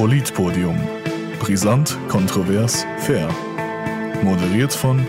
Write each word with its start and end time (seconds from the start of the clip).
Politpodium. 0.00 0.80
Brisant, 1.40 1.98
kontrovers, 2.08 2.86
fair. 3.00 3.28
Moderiert 4.22 4.72
von 4.72 5.06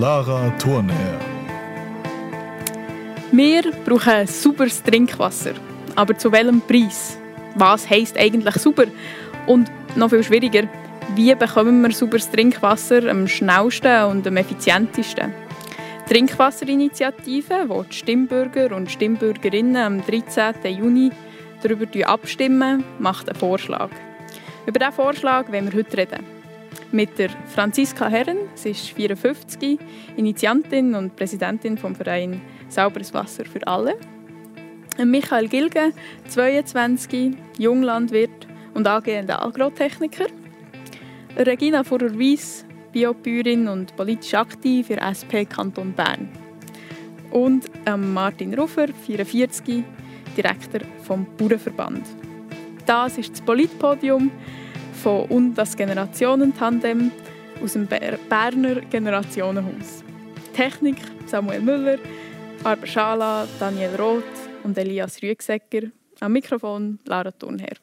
Lara 0.00 0.50
Thurnherr. 0.58 1.20
Wir 3.30 3.70
brauchen 3.84 4.26
sauberes 4.26 4.82
Trinkwasser. 4.82 5.52
Aber 5.94 6.18
zu 6.18 6.32
welchem 6.32 6.60
Preis? 6.60 7.16
Was 7.54 7.88
heisst 7.88 8.18
eigentlich 8.18 8.56
sauber? 8.56 8.86
Und 9.46 9.70
noch 9.94 10.10
viel 10.10 10.24
schwieriger, 10.24 10.68
wie 11.14 11.32
bekommen 11.36 11.80
wir 11.82 11.92
sauberes 11.92 12.28
Trinkwasser 12.28 13.08
am 13.08 13.28
schnellsten 13.28 14.06
und 14.06 14.26
am 14.26 14.36
effizientesten? 14.38 15.32
Die 16.10 16.14
Trinkwasserinitiative, 16.14 17.68
wo 17.68 17.84
die 17.84 17.94
Stimmbürger 17.94 18.74
und 18.74 18.90
Stimmbürgerinnen 18.90 19.76
am 19.76 20.04
13. 20.04 20.76
Juni 20.76 21.12
darüber 21.62 22.08
abstimmen, 22.08 22.82
macht 22.98 23.28
einen 23.28 23.38
Vorschlag. 23.38 23.90
Über 24.66 24.80
diesen 24.80 24.92
Vorschlag 24.92 25.50
wollen 25.52 25.72
wir 25.72 25.78
heute 25.78 25.96
reden. 25.96 26.24
Mit 26.90 27.18
der 27.18 27.30
Franziska 27.54 28.08
Herren, 28.08 28.36
sie 28.54 28.70
ist 28.70 28.90
54, 28.90 29.78
Initiantin 30.16 30.96
und 30.96 31.14
Präsidentin 31.14 31.78
vom 31.78 31.94
Verein 31.94 32.40
Sauberes 32.68 33.14
Wasser 33.14 33.44
für 33.44 33.64
alle. 33.66 33.96
Michael 34.98 35.46
Gilge, 35.46 35.92
22, 36.28 37.36
Junglandwirt 37.58 38.48
und 38.74 38.88
angehender 38.88 39.40
Agrotechniker. 39.40 40.26
Regina 41.36 41.84
Furer-Weiss, 41.84 42.64
Biobäuerin 42.92 43.68
und 43.68 43.94
politisch 43.94 44.34
aktiv 44.34 44.88
für 44.88 45.00
SP 45.00 45.44
Kanton 45.44 45.92
Bern. 45.92 46.28
Und 47.30 47.70
Martin 47.96 48.54
Ruffer, 48.54 48.88
44, 48.88 49.84
Direktor 50.36 50.80
vom 51.04 51.26
Bauernverband. 51.36 52.25
Das 52.86 53.18
ist 53.18 53.32
das 53.32 53.40
Politpodium 53.40 54.30
von 55.02 55.24
und 55.26 55.54
das 55.56 55.76
Generationentandem 55.76 57.10
aus 57.60 57.72
dem 57.72 57.88
Berner 57.88 58.80
Generationenhaus. 58.82 60.04
Technik 60.54 60.96
Samuel 61.26 61.62
Müller, 61.62 61.98
Arber 62.62 62.86
Schala, 62.86 63.48
Daniel 63.58 63.96
Roth 63.96 64.22
und 64.62 64.78
Elias 64.78 65.20
Rüegsecker. 65.20 65.88
Am 66.20 66.32
Mikrofon 66.32 67.00
Lara 67.06 67.32
Thurnherr. 67.32 67.76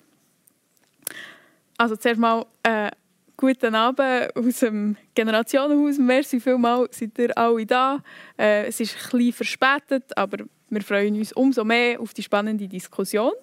Also 1.78 1.98
zuerst 1.98 2.22
mal 2.22 2.46
äh, 2.64 2.90
guten 3.36 3.76
Abend 3.76 4.34
aus 4.38 4.60
dem 4.60 4.96
Generationenhaus. 5.14 5.98
Merci 5.98 6.40
vielmals, 6.40 6.98
seid 6.98 7.20
ihr 7.20 7.38
alle 7.38 7.66
da. 7.66 8.00
Äh, 8.40 8.68
es 8.68 8.80
ist 8.80 8.96
ein 8.96 9.18
bisschen 9.18 9.34
verspätet, 9.34 10.18
aber 10.18 10.46
wir 10.70 10.82
freuen 10.82 11.18
uns 11.18 11.34
umso 11.34 11.66
mehr 11.66 12.00
auf 12.00 12.14
die 12.14 12.24
spannende 12.24 12.70
Diskussion. 12.70 13.34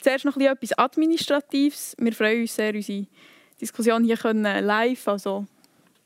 Zuerst 0.00 0.24
noch 0.24 0.36
etwas 0.36 0.78
Administratives. 0.78 1.96
Wir 1.98 2.12
freuen 2.12 2.42
uns 2.42 2.54
sehr, 2.54 2.74
unsere 2.74 3.06
Diskussion 3.60 4.04
hier 4.04 4.18
live, 4.32 5.08
also 5.08 5.46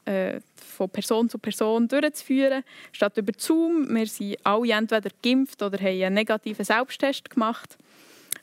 äh, 0.05 0.41
von 0.57 0.89
Person 0.89 1.29
zu 1.29 1.39
Person 1.39 1.87
durchzuführen, 1.87 2.65
statt 2.91 3.17
über 3.19 3.33
Zoom. 3.37 3.95
Wir 3.95 4.07
sind 4.07 4.39
alle 4.45 4.73
entweder 4.73 5.11
geimpft 5.23 5.62
oder 5.62 5.79
haben 5.79 6.03
einen 6.03 6.15
negativen 6.15 6.65
Selbsttest 6.65 7.29
gemacht. 7.29 7.77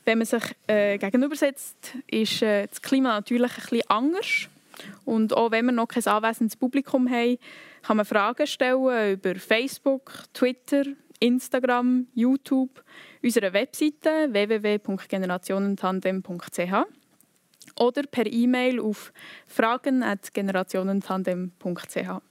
Wenn 0.04 0.18
man 0.18 0.26
sich 0.26 0.42
äh, 0.66 0.96
gegenübersetzt, 0.98 1.94
ist 2.06 2.42
äh, 2.42 2.66
das 2.66 2.80
Klima 2.80 3.10
natürlich 3.10 3.50
ein 3.50 3.60
bisschen 3.60 3.90
anders. 3.90 4.48
Und 5.04 5.36
auch 5.36 5.50
wenn 5.50 5.66
wir 5.66 5.72
noch 5.72 5.88
kein 5.88 6.06
anwesendes 6.06 6.56
Publikum 6.56 7.10
haben, 7.10 7.38
kann 7.82 7.96
man 7.96 8.06
Fragen 8.06 8.46
stellen 8.46 9.12
über 9.12 9.34
Facebook, 9.34 10.12
Twitter, 10.32 10.84
Instagram, 11.20 12.08
YouTube, 12.14 12.82
unserer 13.22 13.52
Webseite 13.52 14.32
www.generationentandem.ch 14.32 16.72
oder 17.78 18.02
per 18.02 18.26
E-Mail 18.26 18.80
auf 18.80 19.12
fragen.generationentandem.ch. 19.46 22.22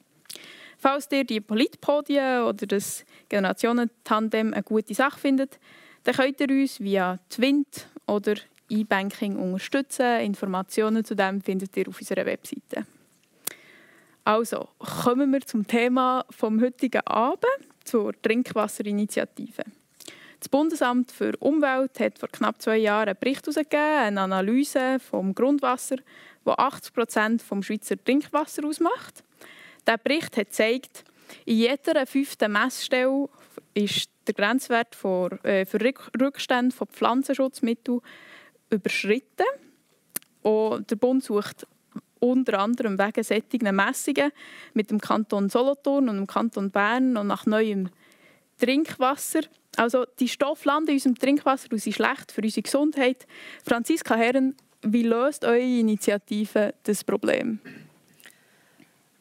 Falls 0.78 1.08
ihr 1.12 1.24
die 1.26 1.42
Politpodien 1.42 2.44
oder 2.44 2.66
das 2.66 3.04
Generationentandem 3.28 4.54
eine 4.54 4.64
gute 4.64 4.94
Sache 4.94 5.20
findet, 5.20 5.60
dann 6.04 6.16
könnt 6.16 6.40
ihr 6.40 6.50
uns 6.50 6.80
via 6.80 7.20
Twint 7.30 7.90
oder 8.08 8.36
E-Banking 8.70 9.36
unterstützen. 9.38 10.22
Informationen 10.22 11.04
zu 11.04 11.16
dem 11.16 11.42
findet 11.42 11.76
ihr 11.76 11.90
auf 11.90 12.00
unserer 12.00 12.26
Webseite. 12.26 12.86
Also, 14.24 14.70
kommen 14.78 15.32
wir 15.32 15.42
zum 15.42 15.66
Thema 15.66 16.24
vom 16.30 16.62
heutigen 16.62 17.02
Abend, 17.06 17.46
zur 17.84 18.14
Trinkwasserinitiative. 18.22 19.64
Das 20.40 20.48
Bundesamt 20.48 21.12
für 21.12 21.36
Umwelt 21.40 22.00
hat 22.00 22.18
vor 22.18 22.30
knapp 22.30 22.62
zwei 22.62 22.78
Jahren 22.78 23.10
einen 23.10 23.18
Bericht 23.20 23.46
herausgegeben, 23.46 23.98
eine 23.98 24.22
Analyse 24.22 25.00
vom 25.00 25.36
Grundwasser, 25.36 25.98
wo 26.46 26.52
80 26.52 26.94
Prozent 26.94 27.42
vom 27.42 27.62
Schweizer 27.62 28.02
Trinkwasser 28.02 28.66
ausmacht. 28.66 29.24
Der 29.86 29.98
Bericht 29.98 30.38
hat 30.38 30.48
gezeigt, 30.48 31.04
in 31.46 31.58
jeder 31.58 32.06
fünften 32.06 32.52
Messstelle 32.52 33.28
ist 33.74 34.10
der 34.28 34.34
Grenzwert 34.34 34.96
für, 34.96 35.44
äh, 35.44 35.66
für 35.66 35.80
Rückstände 35.82 36.76
von 36.76 36.88
Pflanzenschutzmitteln 36.88 38.00
überschritten. 38.70 39.46
Und 40.42 40.90
der 40.90 40.96
Bund 40.96 41.24
sucht 41.24 41.68
unter 42.20 42.60
anderem 42.60 42.98
wegen 42.98 43.24
solchen 43.24 43.76
Messungen 43.76 44.32
mit 44.74 44.92
dem 44.92 45.00
Kanton 45.00 45.50
Solothurn 45.50 46.10
und 46.10 46.18
dem 46.18 46.28
Kanton 46.28 46.72
Bern 46.72 47.18
und 47.18 47.28
nach 47.28 47.46
neuem 47.46 47.90
Trinkwasser. 48.60 49.42
Also 49.78 50.06
die 50.20 50.28
Stoffe 50.28 50.68
landen 50.68 50.90
in 50.90 50.96
unserem 50.96 51.16
Trinkwasser 51.16 51.70
und 51.72 51.80
sind 51.80 51.94
schlecht 51.94 52.32
für 52.32 52.42
unsere 52.42 52.64
Gesundheit. 52.64 53.28
Franziska 53.64 54.16
Herren, 54.16 54.56
wie 54.82 55.04
löst 55.04 55.46
eure 55.46 55.60
Initiative 55.60 56.74
das 56.84 57.04
Problem? 57.04 57.60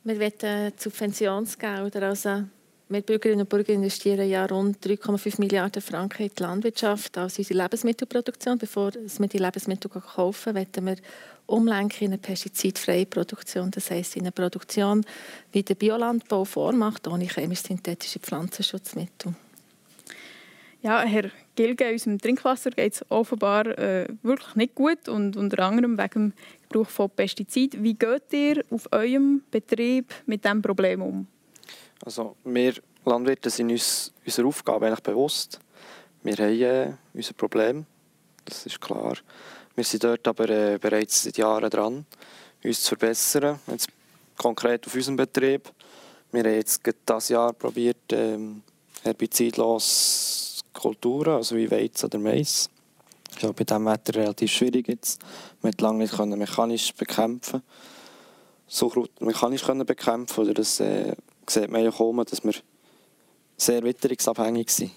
Wir 0.04 0.18
wollen 0.18 0.72
Subventionsgelder, 0.76 2.02
also 2.02 2.44
wir 2.90 3.02
Bürgerinnen 3.02 3.42
und 3.42 3.50
Bürger 3.50 3.74
investieren 3.74 4.26
ja 4.26 4.46
rund 4.46 4.78
3,5 4.78 5.40
Milliarden 5.40 5.82
Franken 5.82 6.22
in 6.22 6.30
die 6.34 6.42
Landwirtschaft, 6.42 7.18
also 7.18 7.40
unsere 7.40 7.62
Lebensmittelproduktion. 7.62 8.56
Bevor 8.56 8.92
wir 8.94 9.28
die 9.28 9.38
Lebensmittel 9.38 9.90
kaufen, 9.90 10.54
wollen 10.54 10.86
wir 10.86 10.96
umlenken 11.48 12.06
in 12.06 12.12
eine 12.12 12.18
pestizidfreie 12.18 13.06
Produktion. 13.06 13.70
Das 13.70 13.90
heisst, 13.90 14.16
in 14.16 14.22
eine 14.22 14.32
Produktion, 14.32 15.04
wie 15.52 15.62
der 15.62 15.74
Biolandbau 15.74 16.44
vormacht, 16.44 17.08
ohne 17.08 17.24
chemisch-synthetische 17.24 18.20
Pflanzenschutzmittel. 18.20 19.34
Ja, 20.82 21.02
Herr 21.02 21.30
Gilge, 21.56 21.90
unserem 21.90 22.20
Trinkwasser 22.20 22.70
geht 22.70 22.94
es 22.94 23.04
offenbar 23.10 23.66
äh, 23.78 24.06
wirklich 24.22 24.54
nicht 24.54 24.74
gut 24.76 25.08
und 25.08 25.36
unter 25.36 25.64
anderem 25.64 25.98
wegen 25.98 26.30
dem 26.30 26.32
Gebrauch 26.68 26.88
von 26.88 27.10
Pestiziden. 27.10 27.82
Wie 27.82 27.94
geht 27.94 28.32
ihr 28.32 28.62
auf 28.70 28.86
eurem 28.92 29.42
Betrieb 29.50 30.14
mit 30.26 30.44
diesem 30.44 30.62
Problem 30.62 31.02
um? 31.02 31.26
Also 32.04 32.36
wir 32.44 32.74
Landwirte 33.04 33.50
sind 33.50 33.70
uns 33.70 34.12
unserer 34.24 34.46
Aufgabe 34.46 34.86
eigentlich 34.86 35.00
bewusst. 35.00 35.58
Wir 36.22 36.36
haben 36.36 36.62
äh, 36.62 36.92
unser 37.14 37.32
Problem, 37.32 37.86
das 38.44 38.66
ist 38.66 38.80
klar. 38.80 39.16
Wir 39.78 39.84
sind 39.84 40.02
dort 40.02 40.26
aber 40.26 40.48
äh, 40.48 40.76
bereits 40.76 41.22
seit 41.22 41.38
Jahren 41.38 41.70
dran, 41.70 42.04
uns 42.64 42.82
zu 42.82 42.96
verbessern. 42.96 43.60
Jetzt 43.68 43.86
konkret 44.36 44.84
auf 44.84 44.94
unserem 44.96 45.14
Betrieb. 45.14 45.70
Wir 46.32 46.42
haben 46.42 46.52
jetzt 46.54 46.80
dieses 46.84 47.28
Jahr 47.28 47.52
probiert, 47.52 47.98
ähm, 48.10 48.64
herbizidlos 49.04 50.64
Kulturen, 50.72 51.34
also 51.34 51.54
wie 51.54 51.70
Weizen 51.70 52.06
oder 52.06 52.18
Mais. 52.18 52.68
Ich 53.30 53.36
glaube, 53.36 53.54
bei 53.54 53.62
diesem 53.62 53.86
Wetter 53.86 54.16
relativ 54.16 54.50
schwierig 54.50 54.88
jetzt. 54.88 55.22
Man 55.62 55.70
konnte 55.70 55.84
lange 55.84 55.98
nicht 55.98 56.18
mechanisch 56.18 56.92
bekämpfen. 56.94 57.62
So 58.66 59.06
mechanisch 59.20 59.62
können 59.62 59.86
bekämpfen 59.86 60.40
oder 60.40 60.54
das 60.54 60.80
äh, 60.80 61.14
sieht 61.48 61.70
man 61.70 61.84
ja 61.84 61.92
kommen, 61.92 62.26
dass 62.28 62.42
wir 62.42 62.54
sehr 63.56 63.84
witterungsabhängig 63.84 64.70
sind. 64.70 64.90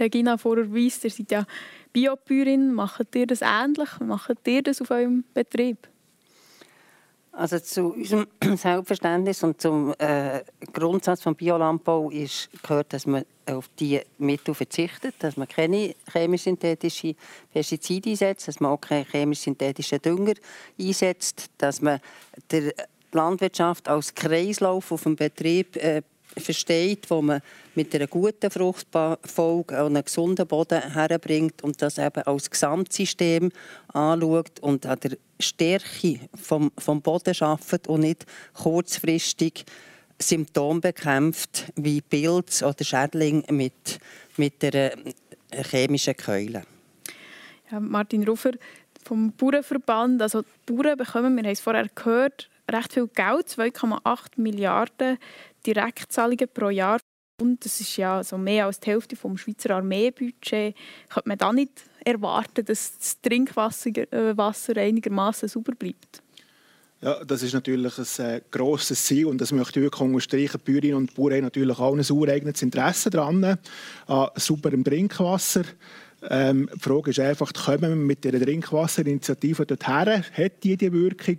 Regina 0.00 0.36
Vorer-Weiss, 0.36 1.04
ihr 1.04 1.10
seid 1.10 1.30
ja 1.30 1.46
Biobäuerin. 1.94 2.74
Macht 2.74 3.14
ihr 3.14 3.26
das 3.26 3.40
ähnlich? 3.40 3.88
Macht 4.00 4.46
ihr 4.46 4.62
das 4.62 4.82
auf 4.82 4.90
eurem 4.90 5.24
Betrieb? 5.32 5.88
Also 7.32 7.58
zu 7.58 7.94
unserem 7.94 8.26
Selbstverständnis 8.56 9.42
und 9.42 9.60
zum 9.60 9.94
äh, 9.98 10.42
Grundsatz 10.72 11.22
des 11.22 11.34
Biolandbau 11.34 12.10
ist, 12.10 12.50
gehört, 12.62 12.92
dass 12.92 13.06
man 13.06 13.24
auf 13.46 13.68
die 13.80 14.00
Mittel 14.18 14.54
verzichtet, 14.54 15.14
dass 15.18 15.36
man 15.36 15.48
keine 15.48 15.94
chemisch-synthetischen 16.12 17.16
Pestizide 17.52 18.10
einsetzt, 18.10 18.48
dass 18.48 18.60
man 18.60 18.72
auch 18.72 18.80
keine 18.80 19.04
chemisch-synthetischen 19.04 20.00
Dünger 20.02 20.34
einsetzt, 20.78 21.50
dass 21.58 21.80
man 21.80 22.00
der 22.50 22.72
Landwirtschaft 23.12 23.88
als 23.88 24.14
Kreislauf 24.14 24.92
auf 24.92 25.02
dem 25.04 25.16
Betrieb 25.16 25.76
äh, 25.76 26.02
versteht, 26.36 27.08
wo 27.10 27.22
man 27.22 27.40
mit 27.74 27.94
einer 27.94 28.06
guten 28.06 28.50
Fruchtfolge 28.50 29.84
und 29.84 29.96
einem 29.96 30.04
gesunden 30.04 30.46
Boden 30.46 30.80
herbringt 30.92 31.62
und 31.62 31.80
das 31.80 31.98
eben 31.98 32.22
als 32.22 32.50
Gesamtsystem 32.50 33.50
anschaut 33.88 34.60
und 34.60 34.86
an 34.86 35.00
der 35.00 35.16
Stärke 35.40 36.20
vom, 36.34 36.70
vom 36.78 37.02
Boden 37.02 37.34
schafft 37.34 37.88
und 37.88 38.00
nicht 38.00 38.26
kurzfristig 38.54 39.64
Symptome 40.20 40.80
bekämpft 40.80 41.72
wie 41.76 42.00
Pilz 42.00 42.62
oder 42.62 42.84
Schädling 42.84 43.44
mit, 43.50 43.98
mit 44.36 44.64
einer 44.64 44.92
chemischen 45.70 46.16
Keule. 46.16 46.62
Ja, 47.70 47.80
Martin 47.80 48.24
Ruffer, 48.24 48.52
vom 49.04 49.32
Bauernverband. 49.32 50.22
Also 50.22 50.42
die 50.42 50.72
Bauern 50.72 50.96
bekommen, 50.96 51.36
wir 51.36 51.44
haben 51.44 51.52
es 51.52 51.60
vorher 51.60 51.88
gehört, 51.94 52.48
recht 52.70 52.92
viel 52.92 53.08
Geld, 53.08 53.48
2,8 53.48 54.00
Milliarden 54.36 55.18
Direktzahlungen 55.66 56.48
pro 56.52 56.70
Jahr. 56.70 56.98
Und 57.40 57.64
das 57.64 57.80
ist 57.80 57.96
ja 57.96 58.22
so 58.22 58.38
mehr 58.38 58.66
als 58.66 58.78
die 58.78 58.90
Hälfte 58.90 59.16
vom 59.16 59.36
Schweizer 59.36 59.70
Armeebudget. 59.70 60.76
Könnte 61.08 61.28
man 61.28 61.38
da 61.38 61.52
nicht 61.52 61.82
erwarten, 62.04 62.64
dass 62.64 62.96
das 62.96 63.20
Trinkwasser 63.20 63.90
äh, 64.12 64.80
einigermaßen 64.80 65.48
sauber 65.48 65.72
bleibt? 65.72 66.22
Ja, 67.00 67.22
das 67.22 67.42
ist 67.42 67.52
natürlich 67.52 67.98
ein 67.98 68.24
äh, 68.24 68.40
grosses 68.50 69.04
Ziel 69.04 69.26
und 69.26 69.38
das 69.40 69.52
möchte 69.52 69.78
ich 69.78 69.84
wirklich 69.84 70.00
unterstreichen. 70.00 70.60
Die 70.66 70.72
Bäuerinnen 70.72 70.96
und 70.96 71.14
Bauern 71.14 71.34
haben 71.34 71.42
natürlich 71.42 71.78
auch 71.78 71.94
ein 71.94 72.10
ureigenes 72.10 72.62
Interesse 72.62 73.10
daran, 73.10 73.58
an 74.06 74.28
sauberem 74.36 74.84
Trinkwasser. 74.84 75.64
Ähm, 76.30 76.70
die 76.74 76.80
Frage 76.80 77.10
ist 77.10 77.20
einfach, 77.20 77.52
kommen 77.52 77.82
wir 77.82 77.96
mit 77.96 78.24
dieser 78.24 78.40
Trinkwasserinitiative 78.40 79.66
dorthin? 79.66 80.24
Hat 80.32 80.64
die 80.64 80.76
die 80.76 80.92
Wirkung? 80.92 81.36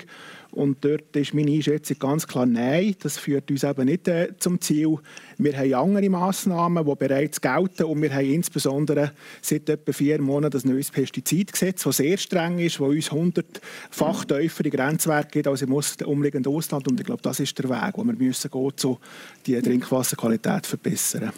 Und 0.56 0.84
dort 0.86 1.16
ist 1.16 1.34
meine 1.34 1.52
Einschätzung 1.52 2.00
ganz 2.00 2.26
klar 2.26 2.46
Nein. 2.46 2.96
Das 3.02 3.18
führt 3.18 3.52
uns 3.52 3.64
eben 3.64 3.86
nicht 3.86 4.08
äh, 4.08 4.34
zum 4.40 4.62
Ziel. 4.62 4.98
Wir 5.38 5.58
haben 5.58 5.74
andere 5.74 6.10
Massnahmen, 6.10 6.86
die 6.86 6.96
bereits 6.96 7.42
gelten. 7.42 7.84
Und 7.84 8.02
wir 8.02 8.14
haben 8.14 8.26
insbesondere 8.26 9.12
seit 9.42 9.68
etwa 9.70 9.92
vier 9.92 10.22
Monaten 10.22 10.62
ein 10.64 10.72
neues 10.72 10.92
Pestizidgesetz, 10.92 11.84
das 11.84 11.98
sehr 11.98 12.18
streng 12.18 12.60
ist, 12.60 12.76
das 12.76 12.88
uns 12.88 13.12
hundertfach 13.12 14.24
tiefere 14.24 14.70
Grenzwerte 14.70 15.30
gibt 15.32 15.48
als 15.48 15.62
im 15.62 15.74
umliegenden 15.74 16.54
Ausland. 16.54 16.88
Und 16.88 17.00
ich 17.00 17.06
glaube, 17.06 17.22
das 17.22 17.42
ist 17.42 17.60
der 17.60 17.70
Weg, 17.70 17.94
wo 17.96 18.06
wir 18.06 18.14
müssen 18.14 18.50
gehen, 18.50 18.72
um 18.86 18.98
die 19.46 19.62
Trinkwasserqualität 19.62 20.66
zu 20.66 20.70
verbessern. 20.70 21.34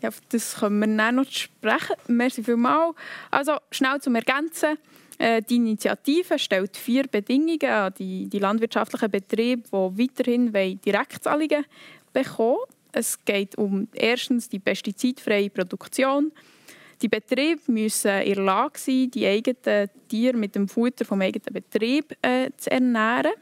Ja, 0.00 0.08
das 0.30 0.56
können 0.56 0.78
wir 0.80 0.96
dann 0.96 1.16
noch 1.16 1.30
sprechen. 1.30 1.96
Merci 2.08 2.42
vielmals. 2.42 2.94
Also 3.30 3.52
schnell 3.70 4.00
zum 4.00 4.14
Ergänzen. 4.14 4.78
Äh, 5.22 5.40
die 5.40 5.54
Initiative 5.54 6.36
stellt 6.36 6.76
vier 6.76 7.06
Bedingungen 7.06 7.70
an 7.70 7.94
die, 7.96 8.28
die 8.28 8.40
landwirtschaftlichen 8.40 9.08
Betriebe, 9.08 9.62
die 9.62 10.02
weiterhin 10.02 10.52
Direktzahlungen 10.80 11.64
bekommen 12.12 12.58
Es 12.90 13.24
geht 13.24 13.56
um 13.56 13.86
erstens 13.92 14.48
die 14.48 14.58
pestizidfreie 14.58 15.48
Produktion. 15.48 16.32
Die 17.00 17.08
Betriebe 17.08 17.60
müssen 17.68 18.20
in 18.22 18.34
der 18.34 18.42
Lage 18.42 18.80
sein, 18.80 19.12
die 19.12 19.24
eigenen 19.24 19.90
Tiere 20.08 20.36
mit 20.36 20.56
dem 20.56 20.66
Futter 20.66 21.04
vom 21.04 21.20
eigenen 21.20 21.52
Betrieb 21.52 22.16
äh, 22.20 22.50
zu 22.56 22.72
ernähren. 22.72 23.34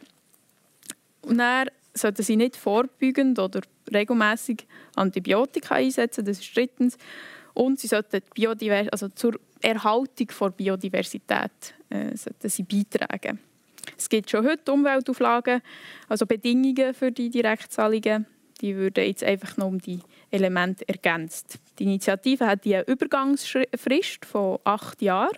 Und 1.23 1.39
dann 1.39 1.71
sollten 1.95 2.23
sie 2.23 2.37
nicht 2.37 2.57
vorbeugend 2.57 3.39
oder 3.39 3.63
regelmäßig 3.91 4.67
Antibiotika 4.97 5.77
einsetzen. 5.77 6.27
Das 6.27 6.41
ist 6.41 6.55
drittens. 6.55 6.99
Und 7.61 7.79
sie 7.79 7.89
sollten 7.89 8.23
Biodivers 8.35 8.89
also 8.89 9.11
zur 9.11 9.39
Erhaltung 9.61 10.29
der 10.41 10.49
Biodiversität 10.49 11.75
äh, 11.91 12.17
sie 12.49 12.63
beitragen. 12.63 13.39
Es 13.99 14.09
gibt 14.09 14.31
schon 14.31 14.47
heute 14.47 14.73
Umweltauflagen, 14.73 15.61
also 16.09 16.25
Bedingungen 16.25 16.95
für 16.95 17.13
die 17.13 17.29
Direktzahlungen. 17.29 18.25
Die 18.63 18.75
würden 18.75 19.05
jetzt 19.05 19.23
einfach 19.23 19.59
noch 19.59 19.67
um 19.67 19.79
die 19.79 20.01
Elemente 20.31 20.89
ergänzt. 20.89 21.59
Die 21.79 21.85
Initiative 21.85 22.47
hat 22.47 22.65
eine 22.65 22.87
Übergangsfrist 22.87 24.25
von 24.25 24.59
acht 24.65 25.03
Jahren. 25.03 25.37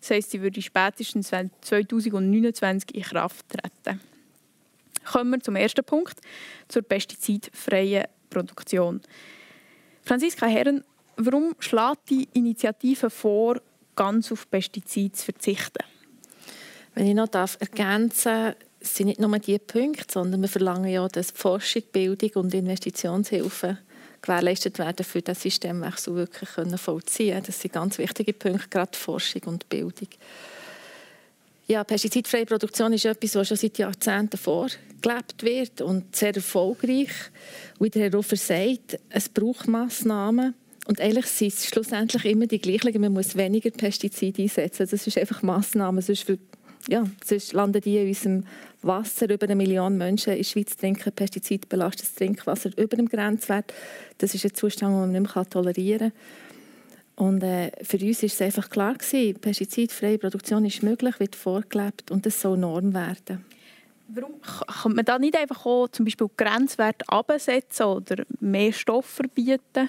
Das 0.00 0.10
heisst, 0.10 0.32
sie 0.32 0.42
würde 0.42 0.60
spätestens 0.60 1.28
2029 1.62 2.94
in 2.94 3.02
Kraft 3.02 3.46
treten. 3.48 4.00
Kommen 5.10 5.30
wir 5.30 5.40
zum 5.40 5.56
ersten 5.56 5.84
Punkt, 5.86 6.20
zur 6.68 6.82
pestizidfreien 6.82 8.04
Produktion. 8.28 9.00
Franziska 10.02 10.46
Herren, 10.46 10.84
Warum 11.16 11.54
schlägt 11.58 12.10
die 12.10 12.28
Initiative 12.34 13.10
vor, 13.10 13.60
ganz 13.94 14.30
auf 14.30 14.50
Pestizide 14.50 15.12
zu 15.12 15.24
verzichten? 15.24 15.84
Wenn 16.94 17.06
ich 17.06 17.14
noch 17.14 17.28
darf 17.28 17.56
ergänzen 17.60 18.54
es 18.86 18.94
sind 18.94 19.06
nicht 19.06 19.20
nur 19.20 19.36
diese 19.38 19.58
Punkte, 19.58 20.04
sondern 20.08 20.42
wir 20.42 20.48
verlangen 20.48 20.90
ja, 20.90 21.08
dass 21.08 21.32
Forschung, 21.32 21.82
Bildung 21.92 22.30
und 22.34 22.54
Investitionshilfe 22.54 23.78
gewährleistet 24.22 24.78
werden, 24.78 25.04
für 25.04 25.22
das 25.22 25.42
Systemwechsel 25.42 26.14
wirklich 26.14 26.48
vollziehen 26.76 27.32
können. 27.32 27.46
Das 27.46 27.60
sind 27.60 27.74
ganz 27.74 27.98
wichtige 27.98 28.32
Punkte, 28.32 28.68
gerade 28.68 28.96
Forschung 28.96 29.42
und 29.46 29.68
Bildung. 29.68 30.08
Ja, 31.66 31.82
pestizidfreie 31.82 32.46
Produktion 32.46 32.92
ist 32.92 33.06
etwas, 33.06 33.34
was 33.34 33.48
schon 33.48 33.56
seit 33.56 33.78
Jahrzehnten 33.78 34.38
vorgelebt 34.38 35.42
wird 35.42 35.80
und 35.80 36.14
sehr 36.14 36.34
erfolgreich. 36.34 37.10
Wie 37.80 37.90
der 37.90 38.02
Herr 38.02 38.14
Ruffer 38.14 38.36
sagt, 38.36 39.00
es 39.08 39.28
braucht 39.28 39.66
Massnahmen, 39.66 40.54
und 40.86 41.00
eigentlich 41.00 41.26
sind 41.26 41.52
es 41.52 41.66
schlussendlich 41.66 42.24
immer 42.24 42.46
die 42.46 42.60
gleichen. 42.60 43.00
Man 43.00 43.12
muss 43.12 43.36
weniger 43.36 43.70
Pestizide 43.70 44.42
einsetzen. 44.42 44.86
Das 44.88 45.06
ist 45.06 45.18
einfach 45.18 45.42
Massnahmen. 45.42 46.00
Sonst, 46.00 46.26
ja, 46.88 47.04
sonst 47.24 47.52
landen 47.52 47.80
die 47.80 47.98
in 47.98 48.08
unserem 48.08 48.44
Wasser. 48.82 49.28
Über 49.28 49.46
eine 49.46 49.56
Million 49.56 49.98
Menschen 49.98 50.32
in 50.32 50.38
der 50.38 50.44
Schweiz 50.44 50.76
trinken 50.76 51.12
pestizidbelastetes 51.12 52.14
Trinkwasser 52.14 52.70
über 52.76 52.96
dem 52.96 53.08
Grenzwert. 53.08 53.72
Das 54.18 54.34
ist 54.34 54.44
ein 54.44 54.54
Zustand, 54.54 54.92
den 54.92 55.00
man 55.00 55.12
nicht 55.12 55.34
mehr 55.34 55.50
tolerieren 55.50 56.12
kann. 57.16 57.26
Und 57.26 57.42
äh, 57.42 57.72
für 57.82 57.98
uns 57.98 58.22
war 58.22 58.26
es 58.26 58.42
einfach 58.42 58.68
klar 58.68 58.94
gewesen, 58.94 59.40
pestizidfreie 59.40 60.18
Produktion 60.18 60.66
ist 60.66 60.82
möglich, 60.82 61.18
wird 61.18 61.34
vorgelebt 61.34 62.10
und 62.10 62.26
das 62.26 62.40
soll 62.40 62.58
Norm 62.58 62.92
werden. 62.92 63.44
Warum 64.08 64.34
kann 64.40 64.94
man 64.94 65.04
da 65.04 65.18
nicht 65.18 65.34
einfach 65.34 65.64
auch 65.64 65.88
zum 65.88 66.04
Beispiel 66.04 66.28
Grenzwerte 66.36 67.08
absetzen 67.08 67.86
oder 67.86 68.24
mehr 68.38 68.72
Stoff 68.72 69.06
verbieten? 69.06 69.88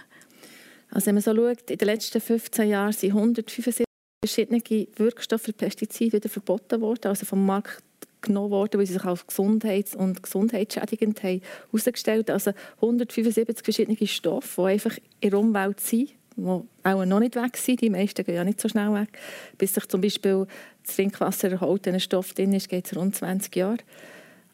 Also 0.91 1.07
wenn 1.07 1.15
man 1.15 1.23
so 1.23 1.35
schaut, 1.35 1.69
in 1.69 1.77
den 1.77 1.87
letzten 1.87 2.21
15 2.21 2.69
Jahren 2.69 2.93
sind 2.93 3.09
175 3.09 3.85
verschiedene 4.23 4.61
Wirkstoffe 4.95 5.43
für 5.43 5.53
Pestizide 5.53 6.17
wieder 6.17 6.29
verboten 6.29 6.81
worden, 6.81 7.07
also 7.07 7.25
vom 7.25 7.45
Markt 7.45 7.83
genommen 8.21 8.51
worden, 8.51 8.79
weil 8.79 8.85
sie 8.85 8.93
sich 8.93 9.03
als 9.03 9.25
gesundheits- 9.27 9.95
und 9.95 10.23
gesundheitsschädigend 10.23 11.21
haben 11.23 11.41
herausgestellt 11.71 12.29
Also 12.29 12.51
175 12.77 13.63
verschiedene 13.63 14.07
Stoffe, 14.07 14.61
die 14.61 14.67
einfach 14.67 14.97
in 15.19 15.29
der 15.29 15.39
Umwelt 15.39 15.79
sind, 15.79 16.09
die 16.35 16.61
auch 16.83 17.05
noch 17.05 17.19
nicht 17.19 17.35
weg 17.35 17.57
sind. 17.57 17.81
Die 17.81 17.89
meisten 17.89 18.23
gehen 18.23 18.35
ja 18.35 18.43
nicht 18.43 18.61
so 18.61 18.69
schnell 18.69 18.93
weg. 18.93 19.09
Bis 19.57 19.73
sich 19.73 19.87
zum 19.87 20.01
Beispiel 20.01 20.47
das 20.83 20.95
Trinkwasser 20.95 21.51
erholt, 21.51 21.87
ein 21.87 21.99
Stoff 21.99 22.33
drin 22.33 22.53
ist, 22.53 22.69
geht 22.69 22.85
es 22.85 22.95
rund 22.95 23.15
20 23.15 23.55
Jahre. 23.55 23.77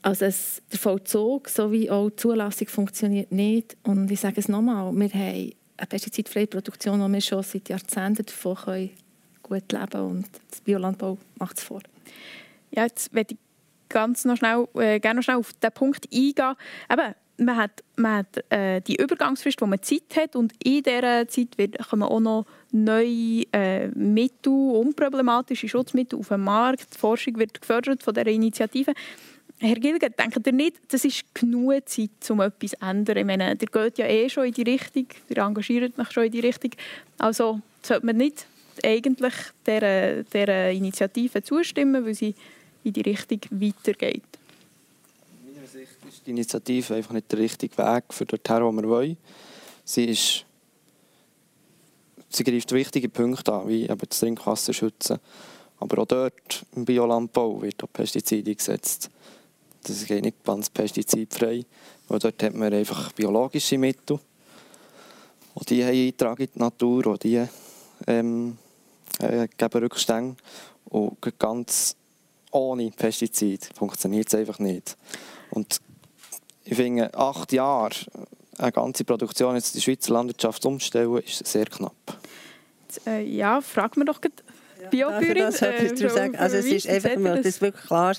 Also 0.01 0.25
es, 0.25 0.61
der 0.71 0.79
Vollzug 0.79 1.47
sowie 1.47 1.89
auch 1.89 2.09
die 2.09 2.17
Zulassung 2.17 2.67
funktioniert 2.67 3.31
nicht. 3.31 3.77
Und 3.83 4.11
ich 4.11 4.19
sage 4.19 4.39
es 4.39 4.49
nochmal, 4.49 4.91
wir 4.93 5.09
haben 5.09 5.53
eine 5.77 5.87
pestizidfreie 5.87 6.47
Produktion, 6.47 7.01
wo 7.01 7.07
wir 7.07 7.21
schon 7.21 7.43
seit 7.43 7.69
Jahrzehnten 7.69 8.25
davon 8.25 8.55
können 8.55 8.89
gut 9.41 9.71
leben 9.71 9.89
können. 9.89 10.05
Und 10.05 10.29
das 10.49 10.61
Biolandbau 10.61 11.17
macht 11.37 11.57
es 11.57 11.63
vor. 11.63 11.81
Ja, 12.71 12.83
jetzt 12.83 13.13
möchte 13.13 13.35
ich 13.35 13.39
ganz 13.89 14.25
noch 14.25 14.37
schnell, 14.37 14.67
äh, 14.75 14.99
gerne 14.99 15.17
noch 15.19 15.23
schnell 15.23 15.37
auf 15.37 15.53
diesen 15.53 15.73
Punkt 15.73 16.07
eingehen. 16.11 16.55
Eben, 16.89 17.15
man 17.37 17.57
hat, 17.57 17.83
man 17.95 18.17
hat 18.17 18.51
äh, 18.51 18.81
die 18.81 18.95
Übergangsfrist, 18.95 19.61
wo 19.61 19.65
man 19.65 19.81
Zeit 19.81 20.15
hat 20.15 20.35
und 20.35 20.53
in 20.63 20.83
dieser 20.83 21.27
Zeit 21.27 21.57
wird, 21.57 21.77
kommen 21.89 22.03
auch 22.03 22.19
noch 22.19 22.45
neue 22.71 23.43
äh, 23.51 23.87
Mittel, 23.89 24.51
unproblematische 24.51 25.67
Schutzmittel 25.67 26.19
auf 26.19 26.29
den 26.29 26.41
Markt. 26.41 26.93
Die 26.93 26.97
Forschung 26.97 27.37
wird 27.37 27.59
gefördert 27.59 28.03
von 28.03 28.13
dieser 28.13 28.27
Initiative. 28.27 28.93
Herr 29.59 29.75
Gilger, 29.75 30.09
denkt 30.09 30.45
ihr 30.45 30.53
nicht, 30.53 30.77
das 30.89 31.05
ist 31.05 31.23
genug 31.33 31.87
Zeit, 31.87 32.09
um 32.29 32.41
etwas 32.41 32.71
zu 32.71 32.81
ändern? 32.81 33.17
Ich 33.17 33.25
meine, 33.25 33.51
ihr 33.51 33.55
geht 33.55 33.97
ja 33.97 34.05
eh 34.05 34.29
schon 34.29 34.47
in 34.47 34.53
die 34.53 34.63
Richtung, 34.63 35.07
ihr 35.29 35.37
engagiert 35.37 35.97
euch 35.97 36.11
schon 36.11 36.25
in 36.25 36.31
die 36.31 36.41
Richtung. 36.41 36.71
Also 37.17 37.61
sollte 37.81 38.05
man 38.05 38.17
nicht 38.17 38.45
eigentlich 38.83 39.33
dieser, 39.65 40.23
dieser 40.23 40.71
Initiative 40.71 41.43
zustimmen, 41.43 42.05
weil 42.05 42.13
sie 42.13 42.35
in 42.83 42.91
die 42.91 43.01
Richtung 43.01 43.39
weitergeht? 43.51 44.23
Aus 45.23 45.55
meiner 45.55 45.67
Sicht 45.67 45.97
ist 46.09 46.25
die 46.25 46.31
Initiative 46.31 46.95
einfach 46.95 47.13
nicht 47.13 47.31
der 47.31 47.39
richtige 47.39 47.77
Weg 47.77 48.03
für 48.09 48.25
dorthin, 48.25 48.63
wo 48.63 48.71
wir 48.71 48.89
wollen. 48.89 49.17
Sie, 49.85 50.05
ist, 50.05 50.45
sie 52.29 52.43
greift 52.43 52.71
wichtige 52.73 53.07
Punkte 53.07 53.53
an, 53.53 53.69
wie 53.69 53.87
das 53.87 54.19
Trinkwasser 54.19 54.73
schützen. 54.73 55.19
Aber 55.79 56.01
auch 56.01 56.07
dort 56.07 56.65
im 56.75 56.85
Biolandbau 56.85 57.61
wird 57.61 57.81
auch 57.83 57.91
Pestizide 57.91 58.51
eingesetzt 58.51 59.09
das 59.83 60.05
geht 60.05 60.23
nicht 60.23 60.43
ganz 60.43 60.69
pestizidfrei. 60.69 61.65
Weil 62.07 62.19
dort 62.19 62.41
hat 62.43 62.53
man 62.53 62.73
einfach 62.73 63.11
biologische 63.13 63.77
Mittel. 63.77 64.19
Und 65.53 65.69
die 65.69 65.83
haben 65.83 66.07
Eintrag 66.07 66.39
in 66.39 66.49
die 66.53 66.59
Natur, 66.59 67.07
und 67.07 67.23
die 67.23 67.45
ähm, 68.07 68.57
äh, 69.19 69.47
geben 69.55 69.83
Rückstände. 69.83 70.35
Und 70.85 71.17
ganz 71.39 71.95
ohne 72.51 72.91
Pestizid 72.91 73.69
funktioniert 73.75 74.27
es 74.27 74.35
einfach 74.35 74.59
nicht. 74.59 74.97
Und 75.51 75.79
ich 76.65 76.75
finde, 76.75 77.13
acht 77.13 77.51
Jahre 77.51 77.95
eine 78.57 78.71
ganze 78.71 79.03
Produktion 79.03 79.55
jetzt 79.55 79.73
in 79.73 79.79
die 79.79 79.83
Schweizer 79.83 80.13
Landwirtschaft 80.13 80.65
umzustellen, 80.65 81.17
ist 81.17 81.45
sehr 81.45 81.65
knapp. 81.65 82.19
Äh, 83.07 83.23
ja, 83.23 83.61
fragt 83.61 83.97
man 83.97 84.05
doch 84.05 84.21
Biobäuerin. 84.89 85.37
Das, 85.37 85.59
das, 85.59 86.01
äh, 86.01 86.09
sagen. 86.09 86.35
Also 86.35 86.57
es 86.57 86.65
ist 86.65 86.89
einfach, 86.89 87.17
wir 87.17 87.41
das 87.41 87.61
wirklich 87.61 87.85
klar 87.85 88.15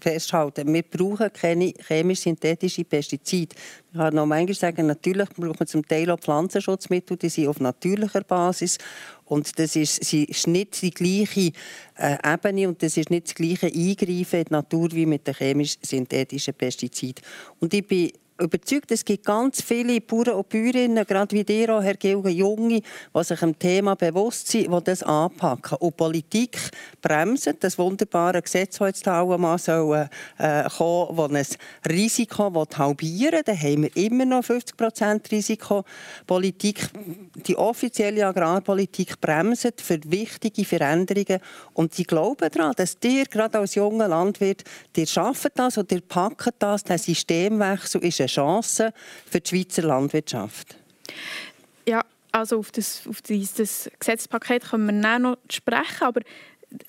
festhalten. 0.00 0.72
Wir 0.72 0.82
brauchen 0.82 1.32
keine 1.32 1.72
chemisch-synthetischen 1.86 2.84
Pestizide. 2.84 3.54
Ich 3.90 3.98
kann 3.98 4.14
noch 4.14 4.26
manchmal 4.26 4.54
sagen, 4.54 4.86
natürlich 4.86 5.28
braucht 5.30 5.60
man 5.60 5.66
zum 5.66 5.86
Teil 5.86 6.10
auch 6.10 6.18
Pflanzenschutzmittel, 6.20 7.16
die 7.16 7.28
sind 7.28 7.48
auf 7.48 7.60
natürlicher 7.60 8.22
Basis. 8.22 8.78
Und 9.24 9.58
das 9.58 9.76
ist, 9.76 10.04
sie 10.04 10.24
ist 10.24 10.46
nicht 10.46 10.80
die 10.80 10.90
gleiche 10.90 11.52
äh, 11.96 12.16
Ebene 12.24 12.68
und 12.68 12.82
das 12.82 12.96
ist 12.96 13.10
nicht 13.10 13.26
das 13.26 13.34
gleiche 13.34 13.66
Eingreifen 13.66 14.40
in 14.40 14.44
die 14.44 14.52
Natur 14.52 14.88
wie 14.92 15.06
mit 15.06 15.26
den 15.26 15.34
chemisch-synthetischen 15.34 16.54
Pestiziden. 16.54 17.22
Und 17.60 17.74
ich 17.74 17.86
bin 17.86 18.10
überzeugt, 18.38 18.90
es 18.90 19.04
gibt 19.04 19.24
ganz 19.24 19.62
viele 19.62 20.00
Bauern 20.00 20.30
und 20.30 20.48
Bäuerinnen, 20.48 21.04
gerade 21.06 21.34
wie 21.36 21.44
dir 21.44 21.76
auch, 21.76 21.82
Herr 21.82 21.94
Gilge, 21.94 22.30
Junge, 22.30 22.80
die 22.80 23.24
sich 23.24 23.40
dem 23.40 23.58
Thema 23.58 23.96
bewusst 23.96 24.48
sind, 24.48 24.72
die 24.72 24.84
das 24.84 25.02
anpacken. 25.02 25.78
Und 25.78 25.96
Politik 25.96 26.58
bremsen, 27.02 27.56
das 27.60 27.78
wunderbare 27.78 28.42
Gesetz, 28.42 28.78
das 28.78 28.88
jetzt 28.88 29.06
mal 29.06 29.58
soll, 29.58 30.08
äh, 30.38 30.68
kommen 30.68 31.34
das 31.34 31.58
ein 31.84 31.90
Risiko 31.90 32.66
halbieren. 32.76 33.42
Dann 33.44 33.60
haben 33.60 33.82
wir 33.82 33.96
immer 33.96 34.24
noch 34.24 34.44
50% 34.44 35.30
Risiko. 35.30 35.84
Politik, 36.26 36.88
die 37.46 37.56
offizielle 37.56 38.26
Agrarpolitik 38.26 39.20
bremset 39.20 39.80
für 39.80 39.98
wichtige 40.04 40.64
Veränderungen. 40.64 41.40
Und 41.74 41.94
sie 41.94 42.04
glauben 42.04 42.48
daran, 42.50 42.72
dass 42.76 42.98
dir, 42.98 43.24
gerade 43.24 43.58
als 43.58 43.74
junger 43.74 44.08
Landwirt, 44.08 44.64
dir 44.94 45.06
schafft 45.06 45.52
das 45.54 45.78
und 45.78 45.90
dir 45.90 46.00
packt 46.00 46.54
das. 46.58 46.84
Der 46.84 46.98
Systemwechsel 46.98 48.04
ist 48.04 48.20
eine 48.20 48.27
Chance 48.28 48.92
für 49.26 49.40
die 49.40 49.48
Schweizer 49.48 49.82
Landwirtschaft? 49.82 50.76
Ja, 51.86 52.02
also 52.32 52.58
auf 52.58 52.70
das, 52.70 53.02
auf 53.08 53.22
dieses 53.22 53.90
Gesetzespaket 53.98 54.70
können 54.70 55.02
wir 55.02 55.18
noch 55.18 55.38
sprechen, 55.48 56.02
aber 56.02 56.20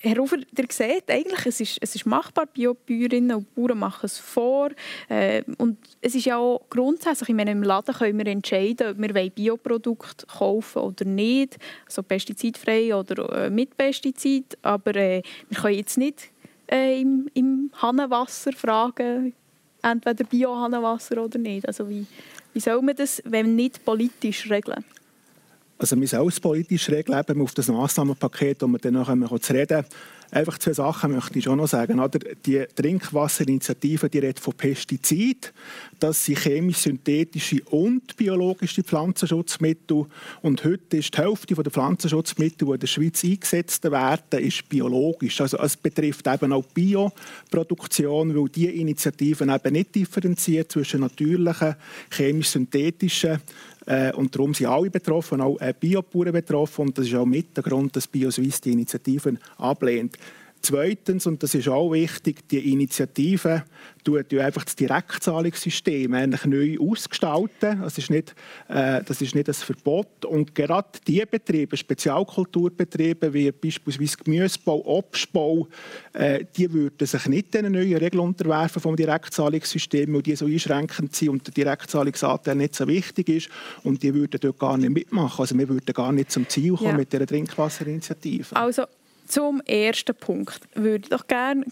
Herr 0.00 0.16
Rufer, 0.18 0.36
ihr 0.36 0.66
seht 0.70 1.10
eigentlich, 1.10 1.46
es 1.46 1.60
ist, 1.60 1.78
es 1.80 1.94
ist 1.94 2.04
machbar, 2.04 2.46
Biobäuerinnen 2.46 3.36
und 3.36 3.54
Bauern 3.54 3.78
machen 3.78 4.04
es 4.06 4.18
vor. 4.18 4.70
Äh, 5.08 5.42
und 5.56 5.78
es 6.02 6.14
ist 6.14 6.26
ja 6.26 6.36
auch 6.36 6.60
grundsätzlich, 6.68 7.30
ich 7.30 7.34
meine, 7.34 7.52
im 7.52 7.62
Laden 7.62 7.94
können 7.94 8.18
wir 8.18 8.26
entscheiden, 8.26 8.90
ob 8.90 8.98
wir 8.98 9.30
Bioprodukte 9.30 10.26
kaufen 10.26 10.82
oder 10.82 11.06
nicht, 11.06 11.56
also 11.86 12.02
pestizidfrei 12.02 12.94
oder 12.94 13.46
äh, 13.46 13.50
mit 13.50 13.76
Pestizid. 13.76 14.58
Aber 14.60 14.94
äh, 14.96 15.22
wir 15.48 15.58
können 15.58 15.76
jetzt 15.76 15.96
nicht 15.96 16.30
äh, 16.70 17.00
im, 17.00 17.30
im 17.32 17.70
Hannenwasser 17.80 18.52
fragen, 18.52 19.32
entweder 19.82 20.24
Bio-Hahnenwasser 20.24 21.22
oder 21.22 21.38
nicht? 21.38 21.66
Also 21.66 21.88
wie, 21.88 22.06
wie 22.52 22.60
soll 22.60 22.80
man 22.82 22.96
das, 22.96 23.22
wenn 23.24 23.56
nicht 23.56 23.84
politisch 23.84 24.50
regeln? 24.50 24.84
Also 25.78 25.98
wir 25.98 26.08
sollen 26.08 26.28
es 26.28 26.38
politisch 26.38 26.90
regeln, 26.90 27.18
eben 27.18 27.40
auf 27.40 27.54
das 27.54 27.68
Massnahmenpaket, 27.68 28.62
um 28.62 28.72
wir 28.72 28.78
dann 28.78 28.94
noch 28.94 29.38
zu 29.40 29.52
reden 29.54 29.84
Einfach 30.32 30.58
zwei 30.58 30.72
Sachen 30.72 31.12
möchte 31.12 31.38
ich 31.38 31.44
schon 31.44 31.58
noch 31.58 31.66
sagen. 31.66 32.00
Die 32.46 32.64
Trinkwasserinitiative 32.74 34.08
die 34.08 34.18
redet 34.18 34.38
von 34.38 34.54
Pestiziden. 34.54 35.50
Das 35.98 36.24
sind 36.24 36.38
chemisch-synthetische 36.38 37.62
und 37.70 38.16
biologische 38.16 38.84
Pflanzenschutzmittel. 38.84 40.06
Und 40.42 40.64
heute 40.64 40.98
ist 40.98 41.16
die 41.16 41.18
Hälfte 41.18 41.54
der 41.54 41.72
Pflanzenschutzmittel, 41.72 42.66
die 42.66 42.74
in 42.74 42.80
der 42.80 42.86
Schweiz 42.86 43.24
eingesetzt 43.24 43.84
werden, 43.90 44.40
ist 44.40 44.68
biologisch. 44.68 45.40
Also 45.40 45.58
es 45.58 45.76
betrifft 45.76 46.26
eben 46.28 46.52
auch 46.52 46.64
Bioproduktion, 46.64 48.36
weil 48.36 48.48
diese 48.48 48.70
Initiativen 48.70 49.50
eben 49.50 49.72
nicht 49.72 49.94
differenziert 49.94 50.70
zwischen 50.70 51.00
natürlichen, 51.00 51.74
chemisch-synthetischen 52.10 53.40
äh, 53.86 54.12
und 54.12 54.34
darum 54.34 54.54
sind 54.54 54.66
alle 54.66 54.90
betroffen, 54.90 55.40
auch 55.40 55.58
äh, 55.60 55.74
Biobauern 55.78 56.32
betroffen. 56.32 56.88
Und 56.88 56.98
das 56.98 57.06
ist 57.06 57.14
auch 57.14 57.26
mit 57.26 57.56
der 57.56 57.64
Grund, 57.64 57.96
dass 57.96 58.06
BioSwiss 58.06 58.60
die 58.60 58.72
Initiativen 58.72 59.38
ablehnt. 59.58 60.16
Zweitens, 60.62 61.26
und 61.26 61.42
das 61.42 61.54
ist 61.54 61.68
auch 61.68 61.90
wichtig, 61.90 62.46
die 62.48 62.72
Initiative 62.72 63.64
tut 64.04 64.32
einfach 64.34 64.64
das 64.64 64.76
Direktzahlungssystem 64.76 66.12
eigentlich 66.12 66.44
neu 66.44 66.76
ausgestalten. 66.78 67.80
Das 67.80 67.96
ist 67.96 68.10
nicht, 68.10 68.34
äh, 68.68 69.02
das 69.02 69.22
ist 69.22 69.34
nicht 69.34 69.48
ein 69.48 69.54
Verbot. 69.54 70.24
Und 70.26 70.54
gerade 70.54 70.88
die 71.06 71.24
Betriebe, 71.24 71.76
Spezialkulturbetriebe 71.76 73.32
wie 73.32 73.50
beispielsweise 73.52 74.18
Gemüsebau, 74.18 74.82
Obstbau, 74.84 75.66
äh, 76.12 76.44
die 76.56 76.70
würden 76.72 77.06
sich 77.06 77.26
nicht 77.26 77.54
den 77.54 77.72
neuen 77.72 77.96
Regeln 77.96 78.20
unterwerfen 78.20 78.82
vom 78.82 78.96
Direktzahlungssystem, 78.96 80.12
weil 80.12 80.22
die 80.22 80.36
so 80.36 80.44
einschränkend 80.44 81.16
sind 81.16 81.30
und 81.30 81.46
der 81.46 81.54
Direktzahlungsanteil 81.54 82.56
nicht 82.56 82.74
so 82.74 82.86
wichtig 82.86 83.28
ist. 83.28 83.48
Und 83.82 84.02
die 84.02 84.14
würden 84.14 84.38
dort 84.40 84.58
gar 84.58 84.76
nicht 84.76 84.90
mitmachen. 84.90 85.40
Also 85.40 85.56
wir 85.56 85.68
würden 85.68 85.92
gar 85.94 86.12
nicht 86.12 86.30
zum 86.30 86.48
Ziel 86.48 86.74
kommen 86.74 86.90
ja. 86.90 86.96
mit 86.96 87.12
dieser 87.12 87.26
Trinkwasserinitiative. 87.26 88.56
Also 88.56 88.84
zum 89.30 89.60
ersten 89.60 90.14
Punkt 90.14 90.60
würde 90.74 91.04
ich 91.04 91.08
doch 91.10 91.26
gerne 91.26 91.64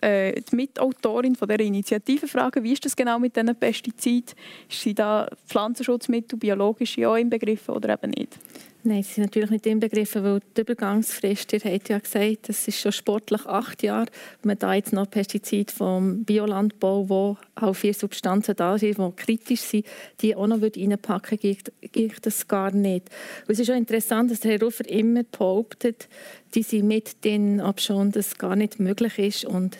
äh, 0.00 0.40
die 0.40 0.56
Mitautorin 0.56 1.34
von 1.34 1.48
dieser 1.48 1.60
Initiative 1.60 2.28
fragen, 2.28 2.62
wie 2.62 2.72
ist 2.72 2.84
das 2.84 2.94
genau 2.94 3.18
mit 3.18 3.36
diesen 3.36 3.54
Pestiziden? 3.56 4.34
Sind 4.68 4.98
da 4.98 5.28
Pflanzenschutzmittel, 5.46 6.38
biologische 6.38 7.08
auch 7.08 7.16
inbegriffen 7.16 7.74
oder 7.74 7.94
eben 7.94 8.10
nicht? 8.10 8.38
Nein, 8.82 9.02
sie 9.02 9.14
sind 9.14 9.24
natürlich 9.24 9.50
nicht 9.50 9.66
inbegriffen, 9.66 10.24
weil 10.24 10.40
die 10.56 10.62
Übergangsfrist, 10.62 11.52
ihr 11.52 11.60
habt 11.60 11.90
ja 11.90 11.98
gesagt, 11.98 12.48
das 12.48 12.66
ist 12.66 12.80
schon 12.80 12.92
sportlich 12.92 13.44
acht 13.44 13.82
Jahre. 13.82 14.06
Wenn 14.40 14.48
man 14.48 14.58
da 14.58 14.72
jetzt 14.72 14.94
noch 14.94 15.10
Pestizide 15.10 15.70
vom 15.70 16.24
Biolandbau, 16.24 17.10
wo 17.10 17.36
auch 17.56 17.74
vier 17.74 17.92
Substanzen 17.92 18.56
da 18.56 18.78
sind, 18.78 18.96
die 18.96 19.12
kritisch 19.16 19.60
sind, 19.60 19.86
die 20.22 20.34
auch 20.34 20.46
noch 20.46 20.62
reinpacken 20.62 21.42
würde, 21.42 21.72
geht 21.92 22.24
das 22.24 22.48
gar 22.48 22.70
nicht. 22.70 23.10
Und 23.46 23.52
es 23.52 23.58
ist 23.58 23.70
auch 23.70 23.76
interessant, 23.76 24.30
dass 24.30 24.44
Herr 24.44 24.62
Ruffer 24.62 24.88
immer 24.88 25.24
behauptet, 25.24 26.08
die 26.54 26.62
sind 26.62 26.86
mit 26.86 27.22
drin, 27.22 27.60
ob 27.60 27.82
schon 27.82 28.12
das 28.12 28.38
gar 28.38 28.56
nicht 28.56 28.80
möglich 28.80 29.18
ist. 29.18 29.44
Und 29.44 29.76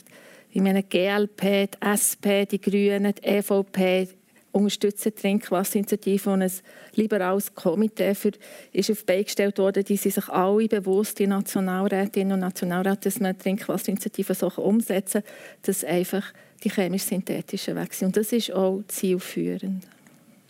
ich 0.50 0.60
meine, 0.60 0.82
GLP, 0.82 1.70
die 1.70 1.86
SP, 1.88 2.44
die 2.44 2.60
Grünen, 2.60 3.14
die 3.14 3.26
EVP, 3.26 4.08
unterstützen 4.52 5.12
die 5.14 5.20
Trinkwasserinitiative 5.20 6.30
und 6.30 6.42
ein 6.42 6.52
liberales 6.94 7.54
Komitee 7.54 8.14
für, 8.14 8.32
ist 8.72 8.90
auf 8.90 9.04
Beine 9.04 9.24
gestellt 9.24 9.58
worden. 9.58 9.84
Die 9.84 9.96
sind 9.96 10.14
sich 10.14 10.28
alle 10.28 10.68
bewusst, 10.68 11.18
die 11.18 11.26
Nationalrätinnen 11.26 12.34
und 12.34 12.40
Nationalräte, 12.40 13.00
dass 13.04 13.20
man 13.20 13.38
Trinkwasserinitiative 13.38 14.34
so 14.34 14.48
umsetzen 14.48 15.22
kann, 15.22 15.32
dass 15.62 15.84
einfach 15.84 16.32
die 16.62 16.70
chemisch-synthetischen 16.70 17.76
weg 17.76 17.94
sind. 17.94 18.08
Und 18.08 18.16
das 18.16 18.32
ist 18.32 18.52
auch 18.52 18.82
zielführend. 18.88 19.86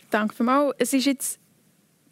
Danke 0.09 0.35
vielmals. 0.35 0.75
Es 0.77 0.93
ist 0.93 1.05
jetzt 1.05 1.41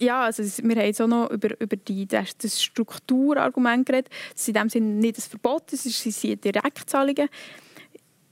ja, 0.02 0.24
also 0.24 0.44
wir 0.44 0.76
haben 0.78 0.86
jetzt 0.86 1.02
auch 1.02 1.08
noch 1.08 1.30
über, 1.30 1.60
über 1.60 1.76
die, 1.76 2.08
das, 2.08 2.38
das 2.38 2.64
Strukturargument 2.64 3.86
geredet. 3.86 4.10
Das 4.32 4.44
ist 4.44 4.48
in 4.48 4.54
dem 4.54 4.70
Sinne 4.70 4.88
nicht 4.94 5.18
ein 5.18 5.22
Verbot, 5.22 5.74
es 5.74 5.84
sind 5.84 6.44
Direktzahlungen 6.44 7.28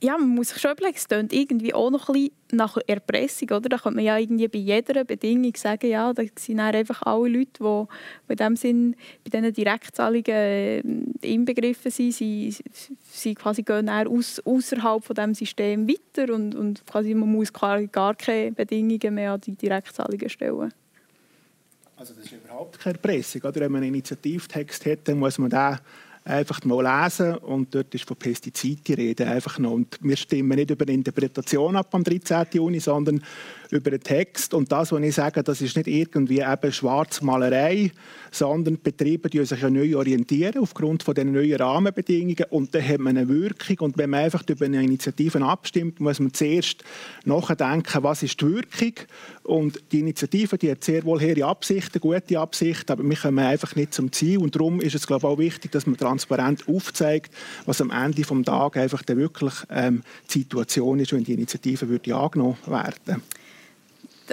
ja, 0.00 0.16
man 0.16 0.28
muss 0.28 0.50
sich 0.50 0.58
schon 0.58 0.72
überlegen, 0.72 0.96
es 0.96 1.08
klingt 1.08 1.32
irgendwie 1.32 1.74
auch 1.74 1.90
noch 1.90 2.08
ein 2.08 2.12
bisschen 2.12 2.32
nach 2.52 2.76
Erpressung, 2.86 3.50
oder? 3.50 3.68
Da 3.68 3.78
könnte 3.78 3.96
man 3.96 4.04
ja 4.04 4.16
irgendwie 4.16 4.46
bei 4.46 4.58
jeder 4.58 5.04
Bedingung 5.04 5.54
sagen, 5.56 5.90
ja, 5.90 6.12
da 6.12 6.22
sind 6.38 6.60
einfach 6.60 7.02
alle 7.02 7.28
Leute, 7.28 7.50
die 7.60 8.32
in 8.32 8.36
dem 8.36 8.56
Sinn 8.56 8.96
bei 9.24 9.30
diesen 9.30 9.52
Direktzahlungen 9.52 10.24
äh, 10.26 10.80
inbegriffen 11.22 11.90
sind, 11.90 12.12
sie, 12.12 12.54
sie 13.10 13.34
quasi 13.34 13.62
gehen 13.62 13.88
aus, 13.88 14.40
außerhalb 14.44 15.04
von 15.04 15.16
dem 15.16 15.34
System 15.34 15.88
weiter 15.88 16.32
und, 16.32 16.54
und 16.54 16.86
quasi 16.86 17.12
man 17.14 17.32
muss 17.32 17.52
gar, 17.52 18.14
keine 18.14 18.52
Bedingungen 18.52 19.14
mehr 19.14 19.32
an 19.32 19.40
die 19.40 19.56
Direktzahlungen 19.56 20.28
stellen. 20.28 20.72
Also 21.96 22.14
das 22.14 22.26
ist 22.26 22.32
überhaupt 22.32 22.78
keine 22.78 22.94
Erpressung, 22.94 23.42
oder? 23.42 23.60
Wenn 23.62 23.72
man 23.72 23.82
einen 23.82 23.94
Initiativtext 23.94 24.86
dann 25.04 25.18
muss 25.18 25.38
man 25.38 25.50
den 25.50 25.78
einfach 26.28 26.62
mal 26.64 26.82
lesen 26.84 27.36
und 27.36 27.74
dort 27.74 27.94
ist 27.94 28.06
von 28.06 28.16
Pestiziden 28.16 28.84
die 28.84 28.94
Rede 28.94 29.26
einfach 29.26 29.58
noch. 29.58 29.72
Und 29.72 29.98
wir 30.00 30.16
stimmen 30.16 30.56
nicht 30.56 30.70
über 30.70 30.84
eine 30.84 30.92
Interpretation 30.92 31.76
ab 31.76 31.94
am 31.94 32.04
13. 32.04 32.46
Juni, 32.52 32.80
sondern 32.80 33.22
über 33.70 33.90
den 33.90 34.00
Text. 34.00 34.54
Und 34.54 34.72
das, 34.72 34.92
was 34.92 35.02
ich 35.02 35.14
sage, 35.14 35.42
das 35.42 35.60
ist 35.60 35.76
nicht 35.76 35.88
irgendwie 35.88 36.40
eben 36.40 36.72
Schwarzmalerei, 36.72 37.92
sondern 38.30 38.78
Betriebe 38.80 39.28
die 39.28 39.44
sich 39.44 39.60
ja 39.60 39.70
neu 39.70 39.96
orientieren 39.96 40.58
aufgrund 40.60 41.02
von 41.02 41.14
den 41.14 41.32
neuen 41.32 41.56
Rahmenbedingungen 41.56 42.44
und 42.50 42.74
dann 42.74 42.86
hat 42.86 42.98
man 42.98 43.16
eine 43.16 43.28
Wirkung. 43.28 43.78
Und 43.80 43.98
wenn 43.98 44.10
man 44.10 44.24
einfach 44.24 44.42
über 44.48 44.64
eine 44.64 44.82
Initiative 44.82 45.40
abstimmt, 45.42 46.00
muss 46.00 46.20
man 46.20 46.32
zuerst 46.32 46.84
nachdenken, 47.24 48.02
was 48.02 48.22
ist 48.22 48.40
die 48.40 48.46
Wirkung. 48.46 48.94
Und 49.42 49.80
die 49.92 50.00
Initiative 50.00 50.58
die 50.58 50.70
hat 50.70 50.84
sehr 50.84 51.04
wohl 51.04 51.20
hehre 51.20 51.44
Absichten, 51.44 52.00
gute 52.00 52.38
Absichten, 52.38 52.92
aber 52.92 53.02
wir 53.02 53.16
kommen 53.16 53.38
einfach 53.38 53.74
nicht 53.76 53.94
zum 53.94 54.12
Ziel. 54.12 54.38
Und 54.38 54.54
darum 54.54 54.80
ist 54.80 54.94
es 54.94 55.06
glaube 55.06 55.26
ich, 55.26 55.32
auch 55.32 55.38
wichtig, 55.38 55.72
dass 55.72 55.86
man 55.86 55.96
transparent 55.96 56.68
aufzeigt, 56.68 57.34
was 57.66 57.80
am 57.80 57.90
Ende 57.90 58.22
des 58.22 58.44
Tages 58.44 58.82
einfach 58.82 59.02
wirklich 59.06 59.54
ähm, 59.70 60.02
die 60.30 60.40
Situation 60.40 61.00
ist, 61.00 61.12
wenn 61.12 61.24
die 61.24 61.34
Initiative 61.34 61.88
würde 61.88 62.14
angenommen 62.14 62.58
werden 62.66 63.22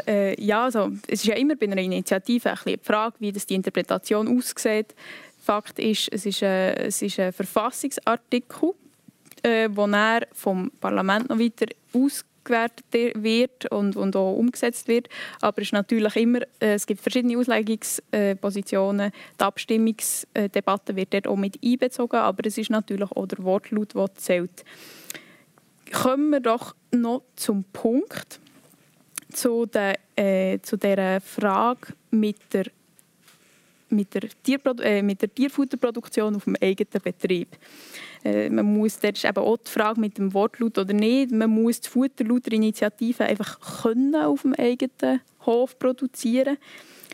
äh, 0.08 0.42
ja, 0.42 0.66
also, 0.66 0.92
es 1.08 1.22
ist 1.22 1.26
ja 1.26 1.36
immer 1.36 1.56
bei 1.56 1.68
einer 1.68 1.82
Initiative 1.82 2.52
ein 2.52 2.58
die 2.66 2.80
Frage, 2.82 3.16
wie 3.20 3.32
das 3.32 3.46
die 3.46 3.56
Interpretation 3.56 4.38
aussieht. 4.38 4.96
Fakt 5.42 5.80
ist, 5.80 6.10
es 6.12 6.26
ist, 6.26 6.44
ein, 6.44 6.76
es 6.78 7.02
ist 7.02 7.20
ein 7.20 7.32
Verfassungsartikel, 7.32 8.74
äh, 9.44 9.70
wo 9.72 9.88
vom 10.34 10.72
Parlament 10.80 11.30
noch 11.30 11.40
weiter 11.40 11.68
aus 11.94 12.26
gewertet 12.46 12.86
wird 13.16 13.70
und, 13.72 13.98
und 13.98 14.16
auch 14.16 14.34
umgesetzt 14.34 14.88
wird. 14.88 15.10
Aber 15.42 15.62
es 15.62 15.70
ist 15.70 15.74
natürlich 15.74 16.16
immer, 16.16 16.42
äh, 16.60 16.76
es 16.76 16.86
gibt 16.86 17.02
verschiedene 17.02 17.38
Auslegungspositionen. 17.38 19.12
Die 19.40 19.44
Abstimmungsdebatte 19.44 20.96
wird 20.96 21.14
dort 21.14 21.28
auch 21.28 21.36
mit 21.36 21.60
einbezogen, 21.64 22.18
aber 22.18 22.46
es 22.46 22.58
ist 22.58 22.70
natürlich 22.70 23.12
auch 23.12 23.26
der 23.26 23.44
Wortlaut, 23.44 23.94
der 23.96 24.16
zählt. 24.16 24.64
Kommen 25.92 26.30
wir 26.30 26.40
doch 26.40 26.76
noch 26.92 27.24
zum 27.36 27.64
Punkt, 27.66 28.40
zu, 29.36 29.66
der, 29.66 29.98
äh, 30.16 30.60
zu 30.62 30.78
dieser 30.78 31.22
Frage 31.22 31.94
mit 32.12 32.38
der 32.54 32.66
mit 33.90 34.14
der, 34.14 34.24
äh, 34.84 35.02
mit 35.02 35.22
der 35.22 35.34
Tierfutterproduktion 35.34 36.36
auf 36.36 36.46
dem 36.46 36.56
eigenen 36.60 37.02
Betrieb. 37.04 37.50
Äh, 38.24 38.50
man 38.50 38.66
muss, 38.66 39.00
das 39.00 39.12
ist 39.12 39.26
eben 39.26 39.38
auch 39.38 39.58
die 39.58 39.72
Frage 39.72 40.00
mit 40.00 40.18
dem 40.18 40.34
Wortlaut 40.34 40.78
oder 40.78 40.94
nicht, 40.94 41.32
man 41.32 41.50
muss 41.50 41.82
die 41.82 41.90
Futterlauter-Initiative 41.90 43.24
einfach 43.24 43.84
können 43.84 44.16
auf 44.16 44.42
dem 44.42 44.54
eigenen 44.56 45.22
Hof 45.46 45.78
produzieren 45.78 46.58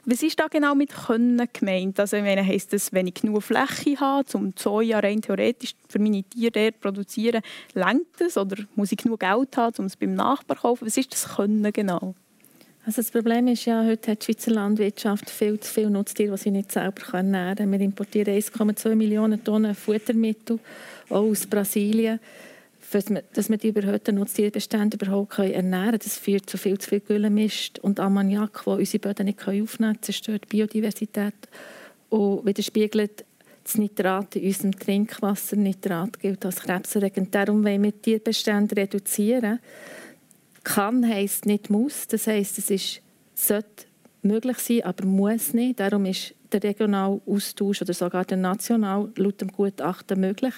was 0.06 0.24
ist 0.24 0.40
da 0.40 0.48
genau 0.48 0.76
mit 0.76 0.92
können 0.92 1.48
gemeint? 1.54 2.00
Also 2.00 2.18
ich 2.18 2.24
meine, 2.24 2.46
heisst 2.46 2.74
das, 2.74 2.92
wenn 2.92 3.08
ich 3.08 3.16
genug 3.16 3.44
Fläche 3.44 4.00
habe, 4.00 4.26
um 4.34 4.54
Soja 4.58 5.00
rein 5.00 5.22
theoretisch 5.22 5.74
für 5.90 6.00
meine 6.00 6.24
Tiere 6.24 6.52
dort 6.52 6.80
produzieren, 6.80 7.42
längt 7.74 8.08
das? 8.18 8.38
Oder 8.38 8.64
muss 8.76 8.92
ich 8.92 8.98
genug 8.98 9.20
Geld 9.20 9.58
haben, 9.58 9.76
um 9.78 9.86
es 9.86 9.96
beim 9.96 10.16
Nachbar 10.16 10.58
zu 10.58 10.64
kaufen? 10.64 10.88
Was 10.88 10.98
ist 10.98 11.14
das 11.14 11.36
Können 11.36 11.72
genau? 11.72 12.16
Also 12.84 13.04
das 13.04 13.12
Problem 13.12 13.48
ist 13.48 13.66
ja, 13.66 13.86
heute 13.86 14.12
hat 14.12 14.22
die 14.22 14.26
Schweizer 14.26 14.52
Landwirtschaft 14.52 15.30
viel 15.30 15.60
zu 15.60 15.72
viele 15.72 15.92
Nutztiere, 15.92 16.36
die 16.36 16.42
sie 16.42 16.52
nicht 16.52 16.72
selber 16.72 17.14
ernähren 17.14 17.56
können. 17.56 17.72
Wir 17.72 17.82
importieren 17.82 18.34
1,2 18.36 18.96
Millionen 18.96 19.44
Tonnen 19.44 19.76
Futtermittel, 19.76 20.58
auch 21.10 21.18
aus 21.18 21.46
Brasilien. 21.46 22.20
Dass 22.92 23.50
wir 23.50 23.58
die 23.58 23.70
überhöhten 23.70 24.16
Nutztierbestände 24.16 24.98
überhaupt 24.98 25.40
ernähren 25.40 25.86
können, 25.86 26.00
das 26.04 26.18
führt 26.18 26.50
zu 26.50 26.58
viel 26.58 26.78
zu 26.78 26.90
viel 26.90 27.00
Güllemist 27.00 27.80
und 27.80 28.00
Ammoniak, 28.00 28.66
wo 28.66 28.74
unsere 28.74 29.00
Böden 29.00 29.28
nicht 29.28 29.40
aufnehmen 29.40 29.66
können, 29.66 30.02
zerstört 30.02 30.50
Biodiversität 30.50 31.34
und 32.10 32.46
widerspiegelt 32.46 33.26
das 33.64 33.78
Nitrat 33.78 34.36
in 34.36 34.48
unserem 34.48 34.78
Trinkwasser. 34.78 35.56
Nitrat 35.56 36.20
gilt 36.20 36.46
als 36.46 36.62
krebserregend. 36.62 37.34
Darum 37.34 37.64
wollen 37.64 37.84
wir 37.84 37.92
die 37.92 38.00
Tierbestände 38.00 38.76
reduzieren. 38.76 39.60
Kann 40.64 41.08
heisst 41.08 41.46
nicht 41.46 41.70
muss. 41.70 42.08
Das 42.08 42.28
heisst, 42.28 42.58
es 42.58 42.70
ist, 42.70 43.02
sollte 43.36 43.86
möglich 44.22 44.58
sein, 44.58 44.84
aber 44.84 45.06
muss 45.06 45.54
nicht. 45.54 45.80
Darum 45.80 46.06
ist 46.06 46.36
der 46.52 46.64
regionale 46.64 47.22
Austausch 47.26 47.82
oder 47.82 47.94
sogar 47.94 48.26
der 48.26 48.38
national 48.38 49.10
laut 49.16 49.42
dem 49.42 49.52
Gutachten 49.52 50.20
möglich. 50.20 50.54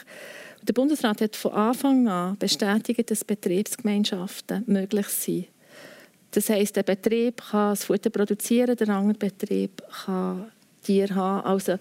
Der 0.66 0.74
Bundesrat 0.74 1.20
hat 1.20 1.36
von 1.36 1.52
Anfang 1.52 2.08
an 2.08 2.38
bestätigt, 2.38 3.12
dass 3.12 3.26
Betriebsgemeinschaften 3.26 4.64
möglich 4.66 5.08
sind. 5.08 5.48
Das 6.32 6.50
heisst, 6.50 6.78
der 6.78 6.84
Betrieb 6.84 7.42
kann 7.52 7.72
das 7.72 7.84
Futter 7.84 8.10
produzieren, 8.10 8.78
der 8.78 8.90
andere 8.90 9.18
Betrieb 9.18 9.84
kann 10.06 10.52
Tiere 10.82 11.16
haben. 11.16 11.46
Also 11.46 11.78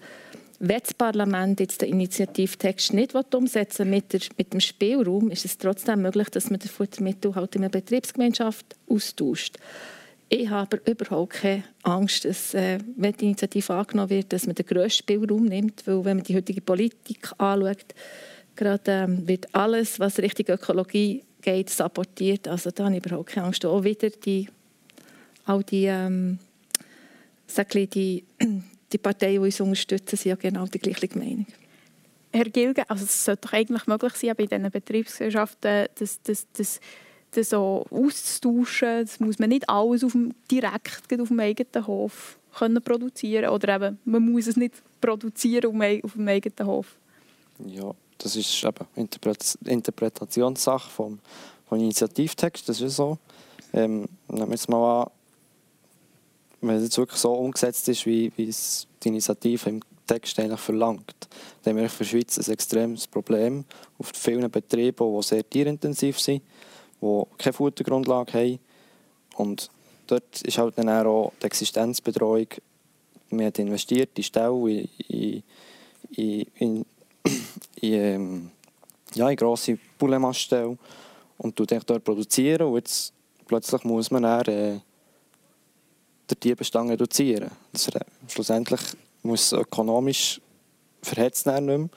wenn 0.59 0.79
das 0.79 0.93
Parlament 0.93 1.61
jetzt 1.61 1.81
den 1.81 1.89
Initiativtext 1.89 2.93
nicht 2.93 3.15
umsetzen 3.33 3.85
will, 3.85 4.03
mit, 4.11 4.37
mit 4.37 4.53
dem 4.53 4.59
Spielraum, 4.59 5.31
ist 5.31 5.45
es 5.45 5.57
trotzdem 5.57 6.01
möglich, 6.01 6.29
dass 6.29 6.49
man 6.49 6.59
das 6.59 6.71
Futtermittel 6.71 7.33
halt 7.35 7.55
in 7.55 7.61
einer 7.61 7.69
Betriebsgemeinschaft 7.69 8.65
austauscht. 8.89 9.57
Ich 10.27 10.49
habe 10.49 10.77
aber 10.77 10.91
überhaupt 10.91 11.33
keine 11.33 11.63
Angst, 11.83 12.25
dass, 12.25 12.53
äh, 12.53 12.79
wenn 12.97 13.13
die 13.13 13.25
Initiative 13.25 13.73
angenommen 13.73 14.09
wird, 14.09 14.33
dass 14.33 14.45
man 14.45 14.55
den 14.55 14.65
grössten 14.65 15.03
Spielraum 15.03 15.45
nimmt, 15.45 15.85
weil 15.85 16.03
wenn 16.03 16.17
man 16.17 16.23
die 16.23 16.35
heutige 16.35 16.61
Politik 16.61 17.31
anschaut, 17.37 17.93
gerade 18.55 18.91
ähm, 18.91 19.27
wird 19.27 19.53
alles, 19.53 19.99
was 19.99 20.19
Richtung 20.19 20.47
Ökologie 20.47 21.23
geht, 21.41 21.69
sabotiert. 21.69 22.47
Also 22.47 22.71
da 22.71 22.85
habe 22.85 22.97
ich 22.97 23.05
überhaupt 23.05 23.29
keine 23.29 23.47
Angst. 23.47 23.65
Auch 23.65 23.83
wieder 23.83 24.09
die, 24.09 24.47
all 25.45 25.63
die, 25.63 25.85
ähm, 25.85 26.39
die 27.57 28.23
die 28.93 28.97
Parteien, 28.97 29.33
die 29.33 29.39
uns 29.39 29.59
unterstützen, 29.59 30.15
sind 30.15 30.29
ja 30.29 30.35
genau 30.35 30.65
die 30.65 30.79
gleiche 30.79 31.17
Meinung. 31.17 31.47
Herr 32.31 32.45
Gilge, 32.45 32.89
also 32.89 33.03
es 33.03 33.25
sollte 33.25 33.47
doch 33.47 33.53
eigentlich 33.53 33.85
möglich 33.85 34.13
sein, 34.13 34.35
bei 34.35 34.45
diesen 34.45 34.71
Betriebsgesellschaften 34.71 35.87
das, 35.95 36.21
das, 36.23 36.47
das, 36.53 36.79
das 37.31 37.49
so 37.49 37.85
auszutauschen. 37.91 39.01
Das 39.01 39.19
muss 39.19 39.37
man 39.37 39.49
nicht 39.49 39.69
alles 39.69 40.03
auf 40.03 40.13
dem, 40.13 40.33
direkt 40.49 41.19
auf 41.19 41.27
dem 41.27 41.39
eigenen 41.39 41.87
Hof 41.87 42.39
können 42.55 42.81
produzieren 42.83 43.49
oder 43.49 43.75
eben, 43.75 43.99
man 44.05 44.31
muss 44.31 44.47
es 44.47 44.57
nicht 44.57 44.75
produzieren 45.01 45.65
auf 46.03 46.13
dem 46.13 46.27
eigenen 46.27 46.67
Hof. 46.67 46.95
Ja, 47.65 47.93
das 48.23 48.37
ist 48.37 48.63
eben 48.63 48.87
Interpretationssache 49.65 50.89
vom, 50.89 51.19
vom 51.67 51.77
Initiativtext, 51.77 52.69
das 52.69 52.79
ist 52.79 52.95
so. 52.95 53.17
Ähm, 53.73 54.07
nehmen 54.29 54.47
wir 54.47 54.55
jetzt 54.55 54.69
mal 54.69 55.03
an, 55.03 55.09
wenn 56.61 56.77
es 56.77 56.83
jetzt 56.83 56.97
wirklich 56.97 57.19
so 57.19 57.33
umgesetzt 57.33 57.89
ist, 57.89 58.05
wie, 58.05 58.31
wie 58.37 58.47
es 58.47 58.87
die 59.03 59.09
Initiative 59.09 59.69
im 59.69 59.81
Text 60.07 60.39
eigentlich 60.39 60.59
verlangt, 60.59 61.27
dann 61.63 61.75
haben 61.75 61.81
wir 61.81 61.89
für 61.89 62.03
die 62.03 62.09
Schweiz 62.11 62.37
ein 62.37 62.53
extremes 62.53 63.07
Problem 63.07 63.65
auf 63.99 64.11
vielen 64.13 64.49
Betrieben, 64.49 65.15
die 65.15 65.23
sehr 65.23 65.49
tierintensiv 65.49 66.19
sind, 66.19 66.43
die 67.01 67.23
keine 67.37 67.53
Futtergrundlage 67.53 68.33
haben. 68.33 68.59
Und 69.35 69.69
dort 70.07 70.41
ist 70.43 70.57
halt 70.57 70.77
dann 70.77 70.87
auch 70.87 71.33
die 71.41 71.45
Existenzbedrohung. 71.45 72.47
Man 73.31 73.47
hat 73.47 73.59
investiert 73.59 74.11
in 74.15 74.23
Stellen, 74.23 74.87
in, 75.09 75.43
in, 76.11 76.45
in, 76.55 76.85
in, 77.81 77.93
ähm, 77.93 78.51
ja, 79.13 79.29
in 79.29 79.35
grosse 79.35 79.77
Pouletmaststellen 79.97 80.77
und 81.37 81.59
dort 81.59 82.03
produzieren. 82.03 82.67
Und 82.67 82.75
jetzt 82.75 83.13
plötzlich 83.47 83.83
muss 83.83 84.11
man 84.11 84.23
dann, 84.23 84.45
äh, 84.45 84.79
den 86.29 86.39
Tierbestand 86.39 86.89
reduzieren. 86.91 87.51
Das, 87.71 87.89
schlussendlich 88.27 88.81
muss 89.23 89.51
es 89.51 89.53
ökonomisch 89.53 90.41
verhetzt 91.01 91.45
nicht 91.45 91.61
mehr. 91.61 91.89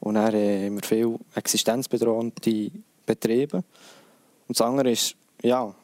Und 0.00 0.14
dann 0.14 0.34
äh, 0.34 0.66
haben 0.66 0.74
wir 0.76 0.82
viele 0.82 1.18
existenzbedrohende 1.34 2.70
Betriebe. 3.06 3.58
Und 4.48 4.58
das 4.58 4.60
andere 4.60 4.90
ist, 4.90 5.14
ja, 5.42 5.74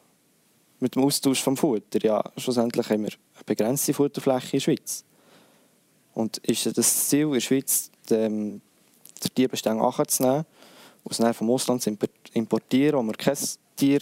mit 0.81 0.95
dem 0.95 1.05
Austausch 1.05 1.43
vom 1.43 1.57
Futter. 1.57 1.99
Ja, 2.03 2.23
schlussendlich 2.37 2.89
haben 2.89 3.05
wir 3.05 3.13
eine 3.35 3.45
begrenzte 3.47 3.95
Futterfläche 3.95 4.47
in 4.47 4.51
der 4.59 4.61
Schweiz. 4.61 5.05
Und 6.15 6.39
ist 6.39 6.77
das 6.77 7.09
Ziel 7.09 7.27
in 7.27 7.33
der 7.35 7.41
Schweiz, 7.41 7.91
den, 8.11 8.61
den 9.25 9.35
Tierbestand 9.35 9.81
anzunehmen 9.81 10.45
und 11.05 11.19
es 11.19 11.37
vom 11.37 11.51
Ausland 11.51 11.83
zu 11.83 11.97
importieren, 12.33 12.99
wo 12.99 13.03
wir 13.03 13.15
kein 13.15 13.37
Tier 13.77 14.01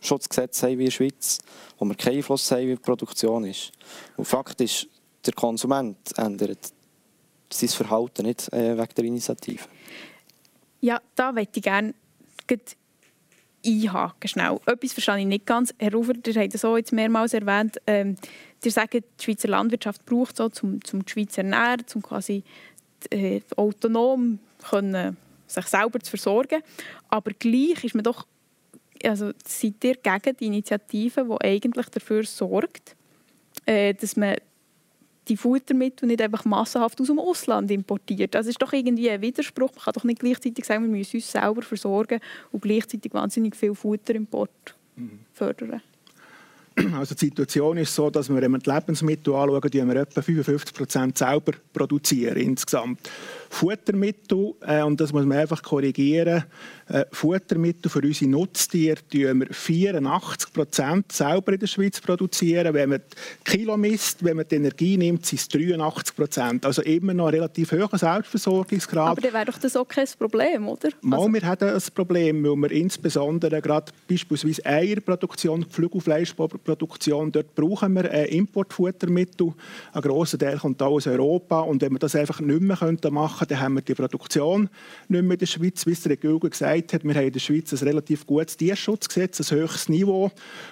Schutzgesetz 0.00 0.62
haben 0.62 0.78
wie 0.78 0.84
in 0.84 0.90
der 0.90 0.90
Schweiz, 0.90 1.38
wo 1.78 1.84
wir 1.86 1.94
keinen 1.94 2.16
Einfluss 2.16 2.50
haben, 2.50 2.68
wie 2.68 2.74
die 2.74 2.76
Produktion 2.76 3.44
ist. 3.44 3.72
Und 4.16 4.60
ist, 4.60 4.86
der 5.24 5.32
Konsument 5.32 5.96
ändert 6.18 6.72
sein 7.50 7.68
Verhalten 7.68 8.26
nicht 8.26 8.52
äh, 8.52 8.76
wegen 8.76 8.94
der 8.96 9.04
Initiative. 9.04 9.64
Ja, 10.80 11.00
da 11.14 11.32
möchte 11.32 11.60
ich 11.60 11.64
gerne 11.64 11.94
einhaken 13.66 14.28
schnell. 14.28 14.60
Etwas 14.66 14.92
verstehe 14.92 15.20
ich 15.20 15.26
nicht 15.26 15.46
ganz. 15.46 15.74
Herr 15.78 15.92
Rufer, 15.92 16.12
ihr 16.14 16.34
habt 16.34 16.54
es 16.54 16.64
auch 16.64 16.76
jetzt 16.76 16.92
mehrmals 16.92 17.32
erwähnt. 17.32 17.78
Ähm, 17.86 18.16
ihr 18.62 18.70
sagt, 18.70 18.94
die 18.94 19.02
Schweizer 19.18 19.48
Landwirtschaft 19.48 20.04
braucht 20.04 20.36
so, 20.36 20.50
um, 20.62 20.80
um 20.92 21.04
die 21.04 21.10
Schweiz 21.10 21.32
zu 21.32 21.40
ernähren, 21.40 21.84
um 21.94 22.02
quasi 22.02 22.44
äh, 23.10 23.40
autonom 23.56 24.38
können, 24.68 25.16
sich 25.46 25.66
selber 25.66 26.00
zu 26.00 26.10
versorgen. 26.10 26.62
Aber 27.08 27.32
gleich 27.32 27.84
ist 27.84 27.94
man 27.94 28.04
doch 28.04 28.26
also 29.04 29.32
seid 29.46 29.84
ihr 29.84 29.96
gegen 29.96 30.36
die 30.38 30.46
Initiative, 30.46 31.24
die 31.24 31.44
eigentlich 31.44 31.86
dafür 31.86 32.24
sorgt, 32.24 32.96
äh, 33.66 33.94
dass 33.94 34.16
man 34.16 34.36
die 35.28 35.36
Futtermittel 35.36 36.06
nicht 36.06 36.20
einfach 36.20 36.44
massenhaft 36.44 37.00
aus 37.00 37.06
dem 37.06 37.18
Ausland 37.18 37.70
importiert. 37.70 38.34
Das 38.34 38.46
ist 38.46 38.60
doch 38.60 38.72
irgendwie 38.72 39.10
ein 39.10 39.22
Widerspruch. 39.22 39.70
Man 39.74 39.84
kann 39.84 39.94
doch 39.94 40.04
nicht 40.04 40.20
gleichzeitig 40.20 40.64
sagen, 40.64 40.84
wir 40.84 40.98
müssen 40.98 41.16
uns 41.16 41.32
selber 41.32 41.62
versorgen 41.62 42.20
und 42.52 42.62
gleichzeitig 42.62 43.12
wahnsinnig 43.14 43.56
viel 43.56 43.74
Futterimport 43.74 44.74
mhm. 44.96 45.20
Also 46.94 47.14
die 47.14 47.26
Situation 47.26 47.76
ist 47.76 47.94
so, 47.94 48.10
dass 48.10 48.28
wir, 48.28 48.40
wenn 48.40 48.50
wir 48.50 48.58
die 48.58 48.70
Lebensmittel 48.70 49.34
anschauen, 49.34 49.70
die 49.70 49.84
wir 49.84 49.96
etwa 49.96 50.22
55 50.22 50.74
Prozent 50.74 51.18
selber 51.18 51.52
produzieren 51.72 52.36
insgesamt. 52.36 53.08
Futtermittel, 53.50 54.54
äh, 54.66 54.82
und 54.82 55.00
das 55.00 55.12
muss 55.12 55.24
man 55.24 55.38
einfach 55.38 55.62
korrigieren, 55.62 56.44
äh, 56.88 57.04
Futtermittel 57.12 57.90
für 57.90 58.00
unsere 58.00 58.30
Nutztiere 58.30 58.96
produzieren 59.14 59.40
wir 59.40 59.48
84 59.52 60.52
Prozent 60.52 61.12
selber 61.12 61.52
in 61.52 61.60
der 61.60 61.66
Schweiz 61.66 62.00
produzieren. 62.00 62.74
Wenn 62.74 62.90
man 62.90 63.00
die 63.00 63.50
Kilo 63.50 63.76
misst, 63.76 64.24
wenn 64.24 64.36
man 64.36 64.46
die 64.48 64.56
Energie 64.56 64.96
nimmt, 64.96 65.26
sind 65.26 65.40
es 65.40 65.48
83 65.48 66.16
Prozent. 66.16 66.66
Also 66.66 66.82
immer 66.82 67.14
noch 67.14 67.26
ein 67.26 67.34
relativ 67.34 67.72
hoher 67.72 67.96
Selbstversorgungsgrad. 67.96 69.08
Aber 69.08 69.20
dann 69.20 69.32
wäre 69.32 69.46
doch 69.46 69.58
das 69.58 69.76
auch 69.76 69.86
kein 69.86 70.06
Problem, 70.18 70.68
oder? 70.68 70.90
Mal, 71.00 71.18
also... 71.18 71.32
wir 71.32 71.42
haben 71.42 71.68
ein 71.68 71.82
Problem, 71.94 72.44
weil 72.44 72.56
wir 72.56 72.70
insbesondere 72.72 73.60
gerade 73.60 73.92
beispielsweise 74.08 74.64
Eierproduktion, 74.66 75.66
Flügelfleischproduktion. 75.68 77.32
Dort 77.32 77.54
brauchen 77.54 77.94
wir 77.94 78.10
äh, 78.10 78.36
Importfuttermittel. 78.36 79.52
Ein 79.92 80.02
grosser 80.02 80.38
Teil 80.38 80.58
kommt 80.58 80.82
aus 80.82 81.06
Europa. 81.06 81.60
Und 81.60 81.82
wenn 81.82 81.92
wir 81.92 81.98
das 81.98 82.14
einfach 82.14 82.40
nicht 82.40 82.60
mehr 82.60 82.76
machen 82.76 82.88
könnten, 82.88 83.14
dann 83.44 83.60
haben 83.60 83.74
wir 83.74 83.82
die 83.82 83.94
Produktion 83.94 84.68
nicht 85.08 85.22
mehr 85.22 85.32
in 85.32 85.38
der 85.38 85.46
Schweiz. 85.46 85.86
Wie 85.86 85.92
es 85.92 86.02
der 86.02 86.16
Gülger 86.16 86.50
gesagt 86.50 86.92
hat, 86.92 87.04
wir 87.04 87.14
haben 87.14 87.26
in 87.26 87.32
der 87.32 87.40
Schweiz 87.40 87.72
ein 87.72 87.86
relativ 87.86 88.26
gutes 88.26 88.56
Tierschutzgesetz, 88.56 89.40
ein 89.40 89.58
höchstes 89.58 89.88
Niveau. 89.88 90.30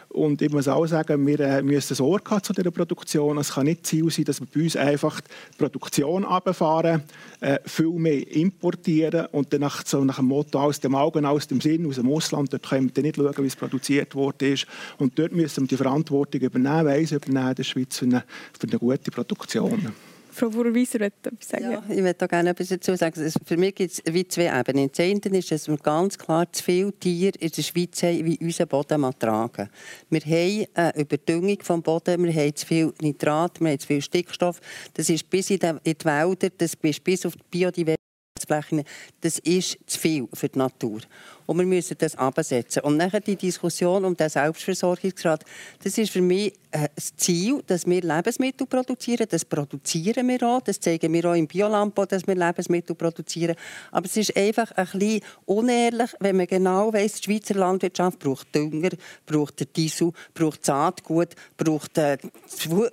Und 0.08 0.42
ich 0.42 0.52
muss 0.52 0.68
auch 0.68 0.87
sagen, 0.87 1.26
wir 1.26 1.40
äh, 1.40 1.62
müssen 1.62 1.94
Sorge 1.94 2.30
haben 2.30 2.42
zu 2.42 2.52
dieser 2.52 2.70
Produktion. 2.70 3.38
Es 3.38 3.54
kann 3.54 3.64
nicht 3.64 3.87
Ziel 3.87 4.11
sein, 4.11 4.26
dass 4.26 4.40
wir 4.40 4.46
bei 4.52 4.62
uns 4.62 4.76
einfach 4.76 5.20
die 5.20 5.56
Produktion 5.56 6.24
runterfahren, 6.24 7.02
äh, 7.40 7.58
viel 7.64 7.90
mehr 7.90 8.30
importieren 8.35 9.26
und 9.32 9.52
dann 9.52 9.62
nach, 9.62 9.87
so 9.87 10.04
nach 10.04 10.16
dem 10.16 10.26
Motto 10.26 10.61
aus 10.61 10.80
dem 10.80 10.94
Augen, 10.94 11.24
aus 11.24 11.46
dem 11.48 11.61
Sinn, 11.61 11.87
aus 11.87 11.96
dem 11.96 12.11
Ausland, 12.11 12.52
dort 12.52 12.68
können 12.68 12.90
wir 12.94 13.02
nicht 13.02 13.16
schauen, 13.16 13.35
wie 13.38 13.46
es 13.46 13.56
produziert 13.56 14.14
ist. 14.42 14.66
Und 14.98 15.18
dort 15.18 15.32
müssen 15.32 15.64
wir 15.64 15.68
die 15.68 15.76
Verantwortung 15.76 16.40
übernehmen, 16.40 16.87
Weise 16.87 17.16
übernehmen 17.16 17.48
in 17.48 17.54
der 17.54 17.64
Schweiz 17.64 17.98
für 17.98 18.04
eine, 18.04 18.24
für 18.58 18.66
eine 18.68 18.78
gute 18.78 19.11
Produktion. 19.11 19.92
Frau 20.33 20.51
Fuhrer-Wieser 20.51 20.99
möchte 20.99 21.31
etwas 21.31 21.49
sagen. 21.49 21.71
Ja, 21.71 21.83
ich 21.88 22.01
möchte 22.01 22.27
gerne 22.27 22.51
etwas 22.51 22.68
dazu 22.68 22.97
sagen. 22.97 23.33
Für 23.45 23.57
mich 23.57 23.75
gibt 23.75 23.92
es 23.92 24.03
wie 24.12 24.27
zwei 24.27 24.59
Ebenen. 24.59 24.88
Das 24.90 25.01
eine 25.01 25.38
ist, 25.38 25.51
dass 25.51 25.68
wir 25.68 25.77
ganz 25.77 26.16
klar 26.16 26.51
zu 26.51 26.64
viele 26.64 26.92
Tiere 26.92 27.38
in 27.38 27.51
der 27.51 27.62
Schweiz 27.62 28.03
haben, 28.03 28.25
wie 28.25 28.38
unser 28.40 28.66
Boden 28.66 29.11
tragen. 29.18 29.68
Wir 30.09 30.21
haben 30.21 30.66
eine 30.75 30.97
Überdüngung 30.97 31.59
des 31.59 31.83
Boden, 31.83 32.25
wir 32.25 32.33
haben 32.33 32.57
zu 32.57 32.66
viel 32.66 32.92
Nitrat, 33.03 33.61
wir 33.61 33.71
haben 33.71 33.79
zu 33.79 33.87
viel 33.87 34.01
Stickstoff. 34.01 34.61
Das 34.95 35.11
ist 35.11 35.29
bis 35.29 35.51
in 35.51 35.59
die 35.59 35.95
Wälder, 36.05 36.49
das 36.57 36.75
ist 36.81 37.05
bis 37.05 37.27
auf 37.27 37.35
die 37.35 37.42
Biodiversitätsflächen. 37.51 38.85
Das 39.21 39.38
ist 39.40 39.79
zu 39.87 39.99
viel 39.99 40.29
für 40.33 40.49
die 40.49 40.59
Natur 40.59 41.01
und 41.46 41.59
wir 41.59 41.66
müssen 41.66 41.96
das 41.98 42.16
absetzen. 42.16 42.83
Und 42.83 42.96
nachher 42.96 43.20
die 43.20 43.37
Diskussion 43.37 44.05
um 44.05 44.16
den 44.16 44.28
Selbstversorgungsgrad, 44.28 45.44
das 45.83 45.98
ist 45.98 46.11
für 46.11 46.20
mich 46.20 46.52
äh, 46.72 46.88
das 46.94 47.14
Ziel, 47.16 47.62
dass 47.66 47.87
wir 47.87 48.00
Lebensmittel 48.00 48.66
produzieren. 48.66 49.26
Das 49.28 49.44
produzieren 49.44 50.26
wir 50.26 50.42
auch. 50.42 50.62
Das 50.62 50.81
zeigen 50.81 51.12
wir 51.12 51.24
auch 51.26 51.35
im 51.35 51.46
Biolampo, 51.46 52.07
dass 52.07 52.26
wir 52.26 52.35
Lebensmittel 52.35 52.96
produzieren. 52.96 53.57
Aber 53.90 54.07
es 54.07 54.16
ist 54.16 54.35
einfach 54.37 54.70
ein 54.72 54.87
bisschen 54.87 55.20
unehrlich, 55.44 56.11
wenn 56.20 56.37
man 56.37 56.46
genau 56.46 56.92
weiss, 56.92 57.20
die 57.20 57.24
Schweizer 57.24 57.55
Landwirtschaft 57.55 58.18
braucht 58.18 58.55
Dünger, 58.55 58.90
braucht 59.26 59.76
Diesel, 59.76 60.12
braucht 60.33 60.64
Saatgut, 60.64 61.35
braucht 61.59 61.98
äh, 61.98 62.16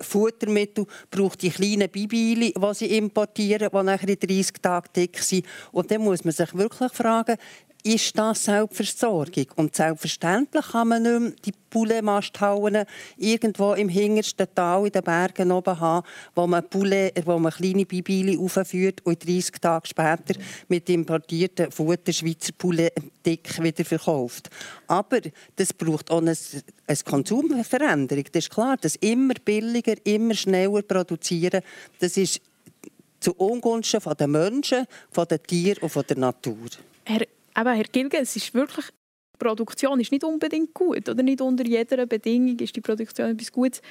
Futtermittel, 0.01 0.85
braucht 1.09 1.41
die 1.41 1.49
kleinen 1.49 1.89
Bibili, 1.89 2.53
die 2.53 2.73
sie 2.73 2.97
importieren, 2.97 3.69
die 3.71 3.83
nachher 3.83 4.09
in 4.09 4.19
30 4.19 4.62
Tagen 4.62 4.89
dick 4.95 5.19
sind. 5.19 5.45
Und 5.71 5.89
dann 5.89 6.01
muss 6.01 6.25
man 6.25 6.33
sich 6.33 6.53
wirklich 6.53 6.91
fragen, 6.91 7.38
ist 7.83 8.17
das 8.17 8.43
Selbstversorgung. 8.43 9.45
Und 9.55 9.75
selbstverständlich 9.75 10.67
kann 10.71 10.89
man 10.89 11.03
nicht 11.03 11.19
mehr 11.19 11.31
die 11.45 11.53
Poulet-Masthauen 11.69 12.83
irgendwo 13.17 13.73
im 13.73 13.89
hintersten 13.89 14.47
Tal 14.53 14.85
in 14.85 14.91
den 14.91 15.03
Bergen 15.03 15.51
oben 15.51 15.79
haben, 15.79 16.05
wo 16.35 16.47
man, 16.47 16.67
Poulet, 16.67 17.13
wo 17.25 17.37
man 17.39 17.53
kleine 17.53 17.85
Bibili 17.85 18.37
aufführt 18.37 19.05
und 19.05 19.25
30 19.25 19.51
Tage 19.61 19.87
später 19.87 20.39
mit 20.67 20.89
importierten 20.89 21.71
Futter 21.71 22.11
Schweizer 22.11 22.53
Poulet 22.57 22.93
dick 23.25 23.61
wieder 23.61 23.85
verkauft. 23.85 24.49
Aber 24.87 25.19
das 25.55 25.73
braucht 25.73 26.11
auch 26.11 26.21
eine, 26.21 26.35
Konsumveränderung. 27.05 28.25
Das 28.31 28.45
ist 28.45 28.51
klar, 28.51 28.77
dass 28.77 28.95
immer 28.97 29.35
billiger, 29.45 29.95
immer 30.05 30.33
schneller 30.33 30.81
produzieren, 30.81 31.61
das 31.99 32.17
ist 32.17 32.41
zu 33.19 33.33
Ungunsten 33.33 34.01
der 34.17 34.27
Menschen, 34.27 34.85
der 35.15 35.43
Tiere 35.43 35.81
und 35.81 36.09
der 36.09 36.17
Natur. 36.17 36.69
Herr 37.05 37.25
eben, 37.57 37.75
Herr 37.75 37.83
Gilge, 37.83 38.17
es 38.17 38.35
ist 38.35 38.53
wirklich, 38.53 38.85
die 38.88 39.38
Produktion 39.38 39.99
ist 39.99 40.12
nicht 40.12 40.23
unbedingt 40.23 40.73
gut. 40.73 41.07
Oder 41.09 41.23
nicht 41.23 41.41
unter 41.41 41.65
jeder 41.65 42.05
Bedingung 42.05 42.57
ist 42.59 42.75
die 42.75 42.81
Produktion 42.81 43.31
etwas 43.31 43.51
Gutes. 43.51 43.81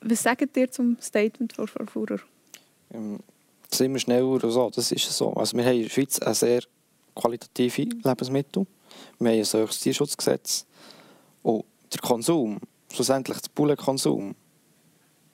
Was 0.00 0.22
sagt 0.22 0.56
ihr 0.56 0.70
zum 0.70 0.96
Statement 1.00 1.52
von 1.52 1.66
Frau 1.66 1.84
Fuhrer? 1.86 2.20
Ähm, 2.92 3.18
sind 3.70 3.92
wir 3.92 3.98
schneller 3.98 4.26
oder 4.26 4.50
so, 4.50 4.70
das 4.70 4.92
ist 4.92 5.10
so. 5.10 5.32
Also 5.34 5.56
wir 5.56 5.64
haben 5.64 5.76
in 5.76 5.82
der 5.82 5.90
Schweiz 5.90 6.18
ein 6.20 6.34
sehr 6.34 6.62
qualitative 7.14 7.88
Lebensmittel. 8.04 8.66
Wir 9.18 9.30
haben 9.30 9.38
ein 9.38 9.44
höchstes 9.44 9.80
Tierschutzgesetz. 9.80 10.66
Und 11.42 11.64
der 11.92 12.00
Konsum, 12.00 12.58
schlussendlich 12.92 13.38
der 13.40 13.50
Bullenkonsum, 13.54 14.34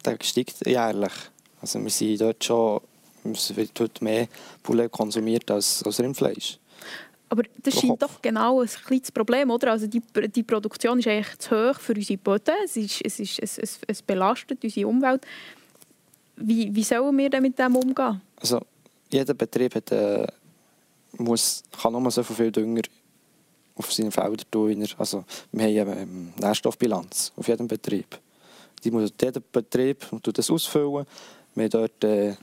der 0.04 0.18
steigt 0.22 0.66
jährlich. 0.66 1.12
Also 1.60 1.82
wir 1.82 1.90
sind 1.90 2.20
dort 2.20 2.44
schon, 2.44 2.80
es 3.24 3.54
wird 3.56 3.78
heute 3.80 4.04
mehr 4.04 4.28
Bullen 4.62 4.90
konsumiert 4.90 5.50
als, 5.50 5.82
als 5.82 6.00
Rindfleisch. 6.00 6.58
Aber 7.28 7.42
das 7.62 7.80
scheint 7.80 8.00
doch 8.02 8.20
genau 8.22 8.60
ein 8.60 8.68
kleines 8.68 9.10
Problem, 9.10 9.50
oder? 9.50 9.72
Also 9.72 9.86
die, 9.86 10.02
die 10.28 10.42
Produktion 10.42 10.98
ist 10.98 11.08
eigentlich 11.08 11.38
zu 11.38 11.50
hoch 11.50 11.80
für 11.80 11.94
unsere 11.94 12.18
Böden. 12.18 12.54
Es, 12.64 12.76
ist, 12.76 13.00
es, 13.04 13.18
ist, 13.18 13.38
es, 13.40 13.58
es, 13.58 13.80
es 13.86 14.02
belastet 14.02 14.62
unsere 14.62 14.86
Umwelt. 14.86 15.26
Wie, 16.36 16.74
wie 16.74 16.82
sollen 16.82 17.16
wir 17.16 17.30
denn 17.30 17.42
mit 17.42 17.58
dem 17.58 17.76
umgehen? 17.76 18.20
Also 18.36 18.60
jeder 19.10 19.34
Betrieb 19.34 19.74
hat, 19.74 19.90
äh, 19.92 20.26
muss, 21.18 21.62
kann 21.80 21.92
nur 21.92 22.10
so 22.10 22.22
viel 22.22 22.52
Dünger 22.52 22.82
auf 23.76 23.92
seinen 23.92 24.12
Feldern 24.12 24.50
tun. 24.50 24.86
Also 24.98 25.24
wir 25.52 25.80
haben 25.80 25.90
eine 25.90 26.00
ähm, 26.02 26.32
Nährstoffbilanz 26.38 27.32
auf 27.36 27.48
jedem 27.48 27.68
Betrieb. 27.68 28.18
Die 28.82 28.90
muss 28.90 29.12
jeder 29.20 29.40
Betrieb 29.40 30.06
tut 30.22 30.38
das 30.38 30.50
ausfüllen. 30.50 31.06
Wir 31.54 31.64
haben 31.64 31.70
dort 31.70 32.04
äh, 32.04 32.34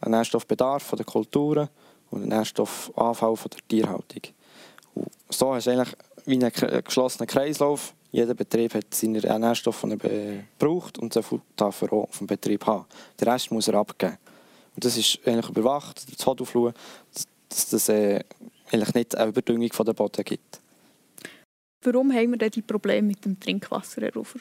einen 0.00 0.10
Nährstoffbedarf 0.10 0.82
von 0.82 0.96
der 0.96 1.06
Kulturen 1.06 1.68
und 2.14 2.22
einen 2.22 2.30
Nährstoffanfall 2.30 3.36
von 3.36 3.50
der 3.50 3.68
Tierhaltung. 3.68 4.22
Und 4.94 5.10
so 5.28 5.54
hast 5.54 5.66
du 5.66 5.72
eigentlich 5.72 5.96
wie 6.26 6.34
einen 6.34 6.84
geschlossenen 6.84 7.26
Kreislauf. 7.26 7.94
Jeder 8.12 8.34
Betrieb 8.34 8.74
hat 8.74 8.94
seine 8.94 9.18
Nährstoffe, 9.18 9.82
die 9.82 10.08
er 10.08 10.44
braucht 10.58 10.98
und 10.98 11.12
so 11.12 11.40
darf 11.56 11.82
er 11.82 11.92
auch 11.92 12.04
auf 12.04 12.18
dem 12.18 12.28
Betrieb 12.28 12.64
haben. 12.64 12.86
Den 13.20 13.28
Rest 13.28 13.50
muss 13.50 13.66
er 13.66 13.74
abgeben. 13.74 14.16
Und 14.76 14.84
das 14.84 14.96
ist 14.96 15.18
eigentlich 15.26 15.48
überwacht, 15.48 16.06
das 16.08 16.24
Hodufluen, 16.24 16.74
dass 17.48 17.72
es 17.72 17.88
äh, 17.88 18.20
eigentlich 18.70 18.94
nicht 18.94 19.16
eine 19.16 19.30
Überdüngung 19.30 19.72
von 19.72 19.86
der 19.86 19.92
Boden 19.92 20.24
gibt. 20.24 20.60
Warum 21.82 22.12
haben 22.12 22.30
wir 22.30 22.38
denn 22.38 22.50
die 22.50 22.62
Probleme 22.62 23.08
mit 23.08 23.24
dem 23.24 23.38
Trinkwasser, 23.38 24.02
Herr 24.02 24.14
Rufer? 24.14 24.40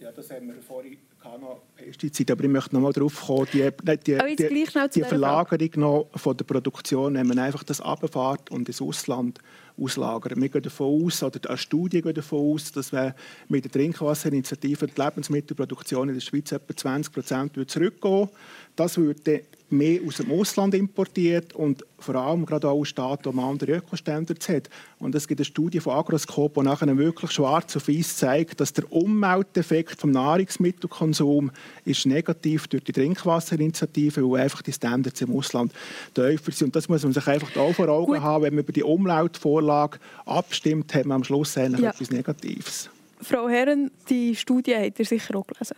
Ja, 0.00 0.10
das 0.12 0.30
haben 0.30 0.48
wir 0.48 0.60
vorhin 0.60 0.98
noch 1.40 1.62
Pestizide, 1.76 2.32
aber 2.32 2.44
ich 2.44 2.50
möchte 2.50 2.74
noch 2.74 2.82
mal 2.82 2.92
darauf 2.92 3.26
kommen, 3.26 3.46
die, 3.52 3.68
die, 3.82 3.96
die, 3.98 4.36
die, 4.36 4.66
die 4.94 5.02
Verlagerung 5.02 5.70
noch 5.76 6.08
von 6.14 6.36
der 6.36 6.44
Produktion, 6.44 7.14
wenn 7.14 7.26
man 7.26 7.38
einfach 7.38 7.64
das 7.64 7.84
runterfährt 7.84 8.50
und 8.50 8.68
ins 8.68 8.80
Ausland 8.80 9.38
auslagern. 9.80 10.40
Wir 10.40 10.48
gehen 10.48 10.62
davon 10.62 11.04
aus, 11.04 11.22
oder 11.22 11.40
eine 11.48 11.58
Studie 11.58 12.02
geht 12.02 12.16
davon 12.16 12.54
aus, 12.54 12.72
dass 12.72 12.92
wir 12.92 13.14
mit 13.48 13.64
der 13.64 13.72
Trinkwasserinitiative 13.72 14.86
die 14.86 15.00
Lebensmittelproduktion 15.00 16.08
in 16.08 16.14
der 16.14 16.20
Schweiz 16.20 16.52
etwa 16.52 16.76
20 16.76 17.12
Prozent 17.12 17.70
zurückgehen. 17.70 18.28
Das 18.76 18.96
würde 18.96 19.42
mehr 19.70 20.00
aus 20.06 20.16
dem 20.16 20.30
Ausland 20.30 20.74
importiert 20.74 21.54
und 21.54 21.84
vor 21.98 22.14
allem 22.14 22.46
gerade 22.46 22.68
auch 22.68 22.84
Staaten, 22.84 23.32
die 23.32 23.38
andere 23.38 23.72
Ökostandards 23.72 24.48
hat. 24.48 24.70
Und 24.98 25.14
es 25.14 25.26
gibt 25.26 25.40
eine 25.40 25.44
Studie 25.44 25.80
von 25.80 25.94
Agroscope, 25.94 26.60
die 26.60 26.66
nachher 26.66 26.96
wirklich 26.96 27.32
schwarz 27.32 27.76
auf 27.76 27.88
weiß 27.88 28.16
zeigt, 28.16 28.60
dass 28.60 28.72
der 28.72 28.90
Umwelteffekt 28.92 30.00
vom 30.00 30.10
Nahrungsmittelkonsum 30.10 31.50
ist 31.84 32.06
negativ 32.06 32.68
durch 32.68 32.84
die 32.84 32.92
Trinkwasserinitiative, 32.92 34.30
weil 34.30 34.42
einfach 34.42 34.62
die 34.62 34.72
Standards 34.72 35.20
im 35.20 35.34
Ausland 35.36 35.72
tiefer 36.14 36.52
sind. 36.52 36.68
Und 36.68 36.76
das 36.76 36.88
muss 36.88 37.02
man 37.02 37.12
sich 37.12 37.26
einfach 37.26 37.56
auch 37.56 37.74
vor 37.74 37.88
Augen 37.88 38.12
Gut. 38.12 38.22
haben, 38.22 38.44
wenn 38.44 38.54
man 38.54 38.64
über 38.64 38.72
die 38.72 38.84
Umweltvorlage 38.84 39.98
abstimmt, 40.26 40.94
hat 40.94 41.06
man 41.06 41.16
am 41.16 41.24
Schluss 41.24 41.56
eigentlich 41.56 41.82
ja. 41.82 41.90
etwas 41.90 42.10
Negatives. 42.10 42.90
Frau 43.20 43.48
Herren, 43.48 43.90
die 44.10 44.36
Studie 44.36 44.74
habt 44.74 44.98
ihr 44.98 45.06
sicher 45.06 45.36
auch 45.36 45.46
gelesen. 45.46 45.76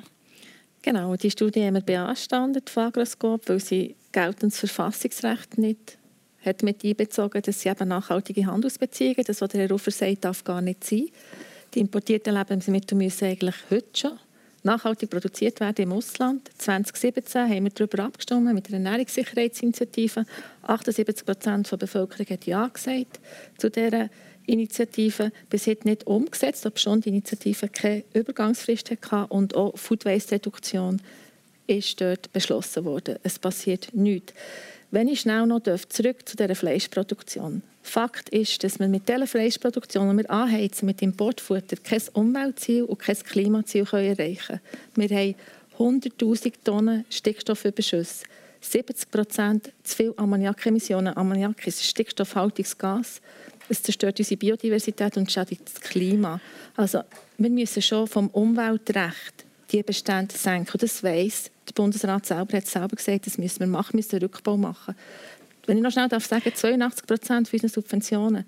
Genau, 0.86 1.16
die 1.16 1.32
Studie 1.32 1.64
haben 1.64 1.74
wir 1.74 1.80
beanstandet 1.80 2.70
von 2.70 2.92
weil 2.94 3.58
sie 3.58 3.96
geltendes 4.12 4.60
Verfassungsrecht 4.60 5.58
nicht 5.58 5.98
hat 6.44 6.62
mit 6.62 6.84
einbezogen, 6.84 7.42
dass 7.42 7.60
sie 7.60 7.70
eben 7.70 7.88
nachhaltige 7.88 8.46
Handelsbeziehungen, 8.46 9.24
das, 9.26 9.40
was 9.40 9.48
der 9.48 9.62
Herr 9.62 9.70
Rufer 9.70 9.90
sagt, 9.90 10.24
darf 10.24 10.44
gar 10.44 10.62
nicht 10.62 10.84
sein. 10.84 11.08
Die 11.74 11.80
importierten 11.80 12.34
Lebensmittel 12.34 12.96
müssen 12.96 13.24
eigentlich 13.24 13.56
heute 13.68 13.98
schon 13.98 14.18
nachhaltig 14.62 15.10
produziert 15.10 15.58
werden 15.58 15.82
im 15.82 15.92
Ausland. 15.92 16.48
2017 16.56 17.50
haben 17.50 17.64
wir 17.64 17.72
darüber 17.72 18.04
abgestimmt 18.04 18.54
mit 18.54 18.68
der 18.68 18.74
Ernährungssicherheitsinitiative. 18.74 20.24
78 20.62 21.26
Prozent 21.26 21.72
der 21.72 21.78
Bevölkerung 21.78 22.26
hat 22.30 22.46
Ja 22.46 22.68
gesagt 22.68 23.18
zu 23.58 23.70
dieser 23.70 24.08
Initiative 24.46 25.32
bis 25.50 25.66
jetzt 25.66 25.84
nicht 25.84 26.06
umgesetzt, 26.06 26.66
ob 26.66 26.78
schon 26.78 27.00
die 27.00 27.08
Initiative 27.10 27.68
keine 27.68 28.04
Übergangsfrist 28.14 28.90
hatte 28.90 29.32
und 29.32 29.54
auch 29.54 29.76
Food 29.76 30.04
Waste 30.04 30.36
Reduktion 30.36 31.00
ist 31.66 32.00
dort 32.00 32.32
beschlossen 32.32 32.84
worden. 32.84 33.18
Es 33.22 33.38
passiert 33.38 33.88
nichts. 33.92 34.32
Wenn 34.90 35.08
ich 35.08 35.20
schnell 35.20 35.46
noch 35.46 35.62
zurück 35.62 36.28
zu 36.28 36.36
der 36.36 36.54
Fleischproduktion. 36.54 37.62
Fakt 37.82 38.28
ist, 38.30 38.62
dass 38.64 38.78
wir 38.78 38.88
mit 38.88 39.08
dieser 39.08 39.26
Fleischproduktion, 39.26 40.10
die 40.10 40.22
wir 40.22 40.30
anheizen 40.30 40.86
mit 40.86 41.02
Importfutter, 41.02 41.76
kein 41.76 42.02
Umweltziel 42.14 42.84
und 42.84 42.98
kein 42.98 43.16
Klimaziel 43.16 43.86
erreichen 43.92 44.60
können. 44.94 45.10
Wir 45.10 45.16
haben 45.16 45.34
100'000 45.78 46.52
Tonnen 46.64 47.04
Stickstoffüberschüsse, 47.10 48.24
70 48.60 49.10
Prozent 49.10 49.72
zu 49.84 49.96
viel 49.96 50.14
Ammoniakemissionen. 50.16 51.16
Ammoniak 51.16 51.66
ist 51.66 51.80
ein 51.80 51.84
stickstoffhaltiges 51.84 52.76
Gas. 52.78 53.20
Es 53.68 53.82
zerstört 53.82 54.18
unsere 54.18 54.36
Biodiversität 54.36 55.16
und 55.16 55.30
schädigt 55.30 55.62
das 55.64 55.80
Klima. 55.80 56.40
Also 56.76 57.02
wir 57.38 57.50
müssen 57.50 57.82
schon 57.82 58.06
vom 58.06 58.28
Umweltrecht 58.28 59.44
die 59.72 59.82
Bestände 59.82 60.34
senken. 60.36 60.78
Das 60.78 61.02
weiss 61.02 61.50
der 61.68 61.72
Bundesrat 61.74 62.26
selber, 62.26 62.56
hat 62.56 62.66
selber 62.66 62.96
gesagt, 62.96 63.26
das 63.26 63.38
müssen 63.38 63.60
wir 63.60 63.66
machen, 63.66 63.96
müssen 63.96 64.12
einen 64.12 64.22
Rückbau 64.22 64.56
machen. 64.56 64.94
Wenn 65.66 65.78
ich 65.78 65.82
noch 65.82 65.90
schnell 65.90 66.08
darf 66.08 66.24
sagen, 66.24 66.52
82 66.54 67.06
Prozent 67.06 67.52
unserer 67.52 67.68
Subventionen 67.68 68.44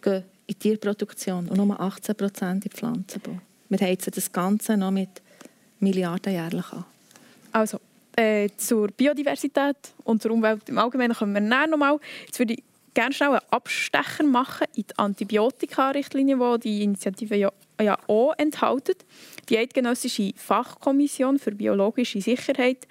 gehen 0.00 0.24
in 0.46 0.54
die 0.54 0.54
Tierproduktion 0.54 1.48
und 1.48 1.56
nur 1.56 1.78
18 1.78 2.14
Prozent 2.14 2.64
in 2.64 2.70
den 2.70 2.76
Pflanzenbau. 2.76 3.38
Wir 3.68 3.78
heizen 3.80 4.12
das 4.14 4.32
Ganze 4.32 4.76
noch 4.76 4.90
mit 4.90 5.10
Milliarden 5.80 6.32
jährlich 6.32 6.72
an. 6.72 6.84
Also, 7.52 7.80
äh, 8.16 8.48
zur 8.56 8.88
Biodiversität 8.88 9.76
und 10.04 10.22
zur 10.22 10.30
Umwelt 10.30 10.68
im 10.68 10.78
Allgemeinen 10.78 11.14
kommen 11.14 11.34
wir 11.34 11.40
näher 11.40 11.66
nochmal. 11.66 11.98
Jetzt 12.26 12.38
würde 12.38 12.54
ich 12.54 12.62
gerne 12.94 13.12
schnell 13.12 13.30
einen 13.30 13.50
Abstecher 13.50 14.24
machen 14.24 14.66
in 14.74 14.84
die 14.84 14.98
Antibiotika-Richtlinie, 14.98 16.36
die 16.58 16.60
die 16.60 16.82
Initiative 16.84 17.36
ja, 17.36 17.52
ja 17.80 17.98
auch 18.06 18.34
enthält. 18.38 19.04
Die 19.48 19.58
Eidgenössische 19.58 20.32
Fachkommission 20.36 21.38
für 21.38 21.52
biologische 21.52 22.20
Sicherheit 22.20 22.86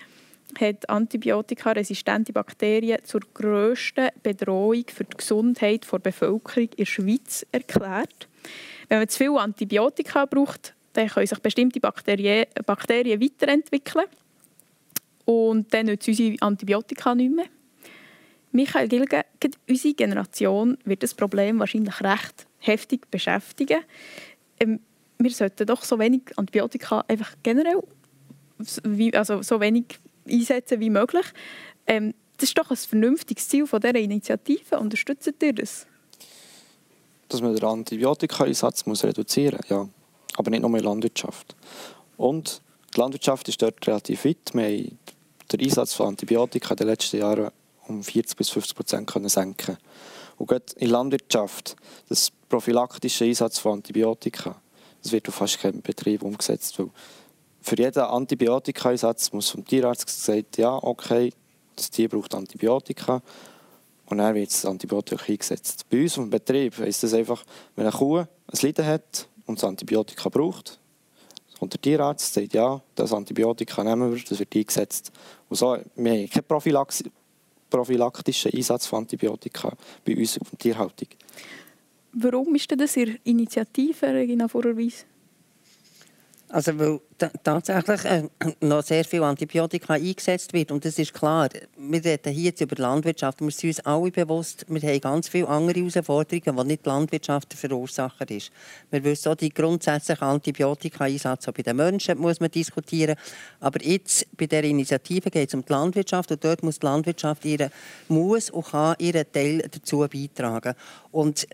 hat 0.60 0.88
antibiotikaresistente 0.90 2.34
Bakterien 2.34 3.04
zur 3.04 3.22
grössten 3.34 4.10
Bedrohung 4.22 4.84
für 4.94 5.06
die 5.06 5.18
Gesundheit 5.18 5.88
der 5.92 6.00
Bevölkerung 6.00 6.70
in 6.70 6.78
der 6.78 6.86
Schweiz 6.86 7.46
erklärt. 7.52 8.28
Wenn 8.90 9.00
man 9.00 9.08
zu 9.08 9.18
viel 9.18 9.38
Antibiotika 9.38 10.26
braucht, 10.26 10.76
dann 10.94 11.08
können 11.08 11.26
sich 11.26 11.40
bestimmte 11.40 11.80
Bakterien, 11.80 12.46
Bakterien 12.66 13.20
weiterentwickeln. 13.20 14.06
Und 15.26 15.74
dann 15.74 15.88
nützen 15.88 16.12
unsere 16.12 16.42
Antibiotika 16.42 17.16
nicht 17.16 17.34
mehr. 17.34 17.46
Michael 18.52 18.88
Gilge, 19.44 19.58
unsere 19.70 19.94
Generation 19.94 20.78
wird 20.86 21.04
das 21.04 21.14
Problem 21.14 21.60
wahrscheinlich 21.60 22.02
recht 22.02 22.48
heftig 22.60 23.10
beschäftigen. 23.12 23.80
Ähm, 24.60 24.80
wir 25.18 25.32
sollten 25.32 25.68
doch 25.68 25.84
so 25.84 26.00
wenig 26.00 26.22
Antibiotika 26.36 27.04
einfach 27.08 27.36
generell 27.44 27.84
also 29.14 29.42
so 29.42 29.60
wenig 29.60 30.00
einsetzen 30.28 30.80
wie 30.80 30.90
möglich. 30.90 31.26
Ähm, 31.88 32.14
das 32.38 32.50
ist 32.50 32.58
doch 32.58 32.72
ein 32.72 32.78
vernünftiges 32.78 33.48
Ziel 33.50 33.68
von 33.68 33.82
dieser 33.82 33.96
Initiative. 33.96 34.80
Unterstützt 34.80 35.32
ihr 35.42 35.54
das? 35.54 35.86
Dass 37.28 37.42
man 37.42 37.56
den 37.56 37.64
Antibiotika-Einsatz 37.64 38.86
reduzieren 39.04 39.60
muss, 39.62 39.70
ja. 39.70 39.90
Aber 40.36 40.50
nicht 40.50 40.62
nur 40.62 40.70
in 40.70 40.76
der 40.76 40.84
Landwirtschaft. 40.84 41.56
Und 42.18 42.62
die 42.94 43.00
Landwirtschaft 43.00 43.48
ist 43.50 43.62
dort 43.62 43.86
relativ 43.86 44.26
weit. 44.26 44.54
Wir 44.54 44.64
haben 44.64 44.98
den 45.52 45.60
Einsatz 45.60 45.94
von 45.94 46.08
Antibiotika 46.08 46.72
in 46.72 46.78
den 46.78 46.88
letzten 46.88 47.18
Jahren 47.18 47.52
um 47.88 48.04
40 48.04 48.38
bis 48.38 48.50
50 48.50 48.76
Prozent 48.76 49.10
können 49.10 49.30
senken 49.30 49.78
Und 50.38 50.48
gerade 50.48 50.66
in 50.76 50.88
der 50.88 50.90
Landwirtschaft, 50.90 51.76
das 52.10 52.32
prophylaktische 52.50 53.26
Einsatz 53.26 53.60
von 53.60 53.74
Antibiotika, 53.74 54.62
das 55.02 55.12
wird 55.12 55.28
auf 55.28 55.36
fast 55.36 55.60
keinem 55.60 55.82
Betrieb 55.82 56.24
umgesetzt. 56.24 56.78
Weil 56.80 56.90
für 57.62 57.78
jeden 57.78 58.04
Antibiotika-Einsatz 58.04 59.32
muss 59.32 59.50
vom 59.50 59.66
Tierarzt 59.66 60.06
gesagt 60.06 60.58
ja, 60.58 60.76
okay, 60.82 61.34
das 61.76 61.90
Tier 61.90 62.10
braucht 62.10 62.34
Antibiotika. 62.36 63.22
Und 64.06 64.18
dann 64.18 64.36
wird 64.36 64.52
das 64.52 64.66
Antibiotika 64.66 65.26
eingesetzt. 65.28 65.86
Bei 65.90 66.02
uns 66.02 66.18
im 66.18 66.30
Betrieb 66.30 66.78
heisst 66.78 67.04
das 67.04 67.14
einfach, 67.14 67.44
wenn 67.76 67.86
eine 67.86 67.96
Kuh 67.96 68.20
ein 68.20 68.28
Leiden 68.62 68.86
hat 68.86 69.28
und 69.46 69.58
das 69.58 69.64
Antibiotika 69.64 70.30
braucht, 70.30 70.80
und 71.64 71.72
der 71.72 71.82
Tierarzt 71.82 72.34
sagt, 72.34 72.54
ja, 72.54 72.82
das 72.94 73.14
Antibiotika 73.14 73.84
nehmen 73.84 74.14
wir, 74.14 74.22
das 74.22 74.38
wird 74.38 74.54
eingesetzt. 74.54 75.12
Und 75.48 75.56
so, 75.56 75.78
wir 75.96 76.12
haben 76.12 76.30
keinen 76.30 76.44
prophylaktischen 77.74 78.52
Einsatz 78.54 78.86
von 78.86 79.00
Antibiotika 79.00 79.74
bei 80.06 80.16
uns 80.16 80.40
auf 80.40 80.50
der 80.52 80.60
Tierhaltung. 80.60 81.08
Warum 82.14 82.54
ist 82.54 82.70
denn 82.70 82.78
das 82.78 82.96
Ihre 82.96 83.18
Initiative, 83.24 84.06
Regina 84.14 84.48
Vorerweis? 84.48 85.06
Also 86.54 86.78
weil 86.78 87.00
tatsächlich 87.44 88.06
äh, 88.06 88.28
noch 88.62 88.84
sehr 88.84 89.04
viel 89.06 89.24
Antibiotika 89.24 89.94
eingesetzt 89.94 90.54
wird 90.54 90.72
und 90.72 90.86
das 90.86 91.00
ist 91.00 91.12
klar. 91.12 91.50
Wir 91.78 92.06
reden 92.06 92.32
hier 92.32 92.44
jetzt 92.44 92.62
über 92.62 92.76
Landwirtschaft 92.80 93.42
wir 93.42 93.50
sind 93.50 93.70
uns 93.70 93.80
alle 93.80 94.12
bewusst, 94.12 94.64
wir 94.68 94.82
haben 94.82 95.02
ganz 95.02 95.30
viele 95.30 95.48
andere 95.48 95.80
Herausforderungen, 95.80 96.56
die 96.56 96.64
nicht 96.68 96.86
die 96.86 96.90
Landwirtschaft 96.90 97.52
der 97.52 97.58
Verursacher 97.58 98.30
ist. 98.30 98.52
Wir 98.92 99.04
wissen 99.04 99.30
auch, 99.30 99.36
die 99.36 99.50
grundsätzlichen 99.50 100.28
Antibiotika-Einsatz 100.28 101.48
bei 101.48 101.64
den 101.64 101.76
Menschen 101.76 102.20
muss 102.20 102.40
man 102.40 102.52
diskutieren. 102.52 103.16
Aber 103.60 103.84
jetzt 103.84 104.28
bei 104.38 104.46
der 104.46 104.64
Initiative 104.64 105.32
geht 105.32 105.50
es 105.50 105.56
um 105.56 105.66
die 105.66 105.74
Landwirtschaft 105.74 106.34
und 106.34 106.44
dort 106.44 106.62
muss 106.62 106.78
die 106.78 106.86
Landwirtschaft 106.86 107.46
ihre, 107.46 107.72
muss 108.10 108.52
und 108.52 108.68
kann 108.68 108.96
ihren 109.00 109.26
Teil 109.32 109.68
dazu 109.72 110.08
beitragen. 110.08 110.76
Und 111.12 111.48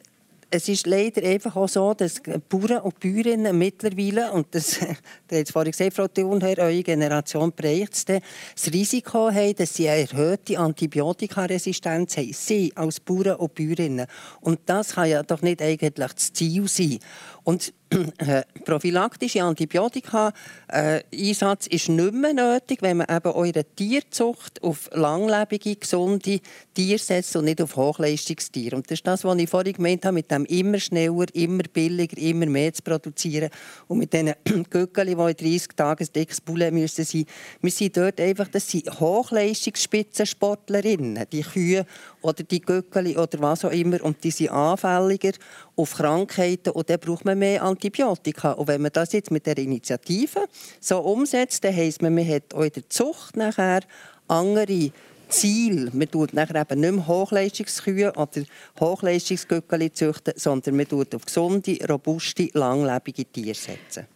es 0.52 0.68
ist 0.68 0.88
leider 0.88 1.24
einfach 1.24 1.56
auch 1.56 1.70
so, 1.70 1.94
dass 1.94 2.22
Bauern 2.50 2.82
und 2.82 3.00
Bäuerinnen 3.00 3.58
mittlerweile, 3.58 4.32
und 4.32 4.48
das, 4.52 4.80
das 5.28 5.40
hat 5.40 5.50
vorhin 5.50 5.72
gesagt, 5.72 5.94
Frau 5.94 6.08
Thunherr, 6.08 6.58
eure 6.58 6.84
Generation 6.84 7.52
prägt 7.52 7.94
es, 7.94 8.06
das 8.06 8.74
Risiko 8.74 9.32
haben, 9.32 9.56
dass 9.56 9.76
sie 9.76 9.90
eine 9.90 10.02
erhöhte 10.10 10.58
Antibiotikaresistenz 10.58 12.18
haben. 12.18 12.34
Sie 12.34 12.72
als 12.76 13.00
Bauern 13.00 13.36
und 13.36 13.54
Bäuerinnen. 13.54 14.08
Und 14.42 14.62
das 14.66 14.96
kann 14.96 15.10
ja 15.10 15.24
doch 15.24 15.42
nicht 15.42 15.62
eigentlich 15.62 15.94
das 15.94 16.34
Ziel 16.34 16.68
sein. 16.68 17.00
Und 17.44 17.74
äh, 18.20 18.44
prophylaktische 18.66 19.42
Antibiotika-Einsatz 19.44 21.68
äh, 21.68 21.76
ist 21.76 21.90
nicht 21.90 22.14
mehr 22.14 22.34
nötig, 22.34 22.82
wenn 22.82 22.98
man 22.98 23.08
eben 23.10 23.32
eure 23.32 23.64
Tierzucht 23.64 24.62
auf 24.62 24.90
langlebige, 24.94 25.76
gesunde 25.76 26.40
Tiere 26.74 27.00
setzt 27.00 27.36
und 27.36 27.46
nicht 27.46 27.62
auf 27.62 27.76
Hochleistungstiere. 27.76 28.76
Und 28.76 28.86
das 28.86 29.00
ist 29.00 29.08
das, 29.08 29.24
was 29.24 29.36
ich 29.38 29.50
vorhin 29.50 29.74
gemeint 29.74 30.06
habe, 30.06 30.14
mit 30.14 30.30
dem 30.30 30.46
immer 30.46 30.80
schneller, 30.80 31.26
immer 31.34 31.64
billiger, 31.64 32.16
immer 32.18 32.46
mehr 32.46 32.72
zu 32.74 32.84
produzieren. 32.84 33.50
Und 33.88 33.98
mit 33.98 34.14
diesen 34.14 34.36
Göckeli, 34.70 35.16
die 35.16 35.22
in 35.22 35.38
30 35.54 35.76
Tagen 35.76 36.06
ein 36.06 36.14
dickes 36.14 36.42
Bulle 36.42 36.72
müssen 36.72 37.06
sein. 37.06 37.26
Wir 37.62 37.72
sind 37.72 37.98
dort 37.98 38.22
einfach, 38.22 38.50
das 38.50 38.70
sind 38.70 39.00
Hochleistungsspitzensportlerinnen, 39.00 41.26
die 41.32 41.42
Kühe 41.42 41.88
oder 42.22 42.44
die 42.44 42.62
Göckeli 42.62 43.18
oder 43.18 43.40
was 43.40 43.66
auch 43.66 43.72
immer. 43.72 44.04
Und 44.04 44.24
die 44.24 44.32
sind 44.32 44.52
anfälliger 44.52 45.32
auf 45.76 45.96
Krankheiten 45.96 46.72
und 46.72 46.90
dann 46.90 47.00
braucht 47.00 47.26
man 47.26 47.40
mehr 47.40 47.64
Antibiotika. 47.64 48.54
Und 48.54 48.68
wenn 48.68 48.82
man 48.82 48.92
das 48.92 49.14
jetzt 49.14 49.32
mit 49.32 49.46
der 49.46 49.58
Initiative 49.58 50.46
so 50.80 51.00
umsetzt, 51.00 51.64
dann 51.64 51.76
heisst 51.76 52.02
man, 52.02 52.14
man 52.16 52.28
hat 52.28 52.54
auch 52.54 52.64
in 52.64 52.72
der 52.72 52.90
Zucht 52.90 53.38
nachher 53.38 53.82
andere 54.28 54.92
Ziel. 55.30 55.90
Man 55.94 56.10
tut 56.10 56.34
nachher 56.34 56.62
eben 56.62 56.80
nicht 56.80 56.94
mehr 56.94 57.08
Hochleistungskühe 57.08 58.14
oder 58.14 58.44
Hochleistungsgöckeli 58.80 59.94
züchten, 59.94 60.34
sondern 60.36 60.76
man 60.76 60.88
tut 60.88 61.14
auf 61.16 61.26
gesunde, 61.26 61.78
robuste, 61.88 62.50
langlebige 62.54 63.26
Tiere 63.26 63.56
setzen. 63.56 64.08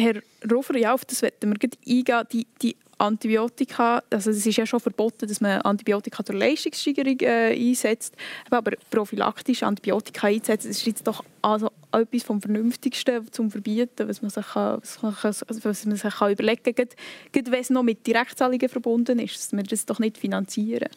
Herr 0.00 0.22
Rufer, 0.50 0.76
ja, 0.76 0.94
auf 0.94 1.04
das 1.04 1.22
wollen 1.22 1.32
wir 1.40 1.70
eingehen. 1.86 2.26
Die, 2.32 2.46
die 2.62 2.76
Antibiotika, 3.00 4.02
also 4.10 4.30
es 4.30 4.44
ist 4.44 4.56
ja 4.56 4.66
schon 4.66 4.78
verboten, 4.78 5.26
dass 5.26 5.40
man 5.40 5.62
Antibiotika 5.62 6.22
zur 6.22 6.34
Leistungssteigerung 6.34 7.18
äh, 7.20 7.56
einsetzt, 7.56 8.14
aber 8.50 8.72
prophylaktisch 8.90 9.62
Antibiotika 9.62 10.26
einsetzen, 10.26 10.70
ist 10.70 10.84
jetzt 10.84 11.06
doch 11.06 11.24
also 11.40 11.70
etwas 11.92 12.22
vom 12.22 12.42
Vernünftigsten 12.42 13.32
zum 13.32 13.50
Verbieten, 13.50 14.06
was 14.06 14.20
man 14.20 14.30
sich, 14.30 14.46
kann, 14.46 14.80
was 14.82 15.02
man, 15.02 15.14
man 15.22 15.96
sich 15.96 16.14
kann 16.14 16.32
überlegen 16.32 16.74
kann, 16.74 16.88
wenn 17.32 17.60
es 17.60 17.70
noch 17.70 17.82
mit 17.82 18.06
Direktzahlungen 18.06 18.68
verbunden 18.68 19.18
ist, 19.18 19.36
dass 19.36 19.52
wir 19.52 19.62
das 19.62 19.86
doch 19.86 19.98
nicht 19.98 20.18
finanzieren. 20.18 20.88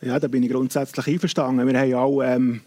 Ja, 0.00 0.18
da 0.18 0.28
bin 0.28 0.42
ich 0.42 0.50
grundsätzlich 0.50 1.06
einverstanden. 1.06 1.66
Wir 1.66 1.78
haben 1.78 1.94
auch 1.94 2.22
ähm, 2.22 2.60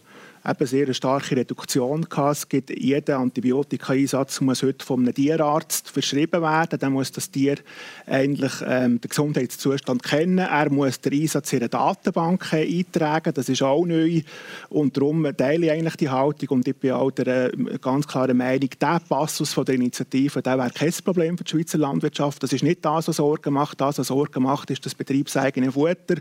eben 0.48 0.68
sehr 0.68 0.86
eine 0.86 0.94
starke 0.94 1.36
Reduktion 1.36 2.04
gehabt. 2.04 2.38
Es 2.38 2.50
gibt 2.50 2.70
jeder 2.70 3.18
Antibiotika-Einsatz 3.20 4.42
muss 4.42 4.64
heute 4.64 4.86
einem 4.94 5.14
Tierarzt 5.14 5.90
verschrieben 5.90 6.42
werden. 6.42 6.80
Dann 6.80 6.94
muss 6.94 7.12
das 7.12 7.32
Tier 7.32 7.56
eigentlich 8.06 8.54
ähm, 8.66 9.02
den 9.02 9.10
Gesundheitszustand 9.10 10.04
kennen. 10.04 10.38
Er 10.38 10.70
muss 10.70 11.02
den 11.02 11.14
Einsatz 11.14 11.54
in 11.54 11.60
eine 11.60 11.70
Datenbank 11.70 12.54
eintragen. 12.54 13.34
Das 13.34 13.50
ist 13.50 13.64
auch 13.64 13.86
neu. 13.86 14.22
Und 14.70 14.96
darum 14.96 15.26
teile 15.36 15.66
ich 15.66 15.72
eigentlich 15.72 15.96
die 15.96 16.10
Haltung 16.10 16.50
und 16.50 16.68
ich 16.68 16.76
bin 16.76 16.92
auch 16.92 17.12
der 17.12 17.54
äh, 17.54 17.78
ganz 17.82 18.08
klaren 18.08 18.38
Meinung, 18.38 18.70
der 18.80 19.02
Passus 19.08 19.54
von 19.54 19.66
der 19.66 19.76
Initiative, 19.76 20.42
der 20.42 20.58
wäre 20.58 20.70
kein 20.70 20.94
Problem 21.04 21.38
für 21.38 21.44
die 21.44 21.52
Schweizer 21.52 21.78
Landwirtschaft. 21.78 22.44
Das 22.44 22.54
ist 22.54 22.64
nicht 22.64 22.86
das, 22.86 23.08
was 23.08 23.16
Sorgen 23.16 23.54
macht. 23.54 23.82
Das, 23.82 23.98
was 23.98 24.08
Sorgen 24.08 24.44
macht, 24.44 24.70
ist 24.70 24.86
das 24.86 24.94
betriebseigene 24.94 25.72
Futter 25.72 26.16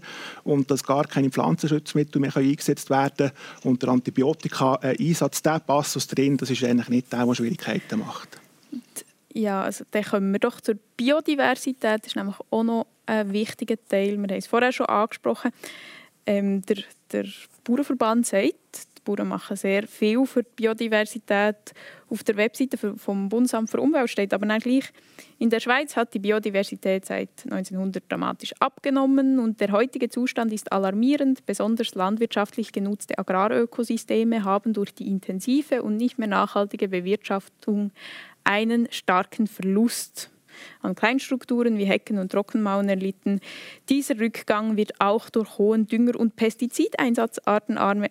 und 0.45 0.71
dass 0.71 0.83
gar 0.83 1.07
keine 1.07 1.31
Pflanzenschutzmittel 1.31 2.21
mehr 2.21 2.35
eingesetzt 2.37 2.91
werden 2.91 3.15
können. 3.17 3.33
Und 3.65 3.83
der 3.83 3.91
Antibiotika-Einsatz, 4.15 5.43
der 5.43 5.61
Passus 5.61 6.07
drin, 6.07 6.37
das 6.37 6.51
ist 6.51 6.63
eigentlich 6.65 6.89
nicht 6.89 7.13
der, 7.13 7.27
der 7.27 7.35
Schwierigkeiten 7.35 7.99
macht. 7.99 8.41
Ja, 9.33 9.63
also 9.63 9.85
dann 9.91 10.05
kommen 10.05 10.33
wir 10.33 10.39
doch 10.39 10.61
zur 10.61 10.77
Biodiversität. 10.97 12.01
Das 12.01 12.07
ist 12.07 12.17
nämlich 12.17 12.37
auch 12.51 12.63
noch 12.63 12.87
ein 13.07 13.33
wichtiger 13.33 13.77
Teil. 13.89 14.17
Wir 14.17 14.29
haben 14.29 14.31
es 14.31 14.47
vorher 14.47 14.73
schon 14.73 14.87
angesprochen. 14.87 15.51
Ähm, 16.27 16.63
der, 16.63 16.85
der 17.13 17.25
Bauernverband 17.65 18.27
sagt. 18.27 18.55
Die 18.99 19.03
Bauern 19.05 19.29
machen 19.29 19.57
sehr 19.57 19.87
viel 19.87 20.25
für 20.27 20.43
die 20.43 20.51
Biodiversität. 20.57 21.73
Auf 22.09 22.23
der 22.23 22.37
Webseite 22.37 22.77
vom 22.77 23.29
Bundesamt 23.29 23.71
für 23.71 23.81
Umwelt 23.81 24.09
steht 24.09 24.33
aber 24.33 24.47
dann 24.47 24.61
gleich, 24.61 24.93
in 25.39 25.51
der 25.51 25.61
Schweiz 25.61 25.97
hat 25.97 26.15
die 26.15 26.19
Biodiversität 26.19 27.05
seit 27.05 27.31
1900 27.45 28.05
dramatisch 28.09 28.55
abgenommen 28.61 29.39
und 29.39 29.61
der 29.61 29.73
heutige 29.73 30.09
Zustand 30.09 30.53
ist 30.53 30.73
alarmierend. 30.73 31.45
Besonders 31.45 31.95
landwirtschaftlich 31.95 32.73
genutzte 32.73 33.19
Agrarökosysteme 33.19 34.45
haben 34.45 34.73
durch 34.73 34.95
die 34.95 35.09
intensive 35.09 35.83
und 35.83 35.97
nicht 35.97 36.19
mehr 36.19 36.29
nachhaltige 36.29 36.89
Bewirtschaftung 36.89 37.91
einen 38.45 38.89
starken 38.91 39.47
Verlust 39.47 40.31
an 40.81 40.95
Kleinstrukturen 40.95 41.79
wie 41.79 41.85
Hecken 41.85 42.19
und 42.19 42.33
Trockenmauern 42.33 42.89
erlitten. 42.89 43.41
Dieser 43.89 44.19
Rückgang 44.19 44.77
wird 44.77 45.01
auch 45.01 45.31
durch 45.31 45.59
hohen 45.59 45.87
Dünger- 45.87 46.17
und 46.17 46.37
Pestizideinsatz, 46.37 47.41
artenarme 47.45 48.09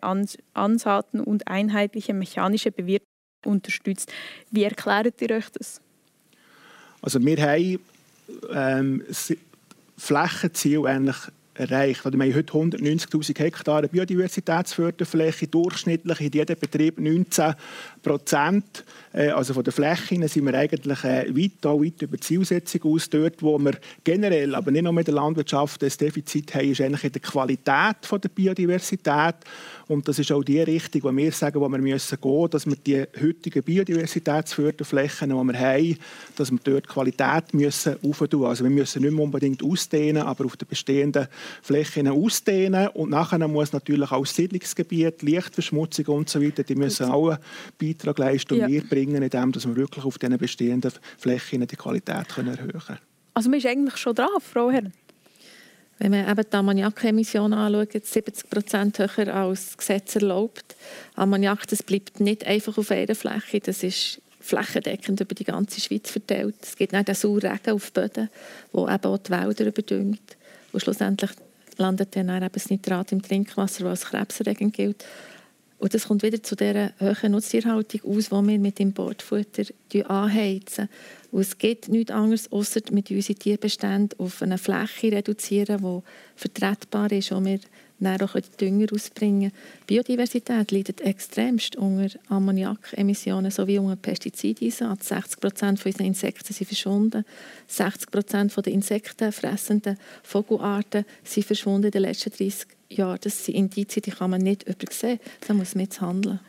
Ansaaten 0.53 1.19
und 1.19 1.47
einheitliche 1.47 2.13
mechanische 2.13 2.71
Bewirtschaftung 2.71 3.13
unterstützt. 3.45 4.11
Wie 4.51 4.63
erklärt 4.63 5.21
ihr 5.21 5.31
euch 5.31 5.49
das? 5.51 5.81
Also 7.01 7.23
wir 7.23 7.37
haben 7.37 7.79
ähm, 8.53 9.03
Flächenziel 9.97 10.87
eigentlich 10.87 11.17
erreicht. 11.55 12.05
Also 12.05 12.17
wir 12.17 12.25
haben 12.25 12.35
heute 12.35 12.53
190'000 12.53 13.39
Hektar 13.39 13.81
Biodiversitätsförderfläche, 13.83 15.47
durchschnittlich 15.47 16.21
in 16.21 16.31
jedem 16.31 16.57
Betrieb 16.59 16.99
19 16.99 17.53
Prozent. 18.03 18.83
Äh, 19.13 19.29
also 19.29 19.53
von 19.53 19.63
der 19.63 19.73
Fläche 19.73 20.27
sind 20.27 20.45
wir 20.45 20.53
eigentlich 20.53 21.03
äh, 21.03 21.35
weit, 21.35 21.65
auch 21.65 21.81
weit 21.81 22.01
über 22.01 22.17
die 22.17 22.23
Zielsetzung 22.23 22.93
aus. 22.93 23.09
Dort, 23.09 23.41
wo 23.41 23.57
wir 23.57 23.73
generell, 24.03 24.53
aber 24.53 24.71
nicht 24.71 24.83
nur 24.83 24.93
mit 24.93 25.07
der 25.07 25.15
Landwirtschaft, 25.15 25.83
ein 25.83 25.91
Defizit 25.99 26.53
haben, 26.53 26.69
ist 26.69 26.81
eigentlich 26.81 27.03
in 27.05 27.11
der 27.13 27.21
Qualität 27.21 27.95
der 28.11 28.29
Biodiversität. 28.29 29.35
Und 29.87 30.07
das 30.07 30.17
ist 30.17 30.31
auch 30.31 30.43
die 30.43 30.61
Richtung, 30.61 31.03
wo 31.03 31.15
wir 31.15 31.31
sagen, 31.31 31.59
wo 31.59 31.67
wir 31.67 31.77
müssen 31.77 32.17
gehen, 32.19 32.49
dass 32.49 32.65
wir 32.65 32.75
die 32.75 33.03
heutigen 33.21 33.63
Biodiversitätsförderflächen, 33.63 35.29
die 35.29 35.35
wir 35.35 35.59
haben, 35.59 35.97
dass 36.35 36.51
wir 36.51 36.59
dort 36.63 36.87
Qualität 36.87 37.53
müssen 37.53 37.97
aufentun. 38.03 38.45
Also 38.45 38.63
wir 38.63 38.71
müssen 38.71 39.01
nicht 39.01 39.11
mehr 39.13 39.23
unbedingt 39.23 39.63
ausdehnen, 39.63 40.23
aber 40.23 40.45
auf 40.45 40.57
den 40.57 40.67
bestehenden 40.67 41.27
Flächen 41.61 42.07
ausdehnen. 42.07 42.87
Und 42.89 43.09
nachher 43.09 43.45
muss 43.47 43.73
natürlich 43.73 44.11
auch 44.11 44.23
das 44.23 44.35
Siedlungsgebiet, 44.35 45.21
Lichtverschmutzung 45.21 46.05
und 46.07 46.29
so 46.29 46.41
weiter, 46.41 46.63
die 46.63 46.75
müssen 46.75 47.11
auch 47.11 47.29
einen 47.29 47.39
Beitrag 47.93 48.17
leisten 48.17 48.53
und 48.53 48.59
ja. 48.61 48.67
wir 48.67 48.83
bringen, 48.83 49.21
indem 49.21 49.51
dass 49.51 49.67
wir 49.67 49.75
wirklich 49.75 50.05
auf 50.05 50.17
diesen 50.17 50.37
bestehenden 50.37 50.91
Flächen 51.17 51.65
die 51.67 51.75
Qualität 51.75 52.29
können 52.29 52.49
erhöhen 52.49 52.71
können. 52.71 52.99
Also 53.33 53.49
man 53.49 53.59
ist 53.59 53.65
eigentlich 53.65 53.97
schon 53.97 54.15
dran, 54.15 54.29
Frau 54.39 54.69
Herr. 54.69 54.91
Wenn 55.99 56.11
man 56.11 56.29
eben 56.29 56.49
die 56.51 56.55
Ammoniakemissionen 56.55 57.57
anschaut, 57.57 58.05
70 58.05 58.49
Prozent 58.49 58.99
höher 58.99 59.33
als 59.33 59.67
das 59.67 59.77
Gesetz 59.77 60.15
erlaubt. 60.15 60.75
Ammoniak 61.15 61.67
das 61.67 61.83
bleibt 61.83 62.19
nicht 62.19 62.45
einfach 62.45 62.77
auf 62.77 62.91
einer 62.91 63.15
Fläche, 63.15 63.59
das 63.59 63.83
ist 63.83 64.21
flächendeckend 64.39 65.21
über 65.21 65.35
die 65.35 65.45
ganze 65.45 65.79
Schweiz 65.79 66.11
verteilt. 66.11 66.55
Es 66.61 66.75
gibt 66.75 66.91
nicht 66.91 67.07
den 67.07 67.15
Sauerregen 67.15 67.73
auf 67.73 67.91
Böden, 67.93 68.29
der 68.73 68.81
eben 68.81 69.05
auch 69.05 69.17
die 69.17 69.31
Wälder 69.31 69.67
überdüngt. 69.67 70.37
Und 70.73 70.81
schlussendlich 70.81 71.31
landet 71.77 72.15
dann 72.15 72.29
eben 72.29 72.51
das 72.51 72.69
Nitrat 72.69 73.11
im 73.11 73.21
Trinkwasser, 73.21 73.85
was 73.85 74.03
als 74.03 74.11
krebserregend 74.11 74.73
gilt. 74.73 75.05
Und 75.83 75.93
das 75.93 76.07
kommt 76.07 76.23
wieder 76.23 76.41
zu 76.41 76.55
dieser 76.55 76.93
hohen 77.01 77.33
Nutztierhaltung 77.33 78.01
aus, 78.05 78.29
die 78.29 78.31
wir 78.31 78.57
mit 78.57 78.79
dem 78.79 78.93
Bordfutter 78.93 79.63
anheizen. 80.07 80.87
Und 81.29 81.41
es 81.41 81.57
gibt 81.57 81.89
nichts 81.89 82.09
anderes, 82.09 82.49
außer 82.53 82.79
mit 82.91 83.11
unseren 83.11 83.37
Tierbestände 83.37 84.15
auf 84.17 84.41
eine 84.41 84.57
Fläche 84.57 85.11
reduzieren, 85.11 85.81
die 85.81 85.99
vertretbar 86.37 87.11
ist, 87.11 87.33
wo 87.33 87.43
wir 87.43 87.59
dann 87.99 88.21
auch 88.21 88.33
Dünger 88.61 88.93
ausbringen 88.93 89.51
Biodiversität 89.85 90.71
leidet 90.71 91.01
extremst 91.01 91.75
unter 91.75 92.17
Ammoniakemissionen 92.29 93.51
sowie 93.51 93.79
unter 93.79 93.97
Pestizideinsatz. 93.97 95.09
60 95.09 95.39
Prozent 95.41 95.85
unserer 95.85 96.05
Insekten 96.05 96.53
sind 96.53 96.67
verschwunden. 96.67 97.25
60 97.67 98.09
Prozent 98.09 98.55
der 98.55 98.71
insektenfressenden 98.71 99.97
Vogelarten 100.23 101.03
sind 101.25 101.45
verschwunden 101.45 101.87
in 101.87 101.91
den 101.91 102.03
letzten 102.03 102.29
30 102.29 102.67
Jahren. 102.69 102.82
Das 102.95 103.45
sind 103.45 103.55
Indizien, 103.55 104.03
die 104.03 104.11
kann 104.11 104.29
man 104.29 104.41
nicht 104.41 104.63
übersehen. 104.63 105.19
Da 105.47 105.53
muss 105.53 105.75
man 105.75 105.85
jetzt 105.85 106.01
handeln. 106.01 106.39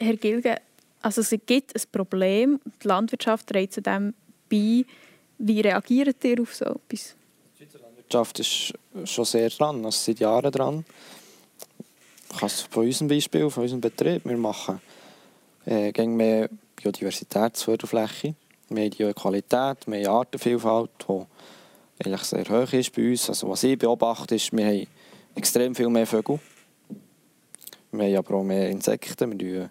Herr 0.00 0.16
Gilge, 0.16 0.56
also 1.02 1.20
es 1.20 1.30
gibt 1.46 1.74
ein 1.74 1.82
Problem. 1.90 2.60
Die 2.82 2.88
Landwirtschaft 2.88 3.46
trägt 3.46 3.74
zu 3.74 3.82
dem 3.82 4.14
bei. 4.48 4.84
Wie 5.40 5.60
reagiert 5.60 6.24
ihr 6.24 6.40
auf 6.40 6.54
so 6.54 6.64
etwas? 6.64 7.14
Landwirtschaft 8.08 8.40
ist 8.40 8.74
schon 9.04 9.24
sehr 9.24 9.50
dran, 9.50 9.84
also 9.84 9.98
seit 9.98 10.18
Jahren 10.18 10.50
dran. 10.50 10.84
Ich 12.30 12.38
kann 12.38 12.46
es 12.46 12.62
von 12.62 12.84
unserem 12.84 13.08
Beispiel, 13.08 13.50
von 13.50 13.62
unserem 13.62 13.80
Betrieb, 13.80 14.24
wir 14.24 14.36
machen 14.36 14.80
äh, 15.66 16.06
mehr 16.06 16.48
Biodiversitätsförderfläche. 16.76 18.34
Wir 18.70 18.84
haben 18.84 18.90
die 18.90 19.12
Qualität, 19.14 19.86
wir 19.86 19.98
haben 19.98 20.06
Artenvielfalt, 20.06 20.90
die 21.08 21.24
eigentlich 22.04 22.22
sehr 22.22 22.44
hoch 22.48 22.72
ist 22.72 22.94
bei 22.94 23.10
uns. 23.10 23.28
Also 23.28 23.48
was 23.48 23.64
ich 23.64 23.78
beobachte, 23.78 24.34
ist, 24.34 24.52
wir 24.52 24.66
haben 24.66 24.86
extrem 25.34 25.74
viel 25.74 25.88
mehr 25.88 26.06
Vögel. 26.06 26.38
Wir 27.92 28.04
haben 28.04 28.16
aber 28.16 28.34
auch 28.36 28.44
mehr 28.44 28.68
Insekten. 28.68 29.38
Wir 29.38 29.70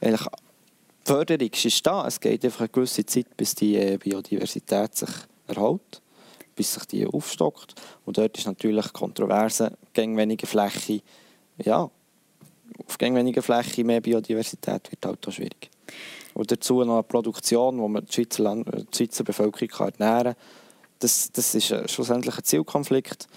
eigentlich, 0.00 0.26
die 0.26 1.12
Förderung 1.12 1.50
ist 1.52 1.86
da. 1.86 2.06
Es 2.06 2.20
geht 2.20 2.44
einfach 2.44 2.60
eine 2.60 2.68
gewisse 2.68 3.04
Zeit, 3.04 3.36
bis 3.36 3.54
die 3.54 3.76
äh, 3.76 3.98
Biodiversität 3.98 4.94
sich 4.94 5.10
erhält 5.46 6.02
bis 6.56 6.74
sich 6.74 6.84
die 6.86 7.06
aufstockt. 7.06 7.74
Und 8.04 8.18
dort 8.18 8.36
ist 8.36 8.46
natürlich 8.46 8.92
Kontroverse, 8.92 9.76
gegen 9.92 10.16
weniger 10.16 10.46
Fläche, 10.48 11.02
ja, 11.62 11.88
auf 12.84 12.98
gegen 12.98 13.14
weniger 13.14 13.42
Fläche 13.42 13.84
mehr 13.84 14.00
Biodiversität 14.00 14.90
wird 14.90 15.06
halt 15.06 15.26
auch 15.28 15.32
schwierig. 15.32 15.70
Und 16.34 16.50
dazu 16.50 16.82
noch 16.82 16.94
eine 16.94 17.02
Produktion, 17.04 17.78
wo 17.78 17.88
man 17.88 18.04
die 18.04 18.12
Schweizer, 18.12 18.42
Land 18.42 18.66
die 18.66 18.96
Schweizer 18.96 19.24
Bevölkerung 19.24 19.68
kann 19.68 19.92
ernähren 19.98 20.34
kann. 20.34 20.42
Das, 20.98 21.30
das 21.30 21.54
ist 21.54 21.90
schlussendlich 21.90 22.36
ein 22.36 22.44
Zielkonflikt. 22.44 23.28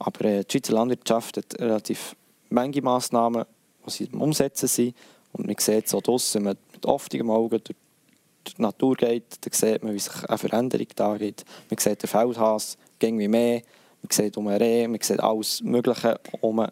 Aber 0.00 0.24
äh, 0.24 0.44
die 0.44 0.52
Schweizer 0.52 0.72
Landwirtschaft 0.72 1.36
hat 1.36 1.60
relativ 1.60 2.16
viele 2.48 2.82
Massnahmen, 2.82 3.44
die 3.86 3.90
sie 3.90 4.08
umsetzen 4.08 4.66
sind. 4.66 4.96
Und 5.32 5.46
man 5.46 5.56
sieht 5.58 5.86
es 5.86 5.94
auch 5.94 6.02
draussen 6.02 6.42
mit, 6.42 6.58
mit 6.72 6.86
offenem 6.86 7.30
Auge 7.30 7.60
durch 7.60 7.76
die 8.46 8.62
Natur 8.62 8.96
geht, 8.96 9.38
dann 9.42 9.52
sieht 9.52 9.84
man, 9.84 9.94
wie 9.94 9.98
sich 9.98 10.24
eine 10.24 10.38
Veränderung 10.38 10.86
da 10.96 11.16
geht. 11.16 11.44
Man 11.68 11.78
sieht 11.78 12.02
den 12.02 12.08
Feldhas, 12.08 12.78
wie 12.98 13.28
mehr, 13.28 13.62
man 14.02 14.10
sieht 14.10 14.36
um 14.36 14.48
Reh, 14.48 14.88
man 14.88 15.00
sieht 15.00 15.20
alles 15.20 15.62
Mögliche 15.62 16.18
um. 16.40 16.66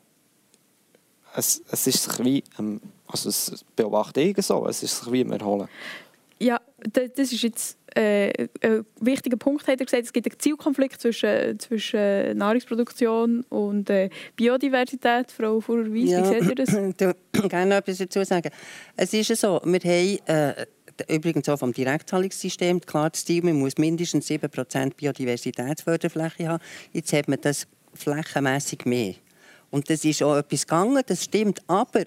Es, 1.37 1.63
es 1.71 1.87
ist 1.87 2.05
sich 2.05 2.25
wie, 2.25 2.45
also 3.07 3.29
es 3.29 3.65
beobachte 3.77 4.23
ich 4.23 4.43
so, 4.45 4.67
es 4.67 4.83
ist 4.83 4.99
sich 4.99 5.13
wie 5.13 5.21
im 5.21 5.33
Erholen. 5.33 5.69
Ja, 6.97 7.09
das 7.09 7.33
ist 7.33 7.43
jetzt 7.43 7.79
äh, 7.95 8.49
ein 8.63 8.85
wichtiger 9.01 9.37
Punkt, 9.37 9.67
hat 9.67 9.81
er 9.81 9.87
gesagt. 9.87 10.05
Es 10.05 10.13
gibt 10.13 10.27
einen 10.31 10.39
Zielkonflikt 10.39 11.01
zwischen, 11.01 11.59
zwischen 11.59 12.37
Nahrungsproduktion 12.37 13.43
und 13.49 13.91
äh, 13.91 14.11
Biodiversität. 14.37 15.33
Frau 15.33 15.61
Fuhrer-Weiss, 15.61 16.11
ja, 16.11 16.23
wie 16.23 16.27
seht 16.27 16.49
ihr 16.49 16.55
das? 16.55 16.75
Ich 17.33 17.41
kann 17.41 17.49
gerne 17.49 17.71
noch 17.71 17.77
etwas 17.77 17.99
dazu 17.99 18.25
sagen. 18.25 18.51
Es 18.97 19.13
ist 19.13 19.35
so, 19.37 19.61
wir 19.65 19.81
haben... 19.81 20.19
Äh, 20.27 20.67
übrigens 21.09 21.49
auch 21.49 21.59
vom 21.59 21.73
Direktzahlungssystem 21.73 22.81
klar 22.81 23.11
das 23.11 23.25
Ziel, 23.25 23.45
man 23.45 23.57
muss 23.57 23.79
mindestens 23.79 24.29
7% 24.29 24.95
Biodiversitätsförderfläche 24.97 26.49
haben. 26.49 26.63
Jetzt 26.93 27.13
hat 27.13 27.29
man 27.29 27.41
das 27.41 27.69
flächenmässig 27.95 28.85
mehr. 28.85 29.15
Und 29.71 29.91
das 29.91 30.05
ist 30.05 30.23
auch 30.23 30.37
etwas 30.37 30.67
gegangen, 30.67 31.03
das 31.07 31.25
stimmt. 31.25 31.63
Aber, 31.67 32.05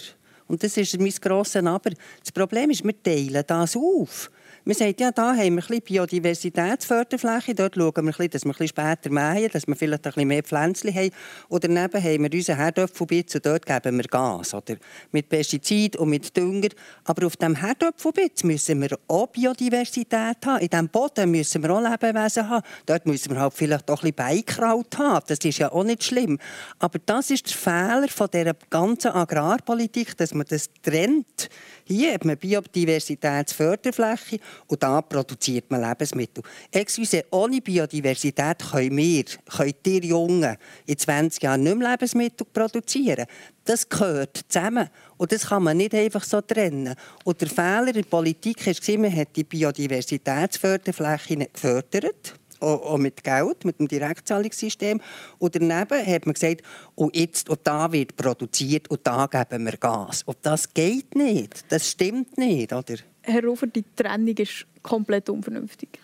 und 0.47 0.63
das 0.63 0.77
ist 0.77 0.99
mein 0.99 1.13
grosses 1.21 1.63
Aber, 1.65 1.91
das 2.19 2.31
Problem 2.33 2.69
ist, 2.69 2.83
wir 2.83 3.01
teilen 3.01 3.43
das 3.47 3.77
auf. 3.77 4.29
Man 4.63 4.75
sagt, 4.75 4.99
ja, 5.01 5.11
da 5.11 5.35
haben 5.35 5.55
wir 5.55 5.63
ein 5.67 5.81
Biodiversitätsförderfläche, 5.81 7.55
dort 7.55 7.73
schauen 7.73 8.05
wir, 8.05 8.19
ein 8.19 8.29
dass 8.29 8.45
wir 8.45 8.53
ein 8.59 8.67
später 8.67 9.09
mähen, 9.09 9.49
dass 9.51 9.65
wir 9.65 9.75
vielleicht 9.75 10.05
ein 10.05 10.11
bisschen 10.13 10.27
mehr 10.27 10.43
Pflänzchen 10.43 10.93
haben. 10.93 11.09
Und 11.49 11.63
daneben 11.63 12.03
haben 12.03 12.23
wir 12.23 12.31
unseren 12.31 12.57
Herdöpfelbitz 12.57 13.33
und 13.33 13.45
dort 13.47 13.65
geben 13.65 13.97
wir 13.97 14.03
Gas. 14.03 14.53
Oder? 14.53 14.75
Mit 15.11 15.29
Pestizid 15.29 15.95
und 15.95 16.09
mit 16.09 16.37
Dünger. 16.37 16.69
Aber 17.05 17.25
auf 17.25 17.37
diesem 17.37 17.55
Herdöpfelbitz 17.55 18.43
müssen 18.43 18.81
wir 18.81 18.99
auch 19.07 19.27
Biodiversität 19.27 20.37
haben. 20.45 20.61
In 20.61 20.69
diesem 20.69 20.89
Boden 20.89 21.31
müssen 21.31 21.63
wir 21.63 21.71
auch 21.71 21.81
Lebewesen 21.81 22.47
haben. 22.47 22.63
Dort 22.85 23.07
müssen 23.07 23.31
wir 23.31 23.41
halt 23.41 23.53
vielleicht 23.55 23.89
auch 23.89 24.03
ein 24.03 24.13
bisschen 24.13 24.45
Beikraut 24.45 24.95
haben. 24.99 25.25
Das 25.27 25.39
ist 25.39 25.57
ja 25.57 25.71
auch 25.71 25.83
nicht 25.83 26.03
schlimm. 26.03 26.37
Aber 26.77 26.99
das 27.03 27.31
ist 27.31 27.47
der 27.49 27.55
Fehler 27.55 28.07
von 28.09 28.27
dieser 28.31 28.53
ganzen 28.69 29.09
Agrarpolitik, 29.09 30.15
dass 30.17 30.35
man 30.35 30.45
das 30.47 30.69
trennt. 30.83 31.49
Hier 31.85 32.13
hat 32.13 32.25
man 32.25 32.37
Biodiversitätsförderfläche 32.37 34.39
und 34.67 34.81
da 34.81 35.01
produziert 35.01 35.69
man 35.69 35.81
Lebensmittel. 35.81 36.43
Excuse, 36.71 37.25
ohne 37.31 37.61
Biodiversität 37.61 38.59
können 38.59 38.97
wir, 38.97 39.25
können 39.49 39.73
die 39.85 40.07
Jungen 40.07 40.57
in 40.85 40.97
20 40.97 41.43
Jahren 41.43 41.63
nicht 41.63 41.77
mehr 41.77 41.91
Lebensmittel 41.91 42.47
produzieren. 42.51 43.25
Das 43.63 43.87
gehört 43.87 44.45
zusammen. 44.47 44.89
Und 45.17 45.31
das 45.31 45.47
kann 45.47 45.63
man 45.63 45.77
nicht 45.77 45.93
einfach 45.93 46.23
so 46.23 46.41
trennen. 46.41 46.95
Und 47.23 47.41
der 47.41 47.49
Fehler 47.49 47.89
in 47.89 47.93
der 47.93 48.03
Politik 48.03 48.65
war, 48.65 48.97
man 48.97 49.15
hat 49.15 49.35
die 49.35 49.43
Biodiversitätsförderfläche 49.43 51.37
nicht 51.37 51.53
gefördert 51.53 52.40
auch, 52.61 52.93
auch 52.93 52.97
mit 52.97 53.23
Geld, 53.23 53.65
mit 53.65 53.79
dem 53.79 53.87
Direktzahlungssystem. 53.87 55.01
Und 55.39 55.55
daneben 55.55 56.05
hat 56.05 56.25
man 56.25 56.33
gesagt, 56.33 56.61
und 56.95 57.07
oh, 57.07 57.11
jetzt 57.13 57.49
und 57.49 57.59
da 57.63 57.91
wird 57.91 58.15
produziert 58.15 58.89
und 58.89 59.05
da 59.05 59.27
geben 59.27 59.65
wir 59.65 59.77
Gas. 59.77 60.23
Und 60.23 60.37
das 60.41 60.73
geht 60.73 61.15
nicht. 61.15 61.65
Das 61.69 61.89
stimmt 61.89 62.37
nicht, 62.37 62.73
oder? 62.73 62.95
Herr 63.23 63.43
Rufer, 63.43 63.67
die 63.67 63.83
Trennung 63.95 64.35
ist 64.37 64.65
komplett 64.81 65.29
unvernünftig. 65.29 65.99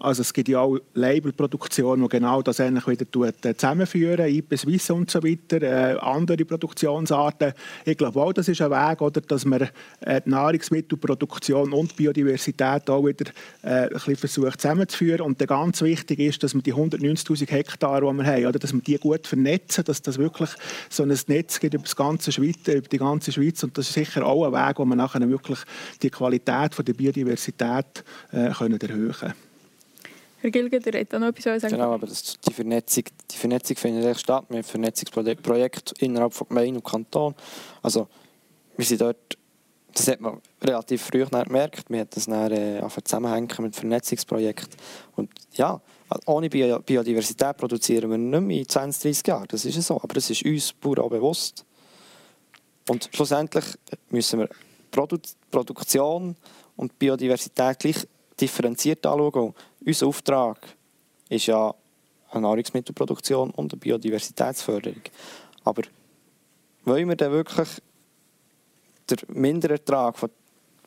Also 0.00 0.22
es 0.22 0.32
gibt 0.32 0.48
ja 0.48 0.60
auch 0.60 0.78
Labelproduktionen, 0.94 2.02
die 2.02 2.08
genau 2.08 2.40
das 2.40 2.58
eigentlich 2.58 2.86
wieder 2.86 3.28
äh, 3.28 3.54
zusammenführen, 3.54 4.28
IP 4.28 4.56
Swiss 4.56 4.88
und 4.90 5.10
so 5.10 5.22
weiter, 5.22 5.60
äh, 5.60 5.98
andere 6.00 6.42
Produktionsarten. 6.46 7.52
Ich 7.84 7.98
glaube 7.98 8.18
auch, 8.18 8.32
das 8.32 8.48
ist 8.48 8.62
ein 8.62 8.70
Weg, 8.70 9.02
oder, 9.02 9.20
dass 9.20 9.44
man 9.44 9.68
äh, 10.00 10.22
die 10.24 10.30
Nahrungsmittelproduktion 10.30 11.74
und 11.74 11.96
Biodiversität 11.96 12.88
auch 12.88 13.04
wieder 13.04 13.30
äh, 13.62 13.82
ein 13.82 13.88
bisschen 13.90 14.16
versucht 14.16 14.62
zusammenzuführen. 14.62 15.20
Und 15.20 15.38
ganz 15.46 15.82
wichtig 15.82 16.18
ist, 16.18 16.42
dass 16.42 16.54
wir 16.54 16.62
die 16.62 16.72
190'000 16.72 17.50
Hektar, 17.50 18.00
die 18.00 18.06
wir 18.06 18.24
haben, 18.24 18.46
oder, 18.46 18.58
dass 18.58 18.72
wir 18.72 18.80
die 18.80 18.96
gut 18.96 19.26
vernetzen, 19.26 19.84
dass 19.84 20.00
das 20.00 20.16
wirklich 20.16 20.48
so 20.88 21.02
ein 21.02 21.14
Netz 21.26 21.60
gibt 21.60 21.74
über, 21.74 21.82
das 21.82 21.94
ganze 21.94 22.32
Schweiz, 22.32 22.56
über 22.66 22.88
die 22.88 22.98
ganze 22.98 23.32
Schweiz. 23.32 23.62
Und 23.62 23.76
das 23.76 23.88
ist 23.88 23.92
sicher 23.92 24.24
auch 24.24 24.46
ein 24.46 24.52
Weg, 24.52 24.78
wo 24.78 24.86
man 24.86 24.96
nachher 24.96 25.28
wirklich 25.28 25.58
die 26.02 26.08
Qualität 26.08 26.74
von 26.74 26.86
der 26.86 26.94
Biodiversität 26.94 28.02
äh, 28.32 28.48
können 28.50 28.80
erhöhen 28.80 29.12
können. 29.12 29.49
Herr 30.40 30.50
Gilger, 30.50 30.80
der 30.80 31.00
hat 31.00 31.12
noch 31.12 31.28
etwas 31.28 31.60
sagen. 31.60 31.74
Genau, 31.74 31.92
aber 31.92 32.06
das, 32.06 32.38
die, 32.40 32.52
Vernetzung, 32.52 33.04
die 33.30 33.36
Vernetzung 33.36 33.76
findet 33.76 34.18
statt. 34.18 34.44
Wir 34.48 34.58
haben 34.58 34.64
Vernetzungsprojekte 34.64 35.94
innerhalb 35.98 36.32
von 36.32 36.48
Gemeinde 36.48 36.76
und 36.76 36.84
Kanton. 36.84 37.34
Also, 37.82 38.08
wir 38.76 38.84
sind 38.84 39.02
dort, 39.02 39.36
das 39.92 40.08
hat 40.08 40.20
man 40.20 40.40
relativ 40.62 41.02
früh 41.02 41.24
gemerkt. 41.26 41.90
Wir 41.90 42.00
haben 42.00 42.08
das 42.10 42.24
dann 42.24 42.52
äh, 42.52 42.82
zusammenhängen 43.04 43.48
mit 43.58 43.76
Vernetzungsprojekten. 43.76 44.78
Und 45.16 45.30
ja, 45.52 45.80
ohne 46.26 46.48
Biodiversität 46.48 47.56
produzieren 47.58 48.10
wir 48.10 48.18
nicht 48.18 48.40
mehr 48.40 48.58
in 48.58 48.68
20, 48.68 49.02
30 49.02 49.26
Jahren. 49.26 49.46
Das 49.48 49.64
ist 49.64 49.82
so. 49.82 49.96
Aber 49.96 50.14
das 50.14 50.30
ist 50.30 50.44
uns 50.44 50.72
pur 50.72 50.98
auch 50.98 51.10
bewusst. 51.10 51.66
Und 52.88 53.10
schlussendlich 53.12 53.64
müssen 54.08 54.40
wir 54.40 54.48
Produ 54.90 55.18
Produktion 55.50 56.36
und 56.76 56.98
Biodiversität 56.98 57.78
gleich 57.78 58.06
differenziert 58.40 59.04
anschauen. 59.04 59.54
Unser 59.84 60.06
Auftrag 60.06 60.58
ist 61.28 61.46
ja 61.46 61.74
eine 62.30 62.42
Nahrungsmittelproduktion 62.42 63.50
und 63.50 63.72
eine 63.72 63.80
Biodiversitätsförderung. 63.80 65.02
Aber 65.64 65.82
wollen 66.84 67.08
wir 67.08 67.16
dann 67.16 67.32
wirklich 67.32 67.68
den 69.08 69.18
Minderertrag 69.28 70.18
von 70.18 70.30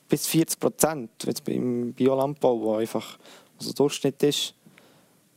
bis 0.07 0.27
40 0.27 0.59
Prozent, 0.59 1.09
jetzt 1.25 1.43
beim 1.43 1.93
Biolandbau, 1.93 2.59
wo 2.61 2.75
einfach 2.75 3.17
also 3.57 3.73
Durchschnitt 3.73 4.21
ist, 4.23 4.53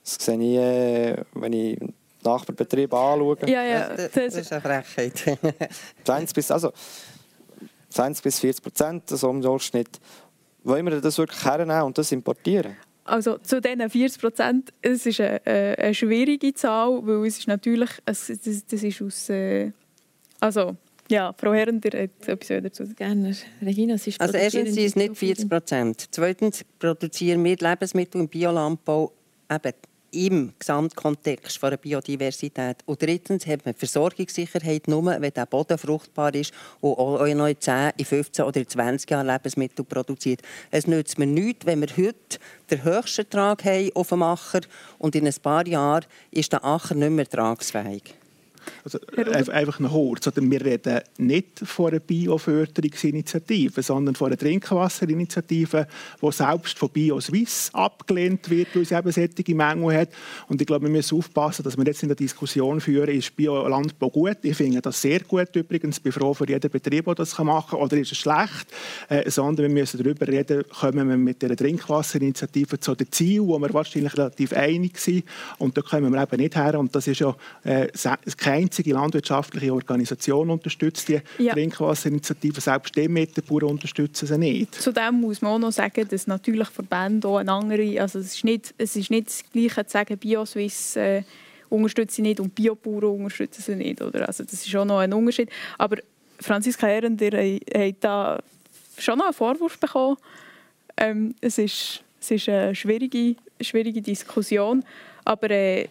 das 0.05 0.17
sehe 0.25 0.37
ich, 0.37 0.57
äh, 0.57 1.25
wenn 1.35 1.53
ich 1.53 1.79
Nachbarbetriebe 2.23 2.97
anschaue. 2.97 3.39
Ja, 3.47 3.63
ja, 3.63 3.89
das, 3.89 4.11
das 4.13 4.35
ist 4.35 4.53
eine 4.53 4.61
Frechheit. 4.61 5.39
20 6.05 6.35
bis, 6.35 6.51
also 6.51 6.73
20 7.91 8.23
bis 8.23 8.39
40 8.41 8.63
Prozent, 8.63 9.09
so 9.09 9.31
im 9.31 9.41
Durchschnitt. 9.41 10.01
Wollen 10.65 10.85
wir 10.87 11.01
das 11.01 11.19
wirklich 11.19 11.45
hernehmen 11.45 11.83
und 11.83 11.97
das 11.97 12.13
importieren? 12.13 12.77
Also 13.07 13.39
zu 13.39 13.61
diesen 13.61 13.89
40 13.89 14.21
Prozent, 14.21 14.73
es 14.83 15.07
ist 15.07 15.21
eine, 15.21 15.41
eine, 15.47 15.95
schwierige 15.95 16.53
Zahl, 16.55 17.01
weil 17.07 17.27
es 17.27 17.39
ist 17.39 17.49
natürlich, 17.49 17.91
es, 18.05 18.27
das, 18.27 18.67
das 18.67 18.83
ist 18.83 19.03
aus, 19.03 19.29
äh, 19.31 19.71
also 20.41 20.77
ja, 21.09 21.33
Frau 21.39 21.55
Herrender 21.55 21.99
hat 21.99 22.29
etwas 22.29 22.49
dazu. 22.49 22.85
Gerne. 22.95 23.37
Regina, 23.63 23.95
es 23.95 24.07
ist 24.07 24.21
Also 24.21 24.37
erstens 24.37 24.75
sind 24.75 24.85
es 24.85 24.97
nicht 24.97 25.17
40 25.17 25.49
Prozent. 25.49 26.09
Zweitens 26.11 26.65
produzieren 26.79 27.45
wir 27.45 27.57
Lebensmittel 27.57 28.23
im 28.23 28.29
Biolandbau 28.29 29.13
eben 29.51 29.73
im 30.17 30.53
Gesamtkontext 30.59 31.59
von 31.59 31.71
der 31.71 31.77
Biodiversität. 31.77 32.79
Und 32.87 33.03
drittens 33.03 33.47
hat 33.47 33.65
man 33.65 33.75
Versorgungssicherheit 33.75 34.89
nur, 34.89 35.05
wenn 35.05 35.33
der 35.33 35.47
Boden 35.47 35.77
fruchtbar 35.79 36.35
ist 36.35 36.53
und 36.81 36.99
auch 36.99 37.25
in 37.25 37.39
10, 37.61 37.93
in 37.97 38.05
15 38.05 38.45
oder 38.45 38.61
in 38.61 38.69
20 38.69 39.11
Jahren 39.11 39.27
Lebensmittel 39.27 39.85
produziert. 39.85 40.41
Es 40.71 40.87
nützt 40.87 41.19
mir 41.19 41.27
nichts, 41.27 41.67
wenn 41.67 41.81
wir 41.81 41.97
heute 41.97 42.39
den 42.71 42.83
höchsten 42.83 43.23
Ertrag 43.23 43.65
haben 43.65 43.91
auf 43.95 44.09
dem 44.09 44.23
Acher 44.23 44.61
und 44.99 45.15
in 45.15 45.27
ein 45.27 45.35
paar 45.43 45.67
Jahren 45.67 46.07
ist 46.31 46.53
der 46.53 46.65
Acher 46.65 46.95
nicht 46.95 47.11
mehr 47.11 47.25
ertragsfähig. 47.25 48.15
Also, 48.85 48.99
einfach 49.53 49.81
noch 49.81 49.93
kurz. 49.93 50.31
Wir 50.35 50.65
reden 50.65 51.01
nicht 51.19 51.61
von 51.65 51.91
einer 51.91 52.01
Bioförderungsinitiative, 52.01 53.83
sondern 53.83 54.15
von 54.15 54.29
einer 54.29 54.37
Trinkwasserinitiative, 54.37 55.87
die 56.23 56.33
selbst 56.33 56.79
von 56.79 56.91
BioSwiss 56.91 57.71
abgelehnt 57.73 58.49
wird, 58.51 58.75
weil 58.75 58.85
sie 58.85 58.95
eben 58.95 59.13
solche 59.13 59.55
Mängel 59.55 59.97
hat. 59.97 60.09
Und 60.49 60.61
ich 60.61 60.67
glaube, 60.67 60.87
wir 60.87 60.93
müssen 60.93 61.19
aufpassen, 61.19 61.63
dass 61.63 61.77
wir 61.77 61.85
jetzt 61.85 62.03
in 62.03 62.09
der 62.09 62.17
Diskussion 62.17 62.81
führen, 62.81 63.09
ist 63.09 63.37
Biolandbau 63.37 64.11
gut? 64.11 64.39
Ich 64.43 64.57
finde 64.57 64.81
das 64.81 65.01
sehr 65.01 65.21
gut 65.21 65.55
übrigens. 65.55 65.99
Ich 65.99 66.03
bin 66.03 66.13
froh 66.13 66.35
für 66.35 66.49
jeden 66.49 66.71
Betrieb, 66.71 67.07
der 67.07 67.15
das 67.15 67.37
machen 67.39 67.71
kann. 67.71 67.81
Oder 67.81 67.97
ist 67.97 68.13
es 68.13 68.19
schlecht? 68.19 68.67
Äh, 69.09 69.31
sondern 69.31 69.67
wir 69.67 69.81
müssen 69.81 70.03
darüber 70.03 70.27
reden, 70.29 70.65
kommen 70.69 71.09
wir 71.09 71.17
mit 71.17 71.43
der 71.43 71.57
Trinkwasserinitiative 71.57 72.79
zu 72.81 72.95
den 72.95 73.11
Zielen, 73.11 73.47
wo 73.47 73.59
wir 73.59 73.73
wahrscheinlich 73.73 74.17
relativ 74.17 74.53
einig 74.53 74.99
sind. 74.99 75.25
Und 75.59 75.77
da 75.77 75.83
kommen 75.83 76.13
wir 76.13 76.23
eben 76.23 76.41
nicht 76.41 76.57
her. 76.57 76.79
Und 76.79 76.95
das 76.95 77.07
ist 77.07 77.21
ja 77.21 77.35
äh, 77.65 77.89
kein 78.37 78.56
einzige 78.57 78.93
landwirtschaftliche 78.93 79.73
Organisation 79.73 80.51
unterstützt 80.51 81.09
die 81.09 81.21
ja. 81.39 81.53
Trinkwasserinitiative. 81.53 82.61
Selbst 82.61 82.97
die 82.97 83.03
Demeterbauern 83.03 83.71
unterstützen 83.71 84.27
sie 84.27 84.39
nicht. 84.39 84.75
Zudem 84.75 85.21
muss 85.21 85.43
man 85.43 85.53
auch 85.53 85.59
noch 85.59 85.73
sagen, 85.73 86.07
dass 86.09 86.27
natürlich 86.27 86.69
Verbände 86.69 87.29
auch 87.29 87.39
eine 87.39 87.53
andere, 87.53 88.01
also 88.01 88.19
es 88.19 88.35
ist 88.35 88.45
nicht, 88.45 88.75
es 88.79 88.97
ist 88.97 89.11
nicht 89.11 89.29
das 89.29 89.45
Gleiche 89.53 89.87
zu 89.87 89.93
sagen, 89.93 90.19
BioSwiss 90.19 90.97
äh, 90.97 91.23
unterstützt 91.69 92.17
sie 92.17 92.23
nicht 92.23 92.41
und 92.41 92.55
Biobauern 92.55 93.17
unterstützen 93.17 93.63
sie 93.63 93.77
nicht. 93.77 94.01
Oder? 94.03 94.27
Also 94.27 94.45
das 94.45 94.67
ist 94.67 94.77
auch 94.77 94.85
noch 94.85 94.99
ein 94.99 95.13
Unterschied. 95.13 95.51
Aber 95.79 95.97
Franziska 96.41 96.89
Ehren, 96.89 97.19
ihr 97.19 97.61
habt 97.75 98.05
da 98.05 98.39
schon 98.99 99.19
noch 99.19 99.27
einen 99.27 99.35
Vorwurf 99.35 99.79
bekommen. 99.79 100.17
Ähm, 100.97 101.35
es, 101.41 101.59
ist, 101.59 102.03
es 102.21 102.31
ist 102.31 102.49
eine 102.49 102.75
schwierige, 102.75 103.37
schwierige 103.61 104.03
Diskussion. 104.03 104.85
Aber 105.25 105.51
äh, 105.51 105.89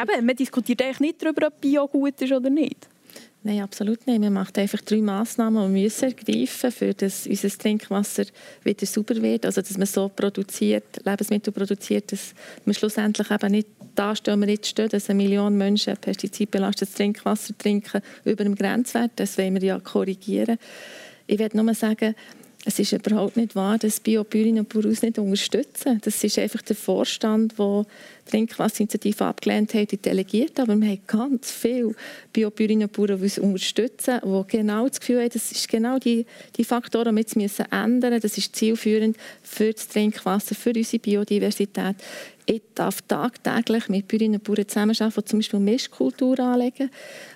Eben, 0.00 0.26
man 0.26 0.36
diskutiert 0.36 0.82
eigentlich 0.82 1.00
nicht 1.00 1.22
darüber, 1.22 1.48
ob 1.48 1.60
Bio 1.60 1.86
gut 1.86 2.20
ist 2.20 2.32
oder 2.32 2.50
nicht. 2.50 2.88
Nein, 3.46 3.60
absolut 3.60 4.06
nicht. 4.06 4.20
Man 4.20 4.32
macht 4.32 4.58
einfach 4.58 4.80
drei 4.80 5.02
Massnahmen, 5.02 5.68
die 5.68 5.74
wir 5.74 5.82
müssen 5.82 6.04
ergreifen 6.04 6.72
für 6.72 6.94
dass 6.94 7.26
unser 7.26 7.50
Trinkwasser 7.50 8.24
wieder 8.62 8.86
sauber 8.86 9.20
wird. 9.20 9.44
Also, 9.44 9.60
dass 9.60 9.76
man 9.76 9.86
so 9.86 10.08
produziert, 10.08 11.04
Lebensmittel 11.04 11.52
produziert, 11.52 12.10
dass 12.10 12.34
wir 12.64 12.72
schlussendlich 12.72 13.30
eben 13.30 13.52
nicht 13.52 13.68
da 13.94 14.16
stehen, 14.16 14.40
wir 14.40 14.48
jetzt 14.48 14.68
stehen, 14.68 14.88
dass 14.88 15.10
eine 15.10 15.22
Million 15.22 15.58
Menschen 15.58 15.94
pestizidbelastetes 15.98 16.94
Trinkwasser 16.94 17.56
trinken 17.58 18.00
über 18.24 18.44
dem 18.44 18.54
Grenzwert. 18.54 19.12
Das 19.16 19.36
wollen 19.36 19.54
wir 19.54 19.62
ja 19.62 19.78
korrigieren. 19.78 20.58
Ich 21.26 21.38
werde 21.38 21.62
nur 21.62 21.74
sagen, 21.74 22.14
es 22.66 22.78
ist 22.78 22.92
überhaupt 22.92 23.36
nicht 23.36 23.54
wahr, 23.54 23.76
dass 23.76 24.00
Biobäuerinnen 24.00 24.60
und 24.60 24.68
Bauern 24.70 24.86
uns 24.86 25.02
nicht 25.02 25.18
unterstützen. 25.18 26.00
Das 26.02 26.24
ist 26.24 26.38
einfach 26.38 26.62
der 26.62 26.76
Vorstand, 26.76 27.58
der 27.58 27.84
die 28.26 28.30
Trinkwasserinitiative 28.30 29.24
abgelehnt 29.24 29.74
hat, 29.74 29.92
die 29.92 29.98
delegiert. 29.98 30.58
Aber 30.58 30.74
wir 30.74 30.88
haben 30.88 31.02
ganz 31.06 31.50
viele 31.50 31.94
Biobäuerinnen 32.32 32.84
und 32.88 32.92
Bauern, 32.92 33.18
die 33.18 33.24
uns 33.24 33.38
unterstützen, 33.38 34.20
die 34.24 34.56
genau 34.56 34.88
das 34.88 35.00
Gefühl 35.00 35.20
haben, 35.20 35.30
das 35.30 35.52
ist 35.52 35.68
genau 35.68 35.98
die, 35.98 36.24
die 36.56 36.64
Faktoren, 36.64 37.14
die 37.14 37.26
wir 37.34 37.42
jetzt 37.42 37.60
ändern 37.70 38.14
müssen. 38.14 38.22
Das 38.22 38.38
ist 38.38 38.56
zielführend 38.56 39.18
für 39.42 39.72
das 39.72 39.88
Trinkwasser, 39.88 40.54
für 40.54 40.72
unsere 40.74 41.00
Biodiversität. 41.00 41.96
Ich 42.46 42.62
darf 42.74 43.00
tagtäglich 43.02 43.88
mit 43.88 44.08
Bäuerinnen 44.08 44.36
und 44.36 44.44
Bauern 44.44 44.68
zusammenarbeiten, 44.68 45.20
die 45.20 45.24
zum 45.24 45.38
Beispiel 45.38 45.60
Mischkultur 45.60 46.38
anlegen. 46.40 46.90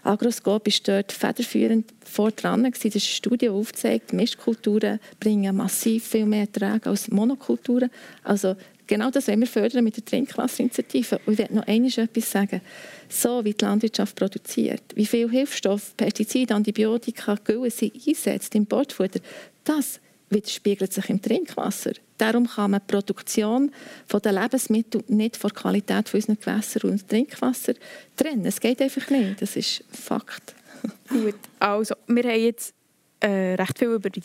Agroscope 0.05 0.69
ist 0.69 0.87
dort 0.87 1.13
federführend 1.13 1.87
vor 2.09 2.31
dran. 2.31 2.65
Das 2.65 2.85
ist 2.85 2.95
eine 2.95 3.01
Studie, 3.01 3.47
die 3.47 3.49
aufzeigt, 3.49 4.13
Mischkulturen 4.13 4.99
bringen 5.21 5.57
massiv 5.57 6.07
viel 6.07 6.27
mehr 6.27 6.41
Erträge 6.41 6.91
als 6.91 7.09
Monokulturen. 7.09 7.91
Also 8.25 8.57
genau 8.87 9.11
das 9.11 9.29
wollen 9.29 9.41
wir 9.41 9.47
fördern 9.47 9.85
mit 9.85 9.97
der 9.97 10.05
Trinkwasserinitiative. 10.05 11.21
Und 11.27 11.35
ich 11.35 11.39
werde 11.39 11.55
noch 11.55 11.67
einmal 11.67 11.91
etwas 11.91 12.31
sagen. 12.31 12.61
So 13.09 13.45
wie 13.45 13.55
die 13.55 13.65
Landwirtschaft 13.65 14.17
produziert, 14.17 14.83
wie 14.95 15.07
viel 15.07 15.31
Hilfsstoff, 15.31 15.97
Pestizide, 15.97 16.55
Antibiotika, 16.55 17.37
Gülle 17.43 17.71
sie 17.71 17.93
einsetzt 18.07 18.55
im 18.55 18.67
Bordfutter, 18.67 19.21
das 19.65 20.01
widerspiegelt 20.31 20.93
sich 20.93 21.09
im 21.09 21.23
Trinkwasser. 21.23 21.93
Darum 22.19 22.47
kann 22.47 22.73
man 22.73 22.81
die 22.81 22.93
Produktion 22.93 23.71
der 24.13 24.33
Lebensmittel 24.33 25.03
nicht 25.09 25.37
von 25.37 25.51
der 25.51 25.61
Qualität 25.61 26.13
unserer 26.13 26.37
Gewässer 26.37 26.85
und 26.85 27.09
Trinkwasser 27.09 27.75
trennen. 28.17 28.45
Es 28.45 28.61
geht 28.61 28.83
einfach 28.83 29.09
nicht. 29.11 29.41
Das 29.41 29.57
ist 29.57 29.85
Fakt. 29.91 30.55
Gut, 31.09 31.35
also 31.59 31.95
wir 32.07 32.23
haben 32.25 32.41
jetzt 32.41 32.75
äh, 33.21 33.55
recht 33.55 33.79
viel 33.79 33.89
über 33.89 34.11
die, 34.11 34.23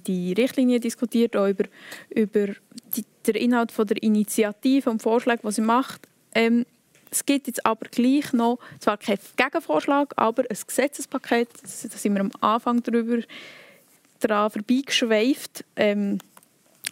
die 0.00 0.32
Richtlinie 0.32 0.80
diskutiert, 0.80 1.36
auch 1.36 1.48
über, 1.48 1.64
über 2.10 2.48
die, 2.96 3.04
den 3.26 3.34
Inhalt 3.36 3.72
von 3.72 3.86
der 3.86 4.02
Initiative 4.02 4.90
und 4.90 5.02
Vorschläge, 5.02 5.42
die 5.44 5.52
sie 5.52 5.60
macht. 5.60 6.08
Ähm, 6.34 6.66
es 7.10 7.26
gibt 7.26 7.46
jetzt 7.46 7.64
aber 7.66 7.88
gleich 7.90 8.32
noch, 8.32 8.58
zwar 8.80 8.96
kein 8.96 9.18
Gegenvorschlag, 9.36 10.14
aber 10.16 10.44
ein 10.48 10.56
Gesetzespaket, 10.66 11.48
da 11.62 11.68
sind 11.68 12.14
wir 12.14 12.20
am 12.22 12.32
Anfang 12.40 12.82
darüber 12.82 13.18
daran 14.20 14.50
vorbeigeschweift. 14.50 15.64
Ähm, 15.76 16.18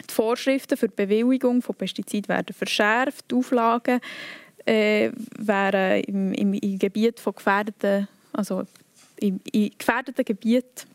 Die 0.08 0.14
Vorschriften 0.14 0.76
für 0.76 0.88
die 0.88 0.94
Bewilligung 0.94 1.62
von 1.62 1.74
Pestiziden 1.74 2.28
werden 2.28 2.54
verschärft. 2.54 3.30
Die 3.30 3.34
Auflagen 3.34 4.00
äh, 4.66 5.10
wären 5.38 6.02
im, 6.04 6.34
im, 6.34 6.54
im, 6.54 6.78
Gebiet 6.78 7.18
von 7.18 7.34
gefährdeten, 7.34 8.06
also 8.32 8.64
im, 9.20 9.40
im 9.52 9.70
gefährdeten 9.76 10.24
Gebiet 10.24 10.86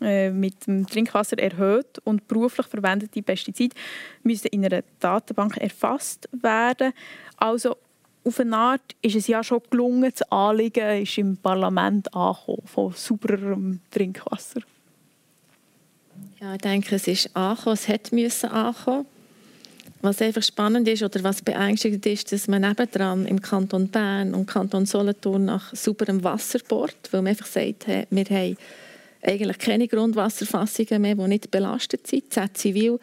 äh, 0.00 0.30
mit 0.30 0.66
dem 0.66 0.86
Trinkwasser 0.86 1.38
erhöht 1.38 1.98
und 2.04 2.26
beruflich 2.26 2.66
verwendete 2.66 3.22
Pestizide 3.22 3.76
müssen 4.22 4.48
in 4.48 4.64
einer 4.64 4.82
Datenbank 5.00 5.56
erfasst 5.56 6.28
werden. 6.32 6.92
Also 7.36 7.76
auf 8.24 8.40
eine 8.40 8.56
Art 8.56 8.96
ist 9.02 9.16
es 9.16 9.26
ja 9.26 9.44
schon 9.44 9.60
gelungen, 9.70 10.10
das 10.10 10.22
Anliegen 10.30 11.02
ist 11.02 11.18
im 11.18 11.36
Parlament 11.36 12.12
angekommen, 12.14 12.66
von 12.66 12.92
sauberem 12.92 13.80
Trinkwasser. 13.90 14.62
Ja, 16.40 16.54
ich 16.54 16.60
denke, 16.60 16.96
es 16.96 17.06
ist 17.06 17.36
angekommen, 17.36 17.74
es 17.74 17.88
hätte 17.88 18.14
müssen 18.14 18.50
ankommen. 18.50 19.06
Was 20.04 20.20
einfach 20.20 20.42
spannend 20.42 20.86
ist 20.86 21.02
oder 21.02 21.24
was 21.24 21.40
beängstigend 21.40 22.04
ist, 22.04 22.30
dass 22.30 22.46
man 22.46 22.60
nebendran 22.60 23.24
im 23.24 23.40
Kanton 23.40 23.88
Bern 23.88 24.34
und 24.34 24.44
Kanton 24.44 24.84
Solothurn 24.84 25.46
nach 25.46 25.74
sauberem 25.74 26.22
Wasser 26.22 26.58
bohrt, 26.68 27.10
weil 27.10 27.22
man 27.22 27.30
einfach 27.30 27.46
sagt, 27.46 27.86
wir 27.88 28.24
haben 28.26 28.56
eigentlich 29.22 29.58
keine 29.58 29.88
Grundwasserfassungen 29.88 31.00
mehr, 31.00 31.14
die 31.14 31.26
nicht 31.26 31.50
belastet 31.50 32.06
sind. 32.06 32.30
Z 32.30 32.54
Zivil 32.54 33.00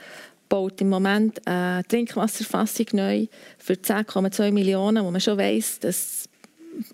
baut 0.47 0.79
im 0.79 0.89
Moment 0.89 1.41
eine 1.47 1.83
Trinkwasserfassung 1.87 2.85
neu 2.91 3.25
für 3.57 3.73
10,2 3.73 4.51
Millionen, 4.51 5.03
wo 5.03 5.09
man 5.09 5.21
schon 5.21 5.39
weiß, 5.39 5.79
dass 5.79 6.29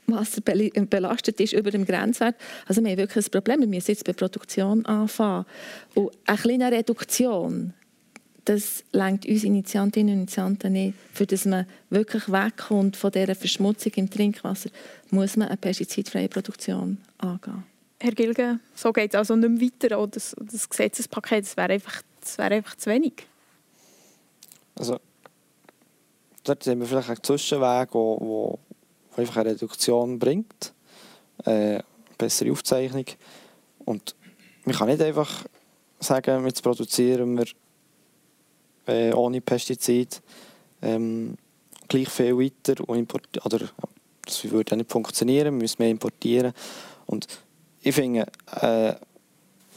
Wasser 0.06 0.40
belastet 0.42 1.42
ist 1.42 1.52
über 1.52 1.70
dem 1.70 1.86
Grenzwert. 1.86 2.36
Also 2.66 2.82
wir 2.82 2.92
haben 2.92 2.98
wirklich 2.98 3.26
ein 3.26 3.32
Problem. 3.32 3.60
Wir 3.60 3.68
müssen 3.68 3.92
jetzt 3.92 4.06
bei 4.06 4.14
Produktion 4.14 4.86
anfangen. 4.86 5.46
Und 5.96 6.12
eine 6.26 6.38
kleine 6.38 6.72
Reduktion, 6.72 7.74
das 8.48 8.86
lenkt 8.94 9.26
uns 9.26 9.44
Initiantinnen 9.44 10.14
und 10.14 10.20
Initianten 10.20 10.72
nicht. 10.72 10.94
Für 11.12 11.26
dass 11.26 11.44
man 11.44 11.66
wirklich 11.90 12.32
wegkommt 12.32 12.96
von 12.96 13.12
dieser 13.12 13.36
Verschmutzung 13.36 13.92
im 13.96 14.10
Trinkwasser, 14.10 14.70
muss 15.12 15.36
man 15.36 15.50
eine 15.50 15.58
pestizidfreie 15.58 16.30
Produktion 16.30 16.98
angehen. 17.18 17.64
Herr 18.00 18.14
Gilge, 18.14 18.60
so 18.74 18.94
geht 18.94 19.14
es 19.14 19.18
also 19.18 19.36
nicht 19.36 19.50
mehr 19.50 19.70
weiter. 19.70 20.00
Oder 20.00 20.12
das, 20.12 20.34
das 20.40 20.70
Gesetzespaket 20.70 21.44
das 21.44 21.58
wäre, 21.58 21.74
einfach, 21.74 22.02
das 22.22 22.38
wäre 22.38 22.56
einfach 22.56 22.76
zu 22.76 22.90
wenig. 22.90 23.28
Also, 24.76 24.98
dort 26.46 26.64
sehen 26.64 26.80
wir 26.80 26.88
vielleicht 26.88 27.10
einen 27.10 27.24
Zwischenweg, 27.24 27.94
wo 27.94 28.60
einfach 29.18 29.38
eine 29.38 29.50
Reduktion 29.50 30.20
bringt, 30.20 30.74
äh, 31.44 31.80
bessere 32.18 32.52
Aufzeichnung. 32.52 33.06
Und 33.84 34.16
man 34.64 34.74
kann 34.74 34.88
nicht 34.88 35.02
einfach 35.02 35.44
sagen, 36.00 36.46
jetzt 36.46 36.64
produzieren 36.64 37.38
wir 37.38 37.48
äh, 38.88 39.14
ohne 39.14 39.42
Pestizid 39.42 40.22
ähm, 40.82 41.38
gleich 41.88 42.10
viel 42.10 42.38
weiter 42.38 42.88
und 42.88 42.98
import 42.98 43.28
das 44.28 44.44
würde 44.44 44.72
ja 44.72 44.78
nicht 44.78 44.92
funktionieren, 44.92 45.54
wir 45.56 45.62
müssen 45.62 45.82
mehr 45.82 45.90
importieren. 45.90 46.54
Und 47.06 47.28
ich 47.82 47.96
finde, 47.96 48.28
äh, 48.62 48.94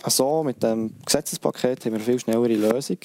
so 0.06 0.42
mit 0.42 0.62
dem 0.62 0.94
Gesetzespaket 1.04 1.84
haben 1.84 1.92
wir 1.92 1.98
eine 1.98 2.04
viel 2.04 2.18
schnellere 2.18 2.54
Lösung. 2.54 2.98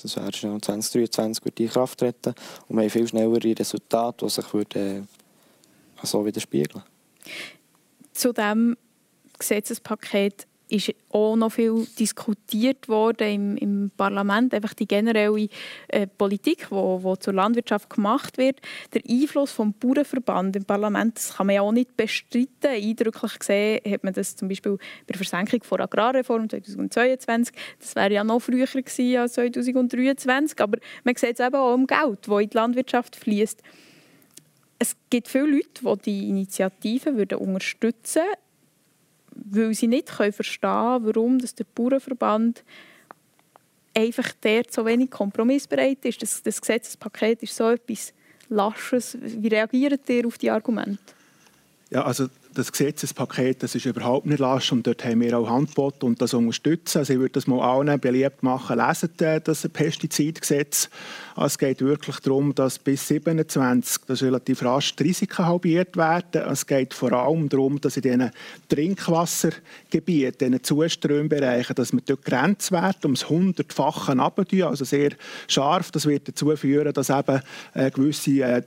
Das 0.00 0.14
wäre 0.16 0.32
schnell 0.32 0.60
2023 0.60 1.44
würde 1.44 1.62
in 1.62 1.68
Kraft 1.70 1.98
treten 1.98 2.34
und 2.68 2.76
wir 2.76 2.82
haben 2.82 2.90
viel 2.90 3.08
schnellere 3.08 3.58
Resultate, 3.58 4.26
die 4.26 4.30
sich 4.30 4.52
würde, 4.52 4.78
äh, 4.80 5.02
so 6.06 6.24
widerspiegeln. 6.24 6.84
Zu 8.12 8.32
diesem 8.32 8.76
Gesetzespaket 9.38 10.46
ist 10.70 10.94
auch 11.10 11.36
noch 11.36 11.52
viel 11.52 11.86
diskutiert 11.98 12.88
worden 12.88 13.28
im, 13.28 13.56
im 13.56 13.90
Parlament, 13.96 14.52
einfach 14.54 14.74
die 14.74 14.86
generelle 14.86 15.48
äh, 15.88 16.06
Politik, 16.06 16.66
die 16.66 16.70
wo, 16.70 17.02
wo 17.02 17.16
zur 17.16 17.34
Landwirtschaft 17.34 17.90
gemacht 17.90 18.38
wird. 18.38 18.60
Der 18.92 19.02
Einfluss 19.08 19.50
vom 19.50 19.72
Bauernverband 19.72 20.56
im 20.56 20.64
Parlament, 20.64 21.16
das 21.16 21.36
kann 21.36 21.46
man 21.46 21.56
ja 21.56 21.62
auch 21.62 21.72
nicht 21.72 21.96
bestreiten. 21.96 22.48
Eindrücklich 22.64 23.38
gesehen 23.38 23.80
hat 23.90 24.04
man 24.04 24.12
das 24.12 24.36
zum 24.36 24.48
Beispiel 24.48 24.76
bei 25.06 25.12
der 25.12 25.16
Versenkung 25.16 25.60
der 25.70 25.80
Agrarreform 25.80 26.48
2022, 26.48 27.54
das 27.80 27.96
wäre 27.96 28.12
ja 28.12 28.24
noch 28.24 28.40
früher 28.40 28.66
gewesen 28.66 29.16
als 29.16 29.34
2023, 29.34 30.60
aber 30.60 30.78
man 31.04 31.16
sieht 31.16 31.38
es 31.38 31.46
eben 31.46 31.56
auch 31.56 31.74
im 31.74 31.86
Geld, 31.86 32.18
das 32.26 32.40
in 32.40 32.50
die 32.50 32.56
Landwirtschaft 32.56 33.16
fließt. 33.16 33.62
Es 34.80 34.96
gibt 35.10 35.28
viele 35.28 35.46
Leute, 35.46 35.82
die 35.82 36.02
die 36.04 36.28
Initiative 36.28 37.16
würden 37.16 37.38
unterstützen 37.38 38.22
würden 38.22 38.47
weil 39.44 39.74
sie 39.74 39.86
nicht 39.86 40.10
verstehen 40.10 40.60
können, 40.60 41.06
warum 41.06 41.38
der 41.38 41.66
Bauernverband 41.74 42.64
einfach 43.94 44.32
der 44.42 44.62
so 44.70 44.84
wenig 44.84 45.10
kompromissbereit 45.10 46.04
ist. 46.04 46.22
Das, 46.22 46.42
das 46.42 46.60
Gesetzespaket 46.60 47.42
ist 47.42 47.56
so 47.56 47.70
etwas 47.70 48.12
Lasches. 48.48 49.18
Wie 49.20 49.48
reagiert 49.48 50.08
ihr 50.08 50.26
auf 50.26 50.38
die 50.38 50.50
Argumente? 50.50 50.98
Ja, 51.90 52.04
also 52.04 52.28
das 52.54 52.72
Gesetzespaket 52.72 53.62
das 53.62 53.74
ist 53.74 53.86
überhaupt 53.86 54.26
nicht 54.26 54.40
lasch 54.40 54.72
und 54.72 54.86
dort 54.86 55.04
haben 55.04 55.20
wir 55.20 55.38
auch 55.38 55.48
Handbot 55.48 56.02
und 56.02 56.20
das 56.20 56.34
unterstützen. 56.34 56.98
Also 56.98 57.14
ich 57.14 57.18
würde 57.18 57.32
das 57.32 57.46
mal 57.46 57.60
allen 57.60 58.00
beliebt 58.00 58.42
machen, 58.42 58.78
lesen 58.78 59.10
das 59.44 59.68
Pestizidgesetz. 59.68 60.90
Also 61.38 61.54
es 61.54 61.58
geht 61.58 61.82
wirklich 61.82 62.16
darum, 62.18 62.52
dass 62.52 62.80
bis 62.80 63.06
27 63.06 64.02
das 64.08 64.24
relativ 64.24 64.64
rasch 64.64 64.96
die 64.96 65.04
Risiken 65.04 65.46
halbiert 65.46 65.96
werden. 65.96 66.42
Es 66.50 66.66
geht 66.66 66.92
vor 66.94 67.12
allem 67.12 67.48
darum, 67.48 67.80
dass 67.80 67.96
in 67.96 68.02
diesen 68.02 68.30
Trinkwassergebieten, 68.68 70.46
in 70.46 70.52
den 70.52 70.64
Zuströmbereichen, 70.64 71.76
dass 71.76 71.92
wir 71.92 72.00
dort 72.04 72.24
Grenzwerte 72.24 73.06
ums 73.06 73.28
Hundertfache 73.28 74.18
runter 74.18 74.66
also 74.66 74.84
sehr 74.84 75.10
scharf. 75.46 75.92
Das 75.92 76.06
wird 76.06 76.26
dazu 76.26 76.56
führen, 76.56 76.92
dass 76.92 77.08
eben 77.08 77.40
äh, 77.74 77.88
gewisse 77.92 78.30
äh, 78.42 78.62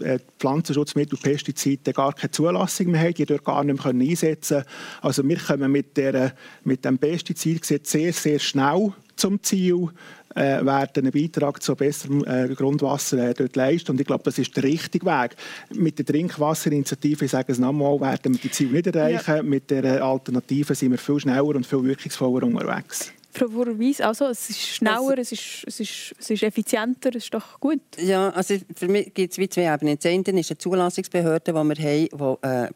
äh, 0.00 0.18
Pflanzenschutzmittel, 0.38 1.18
Pestizide 1.18 1.94
gar 1.94 2.12
keine 2.12 2.32
Zulassung 2.32 2.88
mehr 2.88 3.00
haben 3.00 3.14
die 3.14 3.24
dort 3.24 3.44
gar 3.44 3.64
nicht 3.64 3.82
mehr 3.82 3.94
einsetzen 3.94 4.58
können. 4.58 4.68
Also 5.00 5.26
wir 5.26 5.38
kommen 5.38 5.72
mit, 5.72 5.96
der, 5.96 6.34
mit 6.64 6.84
dem 6.84 6.98
Pestizidgesetz 6.98 7.90
sehr, 7.90 8.12
sehr 8.12 8.38
schnell 8.38 8.92
zum 9.20 9.42
Ziel, 9.42 9.88
äh, 10.34 10.64
werden 10.64 11.06
einen 11.06 11.12
Beitrag 11.12 11.62
zu 11.62 11.74
besserem 11.74 12.24
äh, 12.24 12.54
Grundwasser 12.54 13.30
äh, 13.30 13.34
dort 13.34 13.56
leisten. 13.56 13.92
Und 13.92 14.00
ich 14.00 14.06
glaube, 14.06 14.22
das 14.24 14.38
ist 14.38 14.56
der 14.56 14.64
richtige 14.64 15.06
Weg. 15.06 15.36
Mit 15.74 15.98
der 15.98 16.06
Trinkwasserinitiative, 16.06 17.24
ich 17.24 17.30
sage 17.30 17.52
es 17.52 17.58
nochmal, 17.58 18.00
werden 18.00 18.34
wir 18.34 18.40
die 18.40 18.50
Ziele 18.50 18.72
nicht 18.72 18.86
erreichen. 18.86 19.36
Ja. 19.36 19.42
Mit 19.42 19.70
der 19.70 20.02
Alternative 20.04 20.74
sind 20.74 20.92
wir 20.92 20.98
viel 20.98 21.20
schneller 21.20 21.44
und 21.44 21.66
viel 21.66 21.82
wirkungsvoller 21.82 22.46
unterwegs. 22.46 23.12
Frau 23.32 23.48
Vorwies, 23.48 24.00
also 24.00 24.26
es 24.26 24.50
ist 24.50 24.60
schneller, 24.60 25.18
es 25.18 25.30
ist, 25.30 25.64
es, 25.66 25.78
ist, 25.78 26.14
es 26.18 26.30
ist 26.30 26.42
effizienter, 26.42 27.10
es 27.10 27.24
ist 27.24 27.34
doch 27.34 27.60
gut. 27.60 27.80
Ja, 27.96 28.30
also 28.30 28.56
für 28.74 28.88
mich 28.88 29.14
gibt 29.14 29.32
es 29.32 29.38
wie 29.38 29.48
zwei 29.48 29.72
Ebenen. 29.72 29.96
Das 29.96 30.06
eine 30.06 30.40
ist 30.40 30.50
eine 30.50 30.58
Zulassungsbehörde, 30.58 31.52
die 31.52 31.52
wir 31.52 31.60
haben, 31.60 31.74
die 31.74 32.46
äh, 32.46 32.68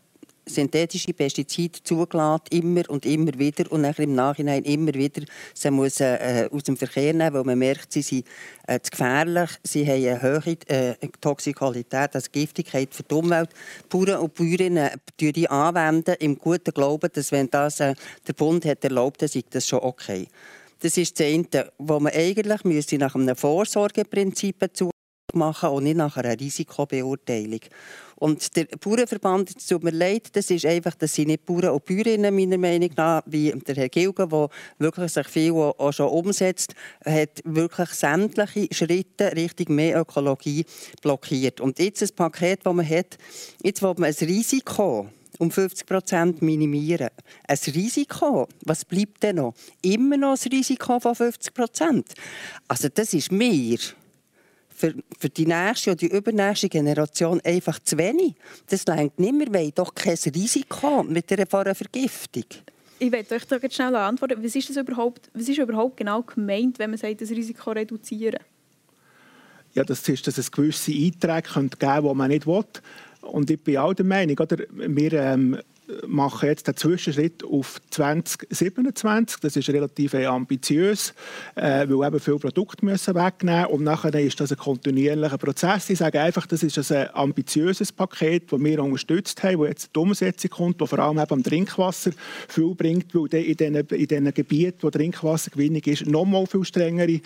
synthetische 0.47 1.13
Pestizide 1.13 1.83
zugelassen, 1.83 2.45
immer 2.51 2.83
und 2.89 3.07
immer 3.07 3.39
wieder 3.39 3.71
und 3.73 3.83
dann 3.83 3.95
im 3.97 4.15
Nachhinein 4.15 4.65
immer 4.65 4.95
wieder 4.95 5.23
sie 5.55 5.71
muss 5.71 6.01
äh, 6.01 6.49
aus 6.51 6.65
dem 6.65 6.77
Verkehr 6.77 7.13
nehmen, 7.13 7.35
weil 7.35 7.45
man 7.45 7.59
merkt, 7.59 7.93
sie 7.93 8.03
sind 8.03 8.27
äh, 8.67 8.81
zu 8.81 8.91
gefährlich, 8.91 9.51
sie 9.63 9.87
haben 9.87 10.07
eine 10.07 10.23
hohe 10.23 10.57
äh, 10.69 10.95
Toxikalität, 11.21 12.15
also 12.15 12.29
Giftigkeit 12.31 12.95
für 12.95 13.03
die 13.03 13.15
Umwelt. 13.15 13.51
Bauern 13.89 14.21
und 14.21 14.35
Bäuerinnen 14.35 14.91
die, 15.21 15.33
die 15.33 15.49
anwenden 15.49 16.17
im 16.21 16.39
guten 16.39 16.73
Glauben, 16.73 17.11
dass 17.13 17.33
wenn 17.33 17.51
das 17.51 17.81
äh, 17.81 17.95
der 18.27 18.33
Bund 18.33 18.65
hat 18.65 18.85
erlaubt, 18.85 19.23
dann 19.23 19.31
das 19.51 19.69
schon 19.69 19.81
okay. 19.81 20.29
Das 20.81 20.97
ist 20.97 21.19
das 21.19 21.27
eine, 21.27 21.73
wo 21.79 21.99
man 21.99 22.13
eigentlich 22.13 22.61
nach 22.99 23.15
einem 23.15 23.37
Vorsorgeprinzip 23.37 24.57
machen 25.35 25.71
und 25.71 25.85
nicht 25.85 25.97
nach 25.97 26.17
einer 26.17 26.39
Risikobeurteilung. 26.39 27.61
Und 28.17 28.57
der 28.57 28.65
Bauernverband, 28.65 29.51
es 29.57 29.67
tut 29.67 29.83
mir 29.83 29.91
leid, 29.91 30.29
das 30.33 30.51
ist 30.51 30.65
einfach, 30.65 30.95
das 30.95 31.15
sind 31.15 31.29
nicht 31.29 31.45
Bauern 31.45 31.71
und 31.71 31.85
Bäuerinnen, 31.85 32.35
meiner 32.35 32.59
Meinung 32.59 32.91
nach, 32.97 33.23
wie 33.27 33.51
der 33.51 33.75
Herr 33.75 33.89
Gilgen, 33.89 34.29
der 34.29 34.49
wirklich 34.79 35.13
sich 35.13 35.29
viel 35.29 35.53
auch 35.53 35.93
schon 35.93 36.09
umsetzt, 36.09 36.75
hat 37.05 37.43
wirklich 37.45 37.91
sämtliche 37.91 38.69
Schritte 38.73 39.35
Richtung 39.35 39.75
mehr 39.75 40.01
Ökologie 40.01 40.65
blockiert. 41.03 41.61
Und 41.61 41.79
jetzt 41.79 42.03
das 42.03 42.13
Paket, 42.13 42.61
das 42.65 42.75
man 42.75 42.89
hat, 42.89 43.19
jetzt 43.63 43.83
will 43.83 43.95
man 43.99 44.05
ein 44.05 44.27
Risiko 44.27 45.09
um 45.39 45.51
50 45.51 45.87
Prozent 45.87 46.43
minimieren. 46.43 47.11
Ein 47.47 47.59
Risiko, 47.75 48.49
was 48.65 48.85
bleibt 48.85 49.23
denn 49.23 49.37
noch? 49.37 49.55
Immer 49.83 50.17
noch 50.17 50.37
ein 50.37 50.53
Risiko 50.53 51.01
von 51.01 51.15
50 51.15 51.53
Prozent. 51.53 52.15
Also 52.69 52.89
das 52.89 53.15
ist 53.15 53.33
mehr 53.33 53.79
für, 54.85 54.95
für 55.19 55.29
die 55.31 55.47
nächste 55.47 55.91
oder 55.91 55.97
die 55.97 56.09
übernächste 56.09 56.69
Generation 56.69 57.41
einfach 57.43 57.79
zu 57.79 57.97
wenig. 57.97 58.35
Das 58.69 58.85
längt 58.87 59.19
nicht 59.19 59.35
mehr, 59.35 59.47
weil 59.51 59.71
doch 59.71 59.95
kein 59.95 60.17
Risiko 60.35 61.03
mit 61.03 61.33
einer 61.33 61.75
Vergiftung. 61.75 62.45
Ich 62.99 63.11
werde 63.11 63.35
euch 63.35 63.47
da 63.47 63.57
jetzt 63.57 63.75
schnell 63.75 63.97
antworten. 63.97 64.43
Was 64.43 64.55
ist, 64.55 64.69
das 64.69 64.77
überhaupt, 64.77 65.31
was 65.33 65.49
ist 65.49 65.59
überhaupt 65.59 65.97
genau 65.97 66.23
gemeint, 66.23 66.79
wenn 66.79 66.91
man 66.91 66.99
sagt, 66.99 67.23
das 67.23 67.31
Risiko 67.31 67.71
reduzieren? 67.71 68.41
Ja, 69.73 69.85
das 69.85 70.09
ist, 70.09 70.27
dass 70.27 70.39
es 70.39 70.53
gewisse 70.53 70.93
Einträge 70.93 71.49
geben 71.49 71.71
könnte, 71.71 72.03
die 72.03 72.15
man 72.15 72.29
nicht 72.29 72.47
will. 72.47 72.65
Und 73.23 73.51
ich 73.51 73.61
bin 73.61 73.79
auch 73.79 73.95
der 73.95 74.05
Meinung, 74.05 74.39
oder, 74.39 74.59
wir 74.71 75.13
ähm, 75.15 75.59
machen 76.07 76.49
jetzt 76.49 76.67
den 76.67 76.77
Zwischenschritt 76.77 77.45
auf 77.45 77.81
2027. 77.91 79.41
Das 79.41 79.57
ist 79.57 79.69
relativ 79.69 80.15
äh, 80.15 80.27
ambitiös, 80.27 81.13
äh, 81.55 81.87
weil 81.89 82.07
eben 82.07 82.21
viele 82.21 82.39
Produkte 82.39 82.85
müssen 82.85 83.15
wegnehmen 83.15 83.67
und 83.67 83.85
nachher 83.85 84.15
ist 84.15 84.41
das 84.41 84.51
ein 84.51 84.59
kontinuierlicher 84.59 85.39
Prozess. 85.39 85.91
Ich 85.91 85.99
sage 85.99 86.21
einfach, 86.21 86.47
das 86.47 86.63
ist 86.63 86.91
ein 86.91 87.15
ambitiöses 87.15 87.93
Paket, 87.93 88.51
das 88.51 88.61
wir 88.61 88.83
unterstützt 88.83 89.43
haben, 89.43 89.59
wo 89.59 89.67
jetzt 89.67 89.95
die 89.95 89.99
Umsetzung 89.99 90.51
kommt, 90.51 90.81
wo 90.81 90.87
vor 90.87 90.99
allem 90.99 91.19
eben 91.19 91.33
am 91.33 91.43
Trinkwasser 91.43 92.13
viel 92.49 92.75
bringt, 92.75 93.15
weil 93.15 93.35
in 93.35 93.57
diesen, 93.57 93.75
in 93.75 94.07
diesen 94.07 94.35
Gebieten, 94.35 94.79
wo 94.81 94.91
Trinkwassergewinnung 94.91 95.83
ist, 95.85 96.07
noch 96.07 96.25
mal 96.25 96.47
viel 96.47 96.65
strengere 96.65 97.21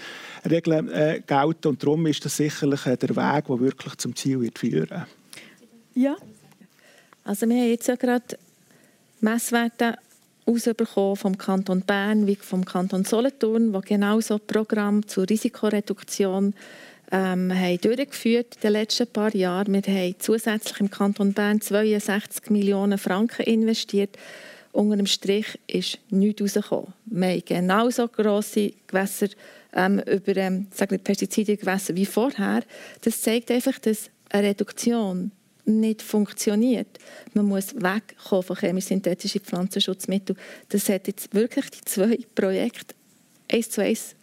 Regeln 0.48 0.88
äh, 0.88 1.22
gelten 1.26 1.68
und 1.68 1.82
darum 1.82 2.06
ist 2.06 2.24
das 2.24 2.36
sicherlich 2.36 2.86
äh, 2.86 2.96
der 2.96 3.10
Weg, 3.10 3.46
der 3.46 3.60
wirklich 3.60 3.96
zum 3.98 4.16
Ziel 4.16 4.40
wird 4.40 4.58
führen. 4.58 5.04
Ja. 5.94 6.16
Also 7.24 7.46
wir 7.46 7.56
haben 7.56 7.68
jetzt 7.68 7.86
ja 7.86 7.94
gerade 7.94 8.38
Messwerte 9.20 9.96
rausbekommen 10.46 11.16
vom 11.16 11.38
Kanton 11.38 11.82
Bern 11.82 12.26
wie 12.26 12.36
vom 12.36 12.64
Kanton 12.64 13.04
Solothurn, 13.04 13.72
die 13.72 13.80
genau 13.80 14.20
so 14.20 14.38
Programm 14.38 15.06
zur 15.06 15.28
Risikoreduktion 15.28 16.54
ähm, 17.10 17.52
haben 17.52 17.80
durchgeführt 17.80 18.56
in 18.56 18.60
den 18.62 18.72
letzten 18.72 19.06
paar 19.06 19.34
Jahren. 19.34 19.72
Wir 19.72 19.82
haben 19.82 20.14
zusätzlich 20.18 20.80
im 20.80 20.90
Kanton 20.90 21.32
Bern 21.32 21.60
62 21.60 22.50
Millionen 22.50 22.98
Franken 22.98 23.42
investiert. 23.42 24.16
Unter 24.72 24.96
dem 24.96 25.06
Strich 25.06 25.58
ist 25.66 25.98
nichts 26.10 26.42
rausgekommen. 26.42 26.92
Wir 27.06 27.28
haben 27.28 27.44
genauso 27.44 28.08
grosse 28.08 28.72
Gewässer 28.86 29.28
ähm, 29.72 30.00
über 30.00 30.36
ähm, 30.36 30.66
Pestizide 31.02 31.56
Gewässer 31.56 31.96
wie 31.96 32.06
vorher. 32.06 32.62
Das 33.02 33.22
zeigt 33.22 33.50
einfach, 33.50 33.78
dass 33.78 34.10
eine 34.30 34.48
Reduktion 34.48 35.32
nicht 35.68 36.02
funktioniert. 36.02 36.98
Man 37.34 37.46
muss 37.46 37.74
wegkommen 37.74 38.42
von 38.42 38.56
chemisch-synthetischen 38.56 39.42
Pflanzenschutzmitteln. 39.42 40.38
Das 40.70 40.88
hat 40.88 41.06
jetzt 41.06 41.34
wirklich 41.34 41.70
die 41.70 41.84
zwei 41.84 42.18
Projekte 42.34 42.94
eins 43.50 43.70
zu 43.70 43.82
eins 43.82 44.14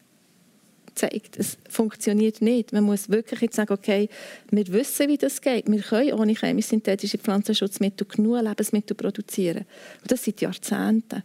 gezeigt. 0.88 1.38
Es 1.38 1.58
funktioniert 1.70 2.42
nicht. 2.42 2.74
Man 2.74 2.84
muss 2.84 3.10
wirklich 3.10 3.42
jetzt 3.42 3.56
sagen, 3.56 3.74
okay, 3.74 4.10
wir 4.50 4.68
wissen, 4.70 5.10
wie 5.10 5.18
das 5.18 5.42
geht. 5.42 5.70
Wir 5.70 5.82
können 5.82 6.14
ohne 6.14 6.34
chemisch-synthetische 6.34 7.18
Pflanzenschutzmittel 7.18 8.08
genug 8.08 8.42
Lebensmittel 8.42 8.96
produzieren. 8.96 9.66
Und 10.02 10.12
das 10.12 10.24
sind 10.24 10.42
Jahrzehnte. 10.42 11.24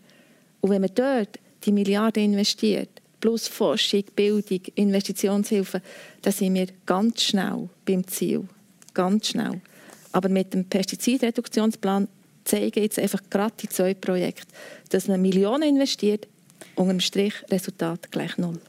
Und 0.60 0.70
wenn 0.70 0.82
man 0.82 0.90
dort 0.94 1.38
die 1.64 1.72
Milliarden 1.72 2.24
investiert, 2.24 2.90
plus 3.20 3.48
Forschung, 3.48 4.04
Bildung, 4.16 4.60
Investitionshilfe, 4.74 5.82
dann 6.22 6.32
sind 6.32 6.54
wir 6.54 6.66
ganz 6.86 7.22
schnell 7.22 7.68
beim 7.84 8.06
Ziel. 8.06 8.48
Ganz 8.94 9.28
schnell. 9.28 9.60
Aber 10.12 10.28
mit 10.28 10.54
dem 10.54 10.64
Pestizidreduktionsplan 10.64 12.08
zeigen 12.44 12.82
jetzt 12.82 12.98
einfach 12.98 13.22
gerade 13.30 13.54
die 13.60 13.68
zwei 13.68 13.94
Projekte, 13.94 14.52
dass 14.88 15.08
man 15.08 15.22
Millionen 15.22 15.62
investiert, 15.62 16.26
unter 16.74 16.92
dem 16.92 17.00
Strich 17.00 17.34
Resultat 17.50 18.10
gleich 18.10 18.36
null. 18.38 18.60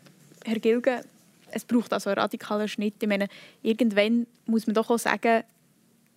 Herr 0.45 0.59
Gilge, 0.59 1.03
es 1.51 1.65
braucht 1.65 1.93
also 1.93 2.09
einen 2.09 2.19
radikalen 2.19 2.67
Schnitt. 2.67 2.95
Ich 3.01 3.07
meine, 3.07 3.27
irgendwann 3.61 4.27
muss 4.45 4.67
man 4.67 4.73
doch 4.73 4.89
auch 4.89 4.99
sagen, 4.99 5.43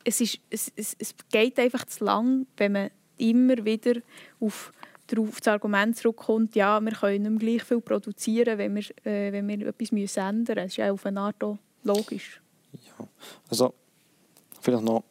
es, 0.04 0.20
ist, 0.20 0.38
es, 0.50 0.72
es, 0.76 0.96
es 0.98 1.14
geht 1.30 1.58
einfach 1.58 1.86
zu 1.86 2.04
lang, 2.04 2.46
wenn 2.56 2.72
man 2.72 2.90
immer 3.16 3.64
wieder 3.64 4.00
auf, 4.40 4.72
auf 5.16 5.40
das 5.40 5.48
Argument 5.48 5.96
zurückkommt, 5.96 6.54
ja, 6.54 6.80
wir 6.80 6.92
können 6.92 7.22
nicht 7.22 7.30
mehr 7.30 7.52
gleich 7.52 7.64
viel 7.64 7.80
produzieren, 7.80 8.58
wenn 8.58 8.74
wir, 8.74 8.84
äh, 9.06 9.32
wenn 9.32 9.48
wir 9.48 9.68
etwas 9.68 9.92
müssen 9.92 10.18
ändern 10.20 10.36
müssen. 10.38 10.54
Das 10.56 10.66
ist 10.66 10.76
ja 10.76 10.92
auf 10.92 11.06
eine 11.06 11.20
Art 11.20 11.42
auch 11.42 11.58
logisch. 11.84 12.40
Ja, 12.72 13.06
also 13.48 13.74
vielleicht 14.60 14.84
noch 14.84 15.04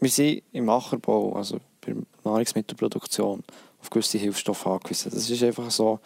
wir 0.00 0.10
sind 0.10 0.42
im 0.52 0.68
Ackerbau, 0.68 1.34
also 1.34 1.58
bei 1.80 1.92
der 1.92 2.02
Nahrungsmittelproduktion, 2.24 3.42
auf 3.80 3.90
gewisse 3.90 4.18
Hilfsstoffe 4.18 4.66
angewiesen. 4.66 5.10
Das 5.12 5.28
ist 5.28 5.42
einfach 5.42 5.70
so, 5.70 6.00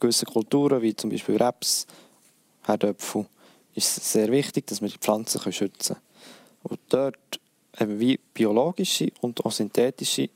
gewisse 0.00 0.26
Kulturen, 0.26 0.80
wie 0.82 0.94
zum 0.94 1.10
Beispiel 1.10 1.36
Raps, 1.36 1.86
Herdöpfel, 2.64 3.26
ist 3.74 3.98
es 3.98 4.12
sehr 4.12 4.30
wichtig, 4.30 4.66
dass 4.66 4.80
wir 4.80 4.88
die 4.88 4.98
Pflanzen 4.98 5.40
schützen 5.52 5.96
können. 5.96 6.06
Und 6.62 6.80
dort 6.88 7.40
haben 7.76 8.00
wir 8.00 8.18
biologische 8.32 9.12
und 9.20 9.44
auch 9.44 9.52
synthetische 9.52 10.30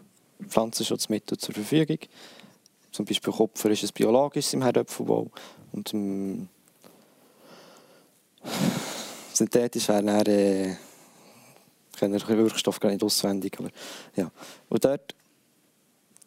Pflanzenschutzmittel 0.46 1.38
zur 1.38 1.55
Verfügung. 1.55 1.98
Zum 2.92 3.05
Beispiel 3.05 3.32
Kupfer 3.32 3.70
ist 3.70 3.84
ein 3.84 3.90
biologisches 3.94 4.55
im 4.55 4.62
Herdöpfelbau 4.62 5.30
und 5.72 5.92
im 5.92 6.48
synthetisch 9.32 9.88
wäre 9.88 10.03
dann, 10.03 10.26
äh, 10.26 10.76
kenne 12.01 12.18
den 12.18 12.38
Wirkstoff 12.38 12.80
gar 12.80 12.90
nicht 12.90 13.03
auswendig. 13.03 13.59
Aber, 13.59 13.70
ja. 14.16 14.30
Und 14.68 14.84
dort, 14.84 15.14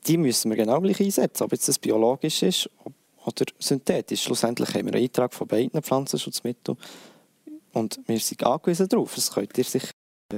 die 0.07 0.17
müssen 0.17 0.49
wir 0.49 0.57
genau 0.57 0.79
gleich 0.81 0.99
einsetzen, 0.99 1.43
ob 1.43 1.51
jetzt 1.51 1.67
das 1.67 1.79
biologisch 1.79 2.43
ist 2.43 2.69
oder 3.25 3.45
synthetisch. 3.59 4.23
Schlussendlich 4.23 4.69
haben 4.69 4.85
wir 4.85 4.93
einen 4.93 5.03
Eintrag 5.03 5.33
von 5.33 5.47
beiden 5.47 5.81
Pflanzenschutzmitteln 5.81 6.77
und 7.73 7.99
wir 8.05 8.19
sind 8.19 8.43
angewiesen 8.43 8.87
darauf. 8.87 9.15
Das 9.15 9.31
könnt 9.31 9.57
ihr 9.57 9.63
sich 9.63 9.89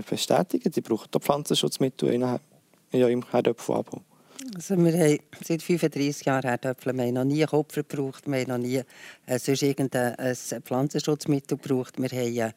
bestätigen. 0.09 0.71
Die 0.71 0.81
brauchen 0.81 1.07
da 1.11 1.19
Pflanzenschutzmittel 1.19 2.09
in 2.09 2.23
eurem 3.03 3.23
Herdöpfelanbau. 3.31 4.01
Also 4.53 4.77
wir 4.77 4.93
haben 4.93 5.19
seit 5.43 5.63
35 5.63 6.25
Jahren 6.25 6.43
Herdöpfel. 6.43 6.93
Wir 6.93 7.05
haben 7.05 7.13
noch 7.13 7.23
nie 7.23 7.43
Kupfer 7.45 7.83
gebraucht, 7.83 8.27
wir 8.27 8.41
haben 8.41 8.49
noch 8.49 8.57
nie 8.57 8.81
äh, 9.25 9.39
sonst 9.39 9.63
irgendein 9.63 10.35
Pflanzenschutzmittel 10.35 11.57
gebraucht. 11.57 11.95
Wir 11.97 12.09
haben 12.09 12.53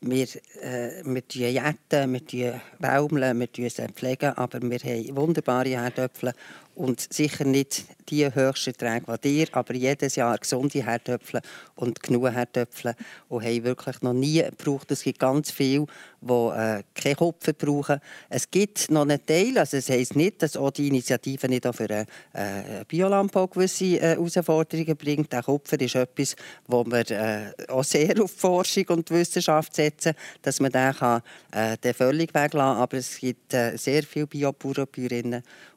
wir, 0.00 0.26
äh, 0.62 1.02
wir 1.04 1.22
jäten, 1.50 2.20
wir 2.32 2.60
baumeln, 2.78 3.38
wir 3.40 3.70
pflegen, 3.94 4.32
aber 4.36 4.60
wir 4.62 4.78
haben 4.78 5.16
wunderbare 5.16 5.68
Herdöpfel 5.68 6.32
und 6.74 7.12
sicher 7.12 7.44
nicht 7.44 7.84
die 8.08 8.26
höchsten 8.34 8.70
Erträge 8.70 9.06
wie 9.06 9.18
dir, 9.18 9.46
aber 9.52 9.74
jedes 9.74 10.16
Jahr 10.16 10.36
gesunde 10.38 10.84
Herdöpfel 10.84 11.40
und 11.76 12.02
genug 12.02 12.30
Herdöpfel 12.30 12.94
und 13.28 13.44
haben 13.44 13.64
wirklich 13.64 14.02
noch 14.02 14.12
nie 14.12 14.42
gebraucht. 14.42 14.90
Es 14.90 15.02
gibt 15.02 15.18
ganz 15.18 15.50
viele, 15.50 15.86
die 16.20 16.32
äh, 16.32 16.82
keinen 16.94 17.16
Kupfer 17.16 17.52
brauchen. 17.52 18.00
Es 18.28 18.50
gibt 18.50 18.90
noch 18.90 19.02
einen 19.02 19.24
Teil, 19.24 19.58
also 19.58 19.76
es 19.76 19.88
heisst 19.88 20.16
nicht, 20.16 20.42
dass 20.42 20.56
auch 20.56 20.70
die 20.70 20.88
Initiative 20.88 21.48
nicht 21.48 21.66
auch 21.66 21.74
für 21.74 21.88
einen 21.88 22.06
äh, 22.32 22.84
Biolandbau 22.86 23.46
gewisse 23.46 23.84
äh, 23.84 24.16
Herausforderungen 24.16 24.96
bringt. 24.96 25.32
Der 25.32 25.42
Kupfer 25.42 25.80
ist 25.80 25.94
etwas, 25.94 26.36
wo 26.66 26.84
wir 26.84 27.10
äh, 27.10 27.52
auch 27.68 27.84
sehr 27.84 28.20
auf 28.22 28.32
Forschung 28.32 28.84
und 28.88 29.10
Wissenschaft 29.10 29.74
setzen, 29.74 30.14
dass 30.42 30.60
man 30.60 30.72
den, 30.72 30.92
kann, 30.94 31.22
äh, 31.52 31.76
den 31.78 31.94
völlig 31.94 32.34
weglassen 32.34 32.50
kann. 32.50 32.82
Aber 32.82 32.96
es 32.96 33.18
gibt 33.18 33.54
äh, 33.54 33.76
sehr 33.76 34.02
viele 34.02 34.26
Biobauern 34.26 34.86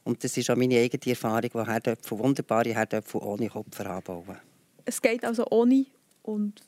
und 0.04 0.22
das 0.22 0.36
ist 0.36 0.50
auch 0.50 0.56
meine 0.56 0.74
eigene 0.84 1.12
Erfahrung, 1.12 1.50
die 1.52 1.70
Herdöpfel, 1.70 2.18
wunderbare 2.18 2.74
Herdöpfel 2.74 3.20
ohne 3.22 3.48
Kupfer 3.48 3.90
anbauen. 3.90 4.36
Es 4.84 5.00
geht 5.00 5.24
also 5.24 5.46
ohne 5.50 5.86
und 6.22 6.62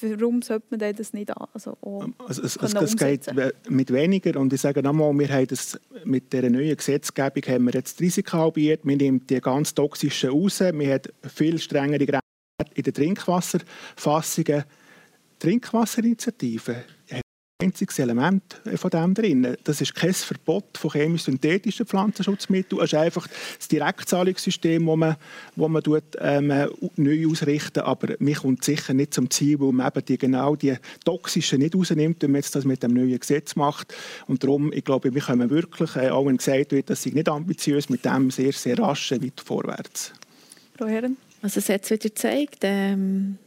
warum 0.00 0.42
sollte 0.42 0.66
man 0.70 0.94
das 0.94 1.12
nicht 1.12 1.30
an? 1.36 1.46
Also, 1.52 1.76
also 2.18 2.42
es, 2.42 2.56
es, 2.56 2.74
es 2.74 2.96
geht 2.96 3.26
mit 3.68 3.92
weniger 3.92 4.38
und 4.38 4.52
ich 4.52 4.60
sage 4.60 4.82
nochmal, 4.82 5.12
wir 5.18 5.28
haben 5.28 5.46
das, 5.46 5.78
mit 6.04 6.32
der 6.32 6.50
neuen 6.50 6.76
Gesetzgebung 6.76 7.42
haben 7.46 7.64
wir 7.64 7.74
jetzt 7.74 8.00
Risiko 8.00 8.38
halbiert, 8.38 8.80
wir 8.84 8.96
nehmen 8.96 9.26
die 9.26 9.40
ganz 9.40 9.74
toxischen 9.74 10.30
raus, 10.30 10.60
wir 10.60 10.94
haben 10.94 11.02
viel 11.28 11.58
strengere 11.58 12.04
Grenzen 12.06 12.74
in 12.74 12.82
den 12.82 12.94
Trinkwasserfassungen. 12.94 14.64
Trinkwasserinitiative 15.38 16.84
einziges 17.60 17.98
Element 17.98 18.60
von 18.76 18.90
dem 18.90 19.14
drin. 19.14 19.56
Das 19.64 19.80
ist 19.80 19.92
kein 19.94 20.14
Verbot 20.14 20.78
von 20.78 20.92
chemisch-synthetischen 20.92 21.86
Pflanzenschutzmitteln. 21.86 22.80
Es 22.80 22.92
ist 22.92 22.98
einfach 22.98 23.26
das 23.58 23.66
Direktzahlungssystem, 23.66 24.86
das 24.86 24.96
man, 24.96 25.16
wo 25.56 25.68
man 25.68 25.82
tut, 25.82 26.04
ähm, 26.20 26.52
neu 26.94 27.26
ausrichten 27.28 27.80
Aber 27.80 28.14
man 28.20 28.34
kommt 28.34 28.62
sicher 28.62 28.94
nicht 28.94 29.12
zum 29.12 29.28
Ziel, 29.28 29.58
weil 29.58 29.72
man 29.72 29.88
eben 29.88 30.04
die, 30.04 30.18
genau 30.18 30.54
die 30.54 30.76
toxischen 31.04 31.58
nicht 31.58 31.74
rausnimmt, 31.74 32.22
wenn 32.22 32.30
man 32.30 32.42
jetzt 32.42 32.54
das 32.54 32.64
mit 32.64 32.84
dem 32.84 32.92
neuen 32.92 33.18
Gesetz 33.18 33.56
macht. 33.56 33.92
Und 34.28 34.44
darum, 34.44 34.72
ich 34.72 34.84
glaube, 34.84 35.12
wir 35.12 35.22
kommen 35.22 35.50
wirklich, 35.50 35.96
äh, 35.96 36.10
auch 36.10 36.26
wenn 36.26 36.36
gesagt 36.36 36.70
wird, 36.70 36.90
das 36.90 37.02
sei 37.02 37.10
nicht 37.10 37.28
ambitiös, 37.28 37.88
mit 37.88 38.04
dem 38.04 38.30
sehr, 38.30 38.52
sehr 38.52 38.78
rasch 38.78 39.10
weit 39.10 39.40
vorwärts. 39.44 40.12
Frau 40.76 40.86
Herren? 40.86 41.16
Also 41.42 41.58
es 41.58 41.68
hat 41.68 41.90
wieder 41.90 42.08
gezeigt, 42.08 42.58
ähm, 42.62 43.38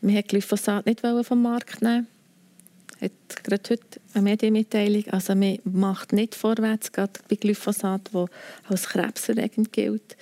man 0.00 0.16
hat 0.16 0.28
Glyphosat 0.28 0.86
nicht 0.86 1.02
vom 1.02 1.42
Markt 1.42 1.82
nehmen 1.82 2.06
hat 3.00 3.44
gerade 3.44 3.70
heute 3.70 4.00
eine 4.14 4.22
Medienmitteilung. 4.22 5.04
Also 5.08 5.34
man 5.34 5.58
macht 5.64 6.12
nicht 6.12 6.34
vorwärts, 6.34 6.92
gerade 6.92 7.12
bei 7.28 7.36
Glyphosat, 7.36 8.10
das 8.12 8.28
als 8.68 8.88
krebserregend 8.88 9.72
gilt. 9.72 10.16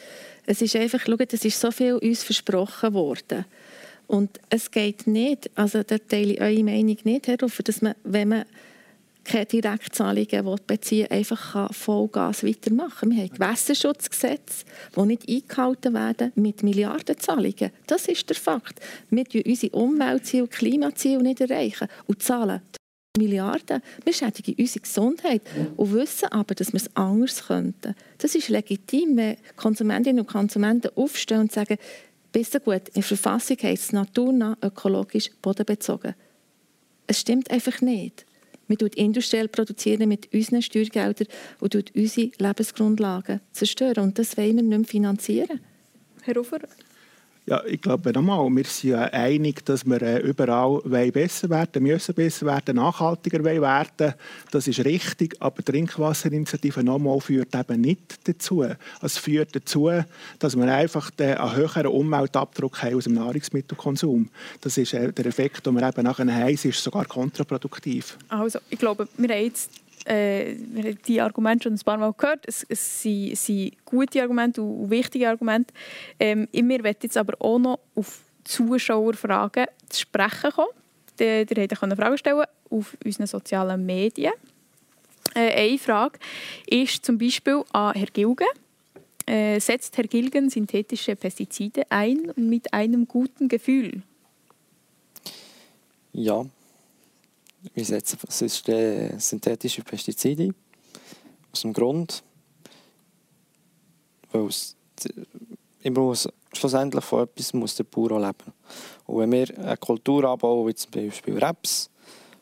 Es 0.46 0.62
ist 0.62 0.76
einfach, 0.76 1.00
schaut, 1.04 1.32
es 1.32 1.44
ist 1.44 1.60
so 1.60 1.70
viel 1.70 1.94
uns 1.94 2.22
versprochen 2.22 2.94
worden. 2.94 3.44
Und 4.06 4.38
es 4.50 4.70
geht 4.70 5.06
nicht, 5.06 5.50
also 5.56 5.82
da 5.82 5.98
teile 5.98 6.34
ich 6.34 6.40
eure 6.40 6.62
Meinung 6.62 6.96
nicht, 7.02 7.26
Herr 7.26 7.40
Ruffer, 7.40 7.64
dass 7.64 7.82
man, 7.82 7.94
wenn 8.04 8.28
man 8.28 8.44
keine 9.26 9.46
Direktzahlungen 9.46 10.58
beziehen 10.66 11.06
will, 11.10 11.18
einfach 11.18 11.74
Vollgas 11.74 12.44
weitermachen. 12.44 13.10
Wir 13.10 13.24
haben 13.24 13.30
Gewässerschutzgesetze, 13.30 14.64
die 14.96 15.00
nicht 15.02 15.28
eingehalten 15.28 15.94
werden 15.94 16.32
mit 16.36 16.62
Milliardenzahlungen. 16.62 17.70
Das 17.86 18.06
ist 18.06 18.28
der 18.28 18.36
Fakt. 18.36 18.80
Wir 19.10 19.24
erreichen 19.24 19.50
unsere 19.50 19.76
Umweltziele, 19.76 20.48
Klimaziele 20.48 21.22
nicht 21.22 21.40
erreichen 21.40 21.88
und 22.06 22.22
zahlen 22.22 22.62
Milliarden. 23.16 23.82
Wir 24.04 24.12
schädigen 24.12 24.54
unsere 24.58 24.80
Gesundheit 24.80 25.42
und 25.76 25.94
wissen 25.94 26.30
aber, 26.30 26.54
dass 26.54 26.72
wir 26.72 26.80
es 26.80 26.94
anders 26.94 27.46
könnten. 27.46 27.94
Das 28.18 28.34
ist 28.34 28.48
legitim, 28.48 29.16
wenn 29.16 29.36
Konsumentinnen 29.56 30.20
und 30.20 30.28
Konsumenten 30.28 30.90
aufstehen 30.94 31.40
und 31.40 31.52
sagen, 31.52 31.78
besser 32.32 32.60
gut, 32.60 32.88
in 32.88 32.94
der 32.94 33.02
Verfassung 33.02 33.56
heißt 33.62 33.84
es 33.84 33.92
naturnah, 33.92 34.58
ökologisch, 34.62 35.30
bodenbezogen. 35.40 36.14
Es 37.06 37.20
stimmt 37.20 37.50
einfach 37.50 37.80
nicht. 37.80 38.26
Wir 38.68 38.76
produzieren 38.76 38.96
industriell 38.96 39.48
produzieren 39.48 40.08
mit 40.08 40.32
unseren 40.32 40.62
Steuergeldern 40.62 41.28
und 41.60 41.74
unsere 41.74 42.30
Lebensgrundlagen 42.38 43.40
zerstören. 43.52 44.04
Und 44.04 44.18
das 44.18 44.36
wollen 44.36 44.56
wir 44.56 44.62
nicht 44.62 44.78
mehr 44.78 44.84
finanzieren. 44.84 45.60
Herr 46.22 46.36
Ufer, 46.38 46.60
ja, 47.48 47.62
ich 47.64 47.80
glaube 47.80 48.12
nochmal, 48.12 48.48
wir 48.50 48.64
sind 48.64 48.90
ja 48.90 49.02
einig, 49.04 49.64
dass 49.64 49.86
wir 49.86 50.02
äh, 50.02 50.18
überall 50.18 50.80
besser 51.12 51.48
werden 51.48 51.84
müssen, 51.84 52.12
besser 52.12 52.46
werden, 52.46 52.74
nachhaltiger 52.74 53.44
werden. 53.44 54.14
Das 54.50 54.66
ist 54.66 54.84
richtig, 54.84 55.36
aber 55.38 55.62
die 55.62 55.70
Trinkwasserinitiative 55.70 56.82
nochmal 56.82 57.20
führt 57.20 57.54
eben 57.54 57.80
nicht 57.80 58.26
dazu. 58.26 58.64
Es 59.00 59.18
führt 59.18 59.54
dazu, 59.54 59.90
dass 60.40 60.56
wir 60.56 60.74
einfach 60.74 61.12
einen 61.18 61.54
höheren 61.54 61.86
Umweltabdruck 61.86 62.82
haben 62.82 62.96
aus 62.96 63.04
dem 63.04 63.14
Nahrungsmittelkonsum. 63.14 64.28
Das 64.60 64.76
ist 64.76 64.92
äh, 64.92 65.12
der 65.12 65.26
Effekt, 65.26 65.64
den 65.66 65.74
wir 65.74 65.88
eben 65.88 66.02
nachher 66.02 66.34
haben, 66.34 66.54
ist 66.54 66.82
sogar 66.82 67.04
kontraproduktiv. 67.04 68.18
Also, 68.28 68.58
ich 68.70 68.78
glaube, 68.78 69.06
wir 69.16 69.28
haben 69.28 69.44
jetzt 69.44 69.70
äh, 70.06 70.56
wir 70.58 70.84
haben 70.84 70.98
die 71.06 71.20
Argumente 71.20 71.64
schon 71.64 71.74
ein 71.74 71.80
paar 71.80 71.98
Mal 71.98 72.12
gehört. 72.12 72.44
Es, 72.46 72.64
es 72.68 73.02
sind, 73.02 73.36
sind, 73.36 73.84
gute 73.84 74.22
Argumente 74.22 74.62
und 74.62 74.90
wichtige 74.90 75.28
Argumente. 75.28 75.74
Ähm, 76.18 76.48
ich 76.52 76.62
möchte 76.62 77.06
jetzt 77.06 77.16
aber 77.16 77.34
auch 77.40 77.58
noch 77.58 77.80
auf 77.94 78.20
Zuschauerfragen 78.44 79.66
zu 79.88 80.00
sprechen 80.00 80.50
kommen. 80.52 80.68
Ihr 81.18 81.46
könnt 81.46 81.96
Fragen 81.96 82.18
stellen 82.18 82.44
auf 82.70 82.96
unseren 83.04 83.26
sozialen 83.26 83.84
Medien. 83.84 84.32
Äh, 85.34 85.68
eine 85.68 85.78
Frage 85.78 86.18
ist 86.66 87.04
zum 87.04 87.18
Beispiel 87.18 87.62
an 87.72 87.94
Herrn 87.94 88.10
Gilgen. 88.12 88.46
Äh, 89.26 89.58
setzt 89.58 89.96
Herr 89.96 90.04
Gilgen 90.04 90.50
synthetische 90.50 91.16
Pestizide 91.16 91.82
ein 91.90 92.32
mit 92.36 92.72
einem 92.72 93.08
guten 93.08 93.48
Gefühl? 93.48 94.02
Ja, 96.12 96.46
wir 97.74 97.84
setzen 97.84 98.18
synthetische 99.18 99.82
Pestizide 99.82 100.54
aus 101.52 101.62
dem 101.62 101.72
Grund, 101.72 102.22
weil 104.32 104.46
es, 104.46 104.76
immer 105.82 106.00
muss, 106.00 106.28
schlussendlich 106.52 107.04
von 107.04 107.24
etwas 107.24 107.52
muss 107.52 107.74
der 107.76 107.84
Bauer 107.84 108.12
auch 108.12 108.18
leben. 108.18 108.52
Und 109.06 109.18
wenn 109.18 109.32
wir 109.32 109.58
eine 109.58 109.76
Kultur 109.76 110.24
anbauen, 110.24 110.66
wie 110.66 110.74
zum 110.74 110.90
Beispiel 110.90 111.38
Raps, 111.38 111.90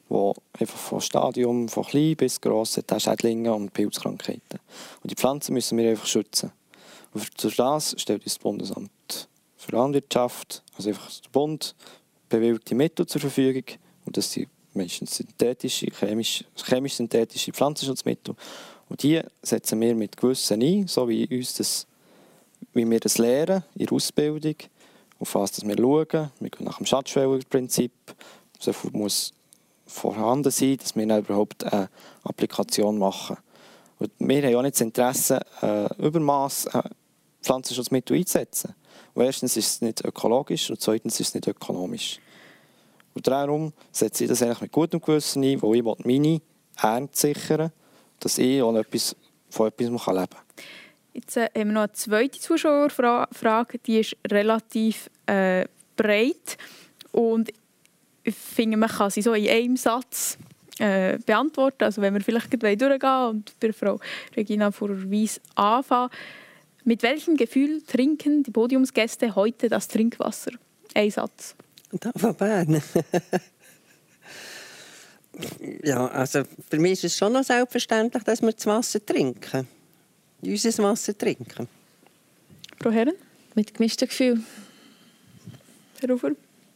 wo 0.08 0.34
einfach 0.58 0.76
von 0.76 1.00
Stadium, 1.00 1.68
von 1.68 1.84
klein 1.84 2.16
bis 2.16 2.40
gross 2.40 2.76
hat, 2.76 3.02
Schädlinge 3.02 3.52
und 3.52 3.72
Pilzkrankheiten. 3.72 4.60
Und 5.02 5.10
die 5.10 5.14
Pflanzen 5.14 5.54
müssen 5.54 5.78
wir 5.78 5.90
einfach 5.90 6.06
schützen. 6.06 6.52
Und 7.12 7.20
für 7.20 7.50
das 7.56 7.94
stellt 7.98 8.22
uns 8.22 8.34
das 8.34 8.38
Bundesamt 8.38 9.28
für 9.56 9.72
Landwirtschaft, 9.72 10.62
also 10.76 10.90
einfach 10.90 11.10
der 11.20 11.30
Bund, 11.30 11.74
bewilligte 12.28 12.74
Mittel 12.74 13.06
zur 13.06 13.20
Verfügung. 13.20 13.64
Und 14.04 14.16
das 14.16 14.30
sind 14.30 14.48
meistens 14.74 15.16
synthetische, 15.16 15.86
chemisch, 15.86 16.44
chemisch-synthetische 16.56 17.52
Pflanzenschutzmittel. 17.52 18.34
Und 18.88 19.02
die 19.02 19.20
setzen 19.42 19.80
wir 19.80 19.94
mit 19.94 20.16
Gewissen 20.16 20.62
ein, 20.62 20.86
so 20.86 21.08
wie, 21.08 21.26
uns 21.26 21.54
das, 21.54 21.86
wie 22.72 22.88
wir 22.88 23.00
das 23.00 23.18
lernen 23.18 23.64
in 23.74 23.86
der 23.86 23.92
Ausbildung, 23.92 24.56
auf 25.18 25.34
was 25.34 25.64
wir 25.64 25.76
schauen. 25.76 26.30
Wir 26.40 26.50
gehen 26.50 26.64
nach 26.64 26.78
dem 26.78 26.86
Schatzschwellenprinzip. 26.86 27.92
So 28.58 28.72
viel 28.72 28.90
muss 28.92 29.32
vorhanden 29.86 30.50
sein, 30.50 30.76
dass 30.76 30.96
wir 30.96 31.18
überhaupt 31.18 31.64
eine 31.64 31.88
Applikation 32.24 32.98
machen. 32.98 33.36
Und 33.98 34.10
wir 34.18 34.42
haben 34.42 34.56
auch 34.56 34.62
nicht 34.62 34.74
das 34.74 34.80
Interesse, 34.80 35.40
äh, 35.62 35.88
Übermaß 36.04 36.66
äh, 36.66 36.82
Pflanzenschutzmittel 37.42 38.16
einzusetzen. 38.16 38.74
Und 39.14 39.24
erstens 39.24 39.56
ist 39.56 39.66
es 39.66 39.80
nicht 39.80 40.04
ökologisch 40.04 40.70
und 40.70 40.80
zweitens 40.80 41.20
ist 41.20 41.28
es 41.28 41.34
nicht 41.34 41.46
ökonomisch. 41.46 42.18
Und 43.14 43.26
darum 43.26 43.72
setze 43.92 44.24
ich 44.24 44.30
das 44.30 44.42
eigentlich 44.42 44.62
mit 44.62 44.72
gutem 44.72 45.00
Gewissen 45.00 45.44
ein, 45.44 45.62
wo 45.62 45.72
ich 45.74 45.84
meine 46.04 46.40
Ernte 46.76 47.16
sichern 47.16 47.70
dass 48.20 48.38
ich 48.38 48.62
auch 48.62 48.74
etwas, 48.74 49.14
von 49.50 49.68
etwas 49.68 49.86
leben 49.86 49.98
kann. 50.06 50.26
Jetzt 51.12 51.36
äh, 51.36 51.48
haben 51.54 51.68
wir 51.68 51.72
noch 51.72 51.82
eine 51.82 51.92
zweite 51.92 52.40
Zuschauerfrage, 52.40 53.78
die 53.78 54.00
ist 54.00 54.16
relativ 54.30 55.10
äh, 55.26 55.66
breit 55.96 56.56
und 57.12 57.52
ich 58.24 58.34
finde, 58.34 58.78
man 58.78 58.88
kann 58.88 59.10
sie 59.10 59.20
so 59.20 59.34
in 59.34 59.48
einem 59.48 59.76
Satz 59.76 60.38
äh, 60.78 61.18
beantworten. 61.18 61.84
Also 61.84 62.00
wenn 62.00 62.14
wir 62.14 62.22
vielleicht 62.22 62.50
durchgehen 62.52 63.28
und 63.28 63.52
bei 63.60 63.72
Frau 63.72 64.00
Regina 64.34 64.70
Furer-Weiss 64.70 65.40
anfangen. 65.54 66.10
Mit 66.84 67.02
welchem 67.02 67.36
Gefühl 67.36 67.82
trinken 67.82 68.42
die 68.42 68.50
Podiumsgäste 68.50 69.34
heute 69.34 69.68
das 69.68 69.88
Trinkwasser? 69.88 70.52
Ein 70.94 71.10
Satz. 71.10 71.54
Da 72.01 72.11
von 72.16 72.34
Bern. 72.34 72.82
ja, 75.84 76.07
also 76.09 76.42
für 76.68 76.78
mich 76.78 76.92
ist 76.92 77.05
es 77.05 77.16
schon 77.16 77.32
noch 77.32 77.45
selbstverständlich, 77.45 78.22
dass 78.24 78.42
wir 78.42 78.53
das 78.53 78.66
Wasser 78.66 79.05
trinken. 79.05 79.68
Unser 80.42 80.82
Wasser 80.82 81.16
trinken. 81.16 81.68
Frau 82.80 82.90
Herren? 82.90 83.14
Mit 83.55 83.74
gemischtem 83.74 84.09
Gefühl. 84.09 84.40
Herr 86.01 86.11
Ufer? 86.11 86.32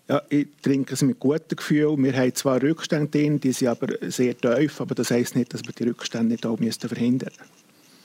Ja, 0.08 0.22
ich 0.30 0.46
trinke 0.62 0.94
es 0.94 1.02
mit 1.02 1.18
gutem 1.18 1.56
Gefühl. 1.56 1.96
Wir 1.98 2.16
haben 2.16 2.34
zwar 2.34 2.62
Rückstände 2.62 3.08
drin, 3.10 3.40
die 3.40 3.52
sind 3.52 3.68
aber 3.68 3.88
sehr 4.10 4.36
tief, 4.38 4.80
aber 4.80 4.94
das 4.94 5.10
heisst 5.10 5.36
nicht, 5.36 5.52
dass 5.52 5.62
wir 5.64 5.72
die 5.72 5.84
Rückstände 5.84 6.32
nicht 6.32 6.46
auch 6.46 6.58
müssen 6.58 6.88
verhindern 6.88 7.32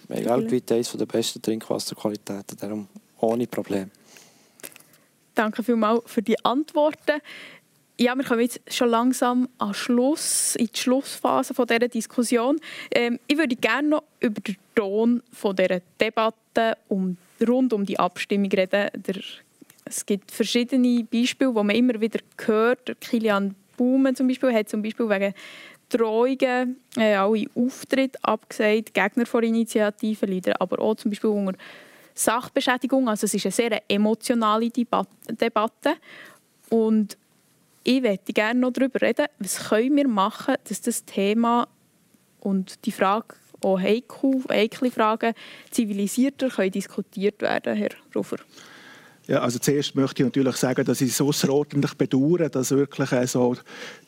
müssen. 0.09 0.26
Weltweit 0.26 0.72
eines 0.72 0.91
der 0.91 1.05
besten 1.05 1.41
Trinkwasserqualitäten, 1.41 2.57
darum 2.59 2.88
ohne 3.20 3.47
Probleme. 3.47 3.89
Danke 5.36 5.63
vielmals 5.63 6.03
für 6.05 6.21
die 6.21 6.43
Antworten. 6.45 7.21
Ja, 7.99 8.15
wir 8.15 8.23
kommen 8.23 8.41
jetzt 8.41 8.61
schon 8.73 8.89
langsam 8.89 9.47
an 9.59 9.73
Schluss, 9.73 10.55
in 10.55 10.67
die 10.67 10.79
Schlussphase 10.79 11.53
von 11.53 11.67
dieser 11.67 11.88
Diskussion. 11.88 12.59
Ähm, 12.91 13.19
ich 13.27 13.38
würde 13.38 13.55
gerne 13.55 13.88
noch 13.88 14.03
über 14.19 14.41
den 14.41 14.57
Ton 14.73 15.21
von 15.31 15.55
dieser 15.55 15.79
Debatte 16.01 16.77
um, 16.88 17.17
rund 17.47 17.71
um 17.71 17.86
die 17.86 17.99
Abstimmung 17.99 18.51
reden. 18.51 18.89
Der, 18.95 19.15
es 19.86 20.05
gibt 20.05 20.31
verschiedene 20.31 21.03
Beispiele, 21.03 21.51
die 21.51 21.63
man 21.63 21.75
immer 21.75 22.01
wieder 22.01 22.19
hört. 22.45 22.99
Kilian 22.99 23.55
Baumann 23.77 24.15
zum 24.15 24.27
Beispiel 24.27 24.53
hat 24.53 24.69
zum 24.69 24.81
Beispiel 24.81 25.07
wegen 25.09 25.34
Drohungen 25.89 26.77
äh, 26.97 27.13
alle 27.13 27.45
Auftritte 27.53 28.17
abgesagt, 28.23 28.93
Gegner 28.93 29.25
von 29.25 29.43
Initiativen, 29.43 30.29
Leader, 30.29 30.59
aber 30.59 30.79
auch 30.79 30.95
zum 30.95 31.11
Beispiel 31.11 31.29
unter 31.29 31.53
Sachbeschädigung. 32.14 33.09
Also 33.09 33.26
es 33.26 33.34
ist 33.34 33.45
eine 33.45 33.51
sehr 33.51 33.82
emotionale 33.89 34.70
Debatte. 34.70 35.95
Und 36.70 37.18
ich 37.84 38.01
möchte 38.01 38.34
gerne 38.34 38.59
noch 38.59 38.72
darüber 38.72 39.01
reden, 39.01 39.26
was 39.39 39.70
können 39.70 39.95
wir 39.95 40.07
machen, 40.07 40.55
dass 40.68 40.82
das 40.82 41.03
Thema 41.05 41.68
und 42.39 42.86
die 42.86 42.91
Frage, 42.91 43.36
auch 43.61 43.80
heikle 43.80 44.91
Fragen, 44.91 45.34
zivilisierter 45.72 46.49
können 46.49 46.72
diskutiert 46.72 47.41
werden, 47.41 47.76
Herr 47.76 47.91
Rufer. 48.14 48.38
Ja, 49.26 49.39
also 49.39 49.57
zuerst 49.57 49.95
möchte 49.95 50.21
ich 50.21 50.26
natürlich 50.26 50.57
sagen, 50.57 50.84
dass 50.84 50.99
ich 50.99 51.11
es 51.11 51.21
außerordentlich 51.21 51.93
bedauere, 51.93 52.49
dass 52.49 52.71
wirklich 52.71 53.09
äh, 53.13 53.26
so 53.26 53.55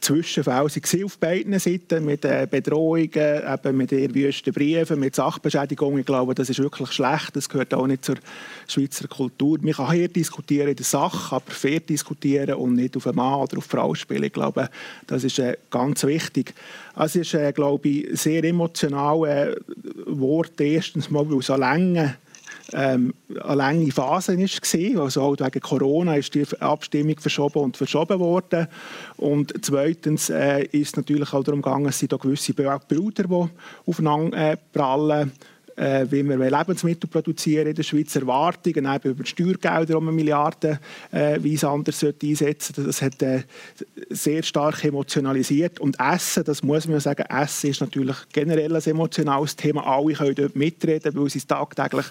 Zwischenfälle 0.02 0.64
auf 1.06 1.18
beiden 1.18 1.58
Seiten 1.58 2.04
mit 2.04 2.26
äh, 2.26 2.46
Bedrohungen, 2.52 3.10
eben 3.14 3.78
mit 3.78 3.92
wüsten 3.92 4.54
Briefen, 4.54 5.00
mit 5.00 5.16
Sachbeschädigungen. 5.16 6.00
Ich 6.00 6.06
glaube, 6.06 6.36
das 6.36 6.50
ist 6.50 6.60
wirklich 6.60 6.92
schlecht. 6.92 7.34
Das 7.34 7.48
gehört 7.48 7.74
auch 7.74 7.88
nicht 7.88 8.04
zur 8.04 8.16
Schweizer 8.68 9.08
Kultur. 9.08 9.58
Man 9.62 9.72
kann 9.72 9.94
hier 9.94 10.10
diskutieren 10.10 10.68
in 10.68 10.76
der 10.76 10.86
Sache, 10.86 11.38
aber 11.38 11.50
fair 11.50 11.80
diskutieren 11.80 12.56
und 12.56 12.76
nicht 12.76 12.98
auf 12.98 13.08
einen 13.08 13.16
Mann 13.16 13.40
oder 13.40 13.58
auf 13.58 13.74
eine 13.74 13.82
Frau 13.82 13.96
spielen. 13.96 14.24
Ich 14.24 14.34
glaube, 14.34 14.70
das 15.08 15.24
ist 15.24 15.40
äh, 15.40 15.56
ganz 15.70 16.04
wichtig. 16.04 16.54
Also 16.94 17.22
es 17.22 17.34
ist, 17.34 17.56
glaube 17.56 17.88
ich, 17.88 18.20
sehr 18.20 18.44
emotional 18.44 19.56
Wort 20.08 20.60
erstens 20.60 21.10
mal, 21.10 21.30
weil 21.30 21.42
so 21.42 21.56
lange 21.56 22.18
ähm, 22.74 23.14
eine 23.44 23.56
lange 23.56 23.92
Phase 23.92 24.38
war. 24.38 25.04
Also 25.04 25.22
auch 25.22 25.40
wegen 25.40 25.60
Corona 25.60 26.16
ist 26.16 26.34
die 26.34 26.46
Abstimmung 26.60 27.20
verschoben 27.20 27.60
und 27.60 27.78
verschoben 27.78 28.20
worden. 28.20 28.68
Und 29.18 29.54
zweitens 29.62 30.30
äh, 30.30 30.64
ist 30.64 30.90
es 30.90 30.96
natürlich 30.96 31.34
auch 31.34 31.44
darum 31.44 31.62
gegangen, 31.62 31.88
es 31.88 32.00
sind 32.00 32.12
da 32.12 32.18
gewisse 32.18 32.54
Bilder, 32.54 32.80
die 32.90 33.50
aufeinander 33.86 34.52
äh, 34.52 34.58
prallen. 34.74 35.32
Äh, 35.76 36.06
wie 36.10 36.24
wir 36.24 36.38
Lebensmittel 36.38 37.10
produzieren 37.10 37.68
in 37.68 37.76
der 37.76 37.84
Schweiz, 37.84 38.16
Erwartungen 38.16 38.86
eben 38.86 39.12
über 39.12 39.24
die 39.24 39.30
Steuergelder, 39.30 39.98
um 39.98 40.14
Milliarden 40.14 40.80
äh, 41.12 41.38
wie 41.42 41.60
anders 41.66 42.04
einsetzen 42.04 42.86
Das 42.86 43.02
hat 43.02 43.22
äh, 43.22 43.44
sehr 44.10 44.44
stark 44.44 44.84
emotionalisiert. 44.84 45.80
Und 45.80 45.98
Essen, 46.00 46.44
das 46.44 46.64
muss 46.64 46.88
man 46.88 47.00
sagen, 47.00 47.24
Essen 47.30 47.72
ist 47.72 47.82
natürlich 47.82 48.18
generell 48.32 48.76
ein 48.76 48.84
emotionales 48.84 49.56
Thema. 49.56 49.86
Alle 49.86 50.14
können 50.14 50.36
dort 50.36 50.56
mitreden, 50.56 51.16
weil 51.16 51.30
sie 51.30 51.40
es 51.40 51.48
tagtäglich 51.48 52.06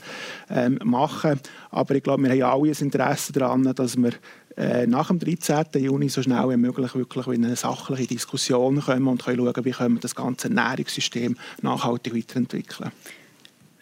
ähm, 0.50 0.78
machen. 0.84 1.40
Aber 1.70 1.94
ich 1.94 2.02
glaube, 2.02 2.22
wir 2.22 2.30
haben 2.30 2.60
alle 2.60 2.70
ein 2.70 2.78
Interesse 2.78 3.32
daran, 3.32 3.62
dass 3.74 3.96
wir 3.96 4.12
äh, 4.56 4.86
nach 4.86 5.08
dem 5.08 5.18
13. 5.18 5.64
Juni 5.82 6.08
so 6.08 6.22
schnell 6.22 6.48
wie 6.50 6.56
möglich 6.56 6.94
wirklich 6.94 7.26
in 7.28 7.44
eine 7.44 7.56
sachliche 7.56 8.06
Diskussion 8.06 8.80
kommen 8.80 9.08
und 9.08 9.24
können 9.24 9.38
schauen, 9.38 9.64
wie 9.64 9.70
können 9.72 9.94
wir 9.96 10.00
das 10.00 10.14
ganze 10.14 10.48
Ernährungssystem 10.48 11.36
nachhaltig 11.62 12.14
weiterentwickeln. 12.14 12.92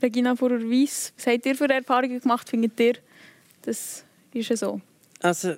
Regina 0.03 0.35
Fuhrer-Weiss, 0.35 1.13
was 1.17 1.27
habt 1.27 1.47
ihr 1.47 1.55
für 1.55 1.69
Erfahrungen 1.69 2.21
gemacht? 2.21 2.49
Findet 2.49 2.79
ihr, 2.81 2.95
das 3.63 4.05
ist 4.35 4.57
so? 4.59 4.81
Also 5.21 5.55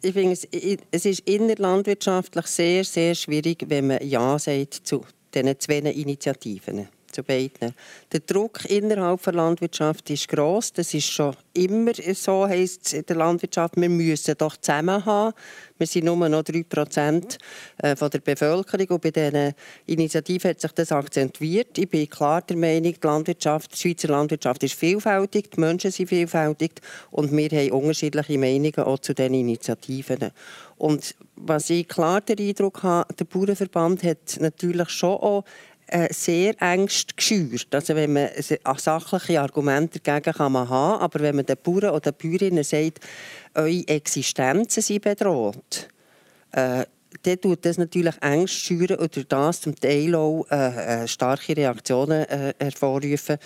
ich 0.00 0.12
finde, 0.12 0.32
es, 0.32 0.46
es 0.90 1.04
ist 1.06 1.20
innerlandwirtschaftlich 1.20 2.46
sehr, 2.46 2.84
sehr 2.84 3.14
schwierig, 3.14 3.64
wenn 3.68 3.88
man 3.88 4.06
Ja 4.06 4.38
sagt 4.38 4.74
zu 4.74 5.04
diesen 5.34 5.58
zwei 5.58 5.78
Initiativen 5.78 6.88
zu 7.12 7.22
beiden. 7.22 7.74
Der 8.10 8.20
Druck 8.20 8.64
innerhalb 8.68 9.22
der 9.22 9.34
Landwirtschaft 9.34 10.10
ist 10.10 10.28
groß. 10.28 10.72
Das 10.72 10.94
ist 10.94 11.10
schon 11.10 11.36
immer 11.54 11.92
so, 12.14 12.46
heisst 12.46 12.94
in 12.94 13.06
der 13.06 13.16
Landwirtschaft. 13.16 13.76
Wir 13.76 13.88
müssen 13.88 14.34
doch 14.38 14.56
zusammen 14.56 15.04
haben. 15.04 15.34
Wir 15.78 15.86
sind 15.86 16.04
nur 16.04 16.28
noch 16.28 16.42
3 16.42 16.62
Prozent 16.62 17.38
äh, 17.78 17.94
der 17.96 18.18
Bevölkerung 18.20 18.86
und 18.86 19.02
bei 19.02 19.10
diesen 19.10 19.52
Initiativen 19.86 20.50
hat 20.50 20.60
sich 20.60 20.72
das 20.72 20.92
akzentuiert. 20.92 21.76
Ich 21.76 21.88
bin 21.88 22.08
klar 22.08 22.40
der 22.42 22.56
Meinung, 22.56 22.94
die 22.94 23.06
Landwirtschaft, 23.06 23.72
die 23.72 23.78
Schweizer 23.78 24.08
Landwirtschaft 24.08 24.62
ist 24.62 24.74
vielfältig, 24.74 25.50
die 25.50 25.60
Menschen 25.60 25.90
sind 25.90 26.08
vielfältig 26.08 26.80
und 27.10 27.36
wir 27.36 27.48
haben 27.48 27.72
unterschiedliche 27.72 28.38
Meinungen 28.38 28.78
auch 28.78 29.00
zu 29.00 29.12
diesen 29.12 29.34
Initiativen. 29.34 30.30
Und 30.76 31.14
was 31.36 31.70
ich 31.70 31.88
klar 31.88 32.20
den 32.20 32.38
Eindruck 32.38 32.82
habe, 32.82 33.14
der 33.14 33.24
Bauernverband 33.24 34.02
hat 34.04 34.38
natürlich 34.40 34.88
schon 34.90 35.16
auch 35.16 35.44
äh, 35.92 36.12
sehr 36.12 36.54
Ängste 36.60 37.14
geschürt. 37.14 37.74
Also 37.74 37.94
wenn 37.94 38.12
man 38.12 38.30
sachliche 38.76 39.40
Argumente 39.40 40.00
dagegen 40.00 40.34
kann 40.34 40.52
man 40.52 40.68
haben, 40.68 41.00
aber 41.00 41.20
wenn 41.20 41.36
man 41.36 41.46
den 41.46 41.56
Bauern 41.62 41.90
oder 41.90 42.12
Bäuerinnen 42.12 42.64
sagt, 42.64 43.00
eure 43.54 43.86
Existenzen 43.86 44.82
sind 44.82 45.02
bedroht, 45.02 45.88
äh, 46.52 46.84
dann 47.22 47.40
tut 47.40 47.64
das 47.66 47.76
natürlich 47.76 48.14
Ängste 48.22 48.58
schüren 48.58 48.96
und 48.96 49.32
das 49.32 49.60
zum 49.60 49.76
Teil 49.76 50.14
auch 50.14 50.46
äh, 50.50 51.02
äh, 51.04 51.08
starke 51.08 51.56
Reaktionen 51.56 52.24
äh, 52.24 52.54
hervorrufen. 52.58 53.36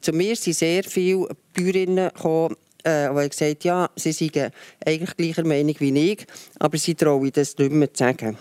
Zu 0.00 0.12
mir 0.12 0.36
sind 0.36 0.56
sehr 0.56 0.84
viele 0.84 1.28
Bäuerinnen 1.54 2.10
gekommen, 2.14 2.56
äh, 2.84 3.08
die 3.12 3.28
gesagt 3.28 3.64
ja, 3.64 3.90
sie 3.96 4.12
seien 4.12 4.52
eigentlich 4.86 5.16
gleicher 5.16 5.44
Meinung 5.44 5.74
wie 5.80 6.12
ich, 6.12 6.26
aber 6.58 6.78
sie 6.78 6.94
trauen 6.94 7.30
das 7.32 7.58
nicht 7.58 7.72
mehr 7.72 7.92
zu 7.92 8.04
sagen. 8.04 8.38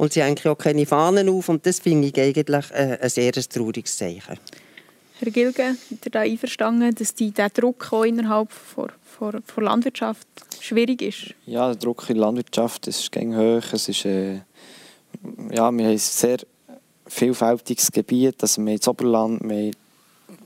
Und 0.00 0.14
sie 0.14 0.22
hängen 0.22 0.38
auch 0.46 0.56
keine 0.56 0.86
Fahnen 0.86 1.28
auf. 1.28 1.50
Und 1.50 1.66
das 1.66 1.78
finde 1.78 2.08
ich 2.08 2.18
eigentlich 2.18 2.70
äh, 2.70 2.96
ein 3.02 3.10
sehr 3.10 3.32
trauriges 3.32 3.98
Zeichen. 3.98 4.38
Herr 5.18 5.30
Gilge, 5.30 5.76
seid 5.90 6.06
ihr 6.06 6.10
da 6.10 6.20
einverstanden, 6.20 6.94
dass 6.94 7.14
die, 7.14 7.32
der 7.32 7.50
Druck 7.50 7.92
auch 7.92 8.04
innerhalb 8.04 8.48
der, 9.20 9.32
der, 9.32 9.62
Landwirtschaft 9.62 10.26
schwierig 10.58 11.02
ist? 11.02 11.34
Ja, 11.44 11.66
der 11.66 11.76
Druck 11.76 12.08
in 12.08 12.14
der 12.14 12.24
Landwirtschaft 12.24 12.86
ist 12.86 13.14
hoch. 13.14 13.72
Es 13.74 13.90
ist, 13.90 14.06
äh, 14.06 14.36
ja, 14.36 14.42
wir 15.50 15.64
haben 15.64 15.80
ein 15.80 15.98
sehr 15.98 16.38
vielfältiges 17.06 17.92
Gebiet. 17.92 18.36
Also 18.40 18.62
wir 18.62 18.70
haben 18.70 18.78
das 18.78 18.88
Oberland, 18.88 19.42
wir 19.42 19.54
haben 19.54 19.72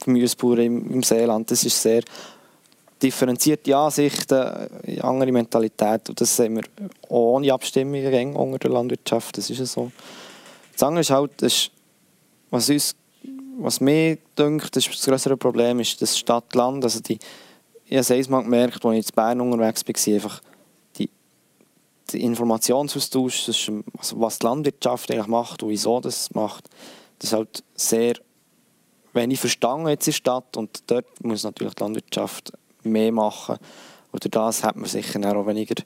Gemüsebauern 0.04 0.58
im, 0.58 0.90
im 0.94 1.02
Seeland. 1.04 1.48
Das 1.48 1.62
ist 1.62 1.80
sehr 1.80 2.02
differenzierte 3.04 3.76
Ansichten, 3.76 5.00
andere 5.00 5.30
Mentalität. 5.30 6.08
Und 6.08 6.20
das 6.20 6.36
sehen 6.36 6.56
wir 6.56 6.62
ohne 7.08 7.52
Abstimmungen 7.52 8.34
unter 8.34 8.58
der 8.58 8.70
Landwirtschaft. 8.70 9.36
Das 9.36 9.50
ist 9.50 9.72
so. 9.72 9.92
Das 10.72 10.82
andere 10.82 11.02
ist 11.02 11.10
halt, 11.10 11.30
das 11.36 11.70
was 12.54 12.70
uns, 12.70 12.94
was 13.58 13.80
mir 13.80 14.18
denkt, 14.38 14.76
das, 14.76 14.86
ist 14.86 14.94
das 14.94 15.06
größere 15.06 15.36
Problem 15.36 15.80
ist 15.80 16.00
das 16.00 16.16
Stadt-Land. 16.16 16.84
Also 16.84 17.00
die, 17.00 17.18
ich 17.86 17.92
habe 17.92 18.00
es 18.00 18.10
einmal 18.10 18.44
gemerkt, 18.44 18.84
als 18.84 18.98
ich 18.98 19.06
in 19.08 19.14
Bern 19.14 19.40
unterwegs 19.40 19.84
war, 19.86 20.14
einfach 20.14 20.40
die, 20.96 21.10
der 22.12 22.20
Informationsaustausch, 22.20 23.48
also 23.48 24.20
was 24.20 24.38
die 24.38 24.46
Landwirtschaft 24.46 25.10
eigentlich 25.10 25.26
macht 25.26 25.62
und 25.62 25.68
wieso 25.70 26.00
das 26.00 26.32
macht, 26.34 26.70
das 27.18 27.30
ist 27.30 27.36
halt 27.36 27.64
sehr 27.74 28.14
wenig 29.12 29.40
verstanden 29.40 29.88
jetzt 29.88 30.06
in 30.06 30.12
der 30.12 30.16
Stadt 30.16 30.56
und 30.56 30.82
dort 30.88 31.24
muss 31.24 31.44
natürlich 31.44 31.74
die 31.74 31.82
Landwirtschaft 31.82 32.52
mehr 32.84 33.12
machen. 33.12 33.58
Oder 34.12 34.28
das 34.28 34.62
hat 34.62 34.76
man 34.76 34.88
sicher 34.88 35.20
auch 35.36 35.46
weniger 35.46 35.82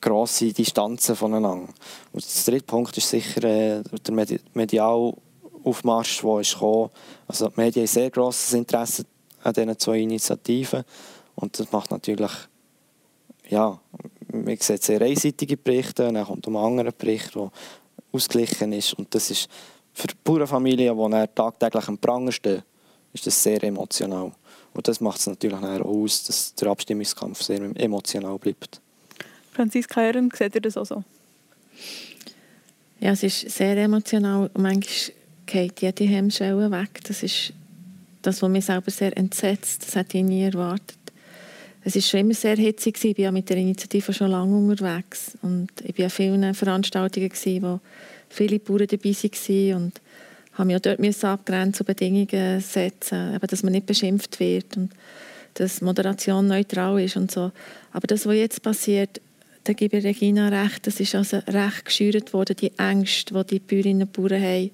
grosse 0.00 0.52
Distanzen 0.52 1.16
voneinander. 1.16 1.72
Und 2.12 2.24
der 2.24 2.52
dritte 2.52 2.66
Punkt 2.66 2.96
ist 2.96 3.08
sicher 3.08 3.44
äh, 3.44 3.82
der 3.82 4.14
Medi 4.14 4.40
Medialaufmarsch, 4.52 6.20
der 6.20 6.40
ist 6.40 6.54
gekommen. 6.54 6.90
Also 7.26 7.48
die 7.48 7.60
Medien 7.60 7.86
haben 7.86 7.92
sehr 7.92 8.10
grosses 8.10 8.52
Interesse 8.52 9.04
an 9.42 9.54
diesen 9.54 9.78
zwei 9.78 9.98
Initiativen 10.00 10.84
und 11.34 11.58
das 11.58 11.72
macht 11.72 11.90
natürlich, 11.90 12.30
ja, 13.48 13.80
man 14.32 14.56
sieht 14.58 14.82
sehr 14.82 15.00
einseitige 15.00 15.56
Berichte 15.56 16.12
dann 16.12 16.24
kommt 16.24 16.46
ein 16.46 16.56
anderer 16.56 16.92
Bericht, 16.92 17.34
der 17.34 17.50
ausgeglichen 18.12 18.72
ist 18.72 18.94
und 18.94 19.14
das 19.14 19.30
ist 19.30 19.48
für 19.92 20.08
die 20.08 20.14
Bauernfamilien, 20.22 20.96
die 20.96 21.26
tagtäglich 21.34 21.88
am 21.88 21.98
Pranger 21.98 22.32
stehen, 22.32 22.62
ist 23.12 23.26
das 23.26 23.42
sehr 23.42 23.62
emotional. 23.62 24.32
Und 24.74 24.88
das 24.88 25.00
macht 25.00 25.20
es 25.20 25.26
natürlich 25.26 25.56
auch 25.56 25.80
aus, 25.84 26.24
dass 26.24 26.54
der 26.54 26.68
Abstimmungskampf 26.68 27.42
sehr 27.42 27.60
emotional 27.76 28.38
bleibt. 28.38 28.80
Franziska 29.52 30.00
Herren, 30.00 30.30
seht 30.34 30.54
ihr 30.54 30.62
das 30.62 30.76
auch 30.76 30.86
so? 30.86 31.04
Ja, 33.00 33.10
es 33.10 33.22
ist 33.22 33.50
sehr 33.50 33.76
emotional 33.76 34.50
und 34.54 34.62
manchmal 34.62 35.16
geht 35.46 35.80
jede 35.82 36.04
Hemmschwelle 36.04 36.70
weg. 36.70 37.00
Das 37.04 37.22
ist 37.22 37.52
das, 38.22 38.40
was 38.40 38.48
mich 38.48 38.64
selber 38.64 38.90
sehr 38.90 39.16
entsetzt. 39.16 39.86
Das 39.86 39.96
hätte 39.96 40.18
ich 40.18 40.24
nie 40.24 40.44
erwartet. 40.44 40.96
Es 41.84 41.96
war 41.96 42.02
schon 42.02 42.20
immer 42.20 42.34
sehr 42.34 42.56
hitzig. 42.56 43.04
Ich 43.04 43.18
war 43.18 43.32
mit 43.32 43.50
der 43.50 43.56
Initiative 43.56 44.12
schon 44.12 44.30
lange 44.30 44.56
unterwegs. 44.56 45.32
Und 45.42 45.68
ich 45.82 45.98
war 45.98 46.04
an 46.04 46.10
vielen 46.10 46.54
Veranstaltungen, 46.54 47.30
wo 47.60 47.80
viele 48.28 48.58
Bauern 48.60 48.86
dabei 48.86 49.14
waren. 49.14 49.74
Und 49.74 50.00
haben 50.54 50.70
ja 50.70 50.78
dort 50.78 50.98
müssen 50.98 51.38
Bedingungen 51.86 52.60
setzen, 52.60 53.34
eben, 53.34 53.46
dass 53.46 53.62
man 53.62 53.72
nicht 53.72 53.86
beschimpft 53.86 54.38
wird 54.40 54.76
und 54.76 54.90
dass 55.54 55.80
Moderation 55.80 56.46
neutral 56.46 57.00
ist 57.00 57.16
und 57.16 57.30
so. 57.30 57.52
Aber 57.92 58.06
das, 58.06 58.26
was 58.26 58.34
jetzt 58.34 58.62
passiert, 58.62 59.20
da 59.64 59.72
gebe 59.72 59.98
ich 59.98 60.04
Regina 60.04 60.48
recht, 60.48 60.86
das 60.86 60.98
ist 60.98 61.14
also 61.14 61.38
recht 61.48 61.84
geschürt 61.84 62.32
worden, 62.32 62.56
die 62.56 62.72
Ängste, 62.78 63.34
die 63.34 63.46
die 63.46 63.58
Bäuerinnen 63.60 64.08
und 64.08 64.12
Bauern 64.12 64.42
haben. 64.42 64.70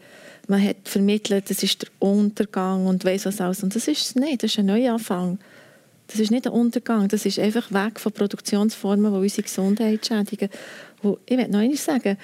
Man 0.47 0.64
hat 0.64 0.76
vermittelt, 0.85 1.51
das 1.51 1.62
ist 1.62 1.83
der 1.83 1.91
Untergang 1.99 2.87
und 2.87 3.05
weiss 3.05 3.26
was 3.26 3.41
alles. 3.41 3.62
Und 3.62 3.74
das 3.74 3.87
ist 3.87 4.01
es 4.01 4.14
nicht, 4.14 4.43
das 4.43 4.53
ist 4.53 4.59
ein 4.59 4.66
Neuanfang. 4.66 5.39
Das 6.07 6.20
ist 6.20 6.31
nicht 6.31 6.47
ein 6.47 6.55
Untergang, 6.55 7.07
das 7.09 7.26
ist 7.26 7.39
einfach 7.39 7.70
weg 7.70 8.01
von 8.01 8.12
Produktionsformen, 8.12 9.12
die 9.12 9.18
unsere 9.18 9.43
Gesundheit 9.43 10.07
schädigen. 10.07 10.49
Und 11.03 11.18
ich 11.26 11.37
will 11.37 11.49
noch 11.49 11.59
einmal 11.59 11.76
sagen, 11.76 12.16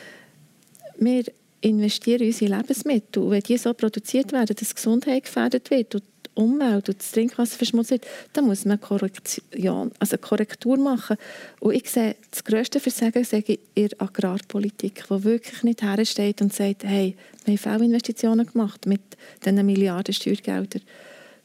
wir 0.99 1.25
investieren 1.65 2.21
in 2.21 2.29
unsere 2.29 2.57
Lebensmittel. 2.57 3.23
Und 3.23 3.31
wenn 3.31 3.43
die 3.43 3.57
so 3.57 3.73
produziert 3.75 4.33
werden, 4.33 4.55
dass 4.55 4.69
die 4.69 4.75
Gesundheit 4.75 5.25
gefährdet 5.25 5.71
wird 5.71 5.95
und 5.95 6.05
die 6.27 6.31
Umwelt 6.35 6.89
und 6.89 6.99
das 6.99 7.13
Trinkwasser 7.13 7.57
verschmutzt 7.57 7.91
wird, 7.91 8.07
dann 8.33 8.47
muss 8.47 8.65
man 8.65 8.81
Korrektion, 8.81 9.91
also 9.99 10.19
Korrektur 10.19 10.77
machen. 10.77 11.17
Und 11.61 11.75
ich 11.75 11.91
sehe, 11.91 12.17
das 12.31 12.45
grösste 12.45 12.81
Versagen 12.81 13.25
sage 13.25 13.55
ich 13.55 13.61
in 13.75 13.89
der 13.89 14.03
Agrarpolitik, 14.03 15.05
die 15.09 15.25
wirklich 15.25 15.63
nicht 15.63 15.83
hersteht 15.83 16.43
und 16.43 16.53
sagt, 16.53 16.85
hey, 16.85 17.17
wir 17.45 17.55
haben 17.55 17.59
Fehlinvestitionen 17.59 18.47
gemacht 18.47 18.87
mit 18.87 19.03
diesen 19.45 19.65
Milliarden 19.65 20.15
Steuergeldern. 20.15 20.83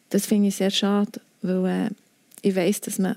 Das 0.10 0.26
finde 0.26 0.50
ich 0.50 0.56
sehr 0.56 0.72
schade, 0.72 1.22
weil 1.42 1.66
äh, 1.66 1.90
ich 2.42 2.56
weiß, 2.56 2.82
dass 2.82 3.00
man 3.00 3.16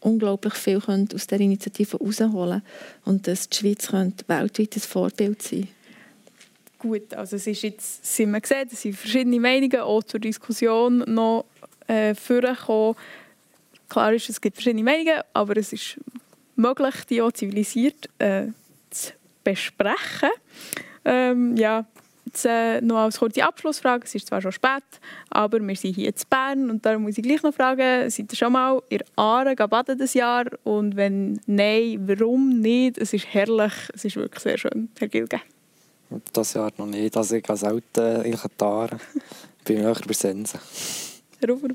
unglaublich 0.00 0.54
viel 0.54 0.76
aus 0.76 1.26
dieser 1.26 1.40
Initiative 1.40 1.98
herausholen 1.98 2.60
könnte 2.60 2.62
und 3.04 3.26
dass 3.26 3.48
die 3.48 3.56
Schweiz 3.56 3.92
weltweit 3.92 4.76
ein 4.76 4.80
Vorbild 4.80 5.42
sein 5.42 5.60
könnte 5.60 5.75
gut. 6.86 7.14
Also 7.14 7.36
es 7.36 7.46
ist 7.46 7.62
jetzt, 7.62 8.04
sind 8.04 8.30
wir 8.30 8.40
gesehen, 8.40 8.68
es 8.70 8.82
sind 8.82 8.94
verschiedene 8.94 9.40
Meinungen 9.40 9.80
auch 9.80 10.02
zur 10.02 10.20
Diskussion 10.20 10.98
noch 11.06 11.44
äh, 11.86 12.14
vorgekommen. 12.14 12.96
Klar 13.88 14.12
ist, 14.12 14.28
es 14.28 14.40
gibt 14.40 14.56
verschiedene 14.56 14.82
Meinungen, 14.82 15.20
aber 15.32 15.56
es 15.56 15.72
ist 15.72 15.98
möglich, 16.56 16.94
die 17.08 17.22
auch 17.22 17.32
zivilisiert 17.32 18.08
äh, 18.18 18.46
zu 18.90 19.12
besprechen. 19.44 20.30
Ähm, 21.04 21.56
ja, 21.56 21.86
jetzt 22.26 22.44
äh, 22.46 22.80
noch 22.80 22.96
als 22.96 23.18
kurze 23.18 23.44
Abschlussfrage. 23.44 24.04
Es 24.04 24.14
ist 24.14 24.26
zwar 24.26 24.42
schon 24.42 24.52
spät, 24.52 24.82
aber 25.30 25.60
wir 25.60 25.76
sind 25.76 25.94
hier 25.94 26.08
in 26.08 26.14
Bern 26.28 26.70
und 26.70 26.84
da 26.84 26.98
muss 26.98 27.16
ich 27.16 27.24
gleich 27.24 27.42
noch 27.42 27.54
fragen, 27.54 28.10
seid 28.10 28.32
ihr 28.32 28.36
schon 28.36 28.52
mal 28.52 28.82
in 28.88 29.00
Aare 29.14 29.54
baden 29.54 29.98
dieses 29.98 30.14
Jahr? 30.14 30.46
Und 30.64 30.96
wenn 30.96 31.40
nein, 31.46 32.00
warum 32.06 32.60
nicht? 32.60 32.98
Es 32.98 33.12
ist 33.12 33.32
herrlich, 33.32 33.72
es 33.94 34.04
ist 34.04 34.16
wirklich 34.16 34.42
sehr 34.42 34.58
schön. 34.58 34.88
Herr 34.98 35.08
Gilge. 35.08 35.40
Das 36.32 36.54
Jahr 36.54 36.72
noch 36.78 36.86
nicht. 36.86 37.16
Also 37.16 37.36
ich 37.36 37.42
gehe 37.42 37.56
selten 37.56 38.22
in 38.22 38.36
Katar. 38.36 38.90
bin 39.64 39.78
näher 39.78 39.96
bei 40.06 40.14
Sensen. 40.14 40.60
Rufer? 41.46 41.68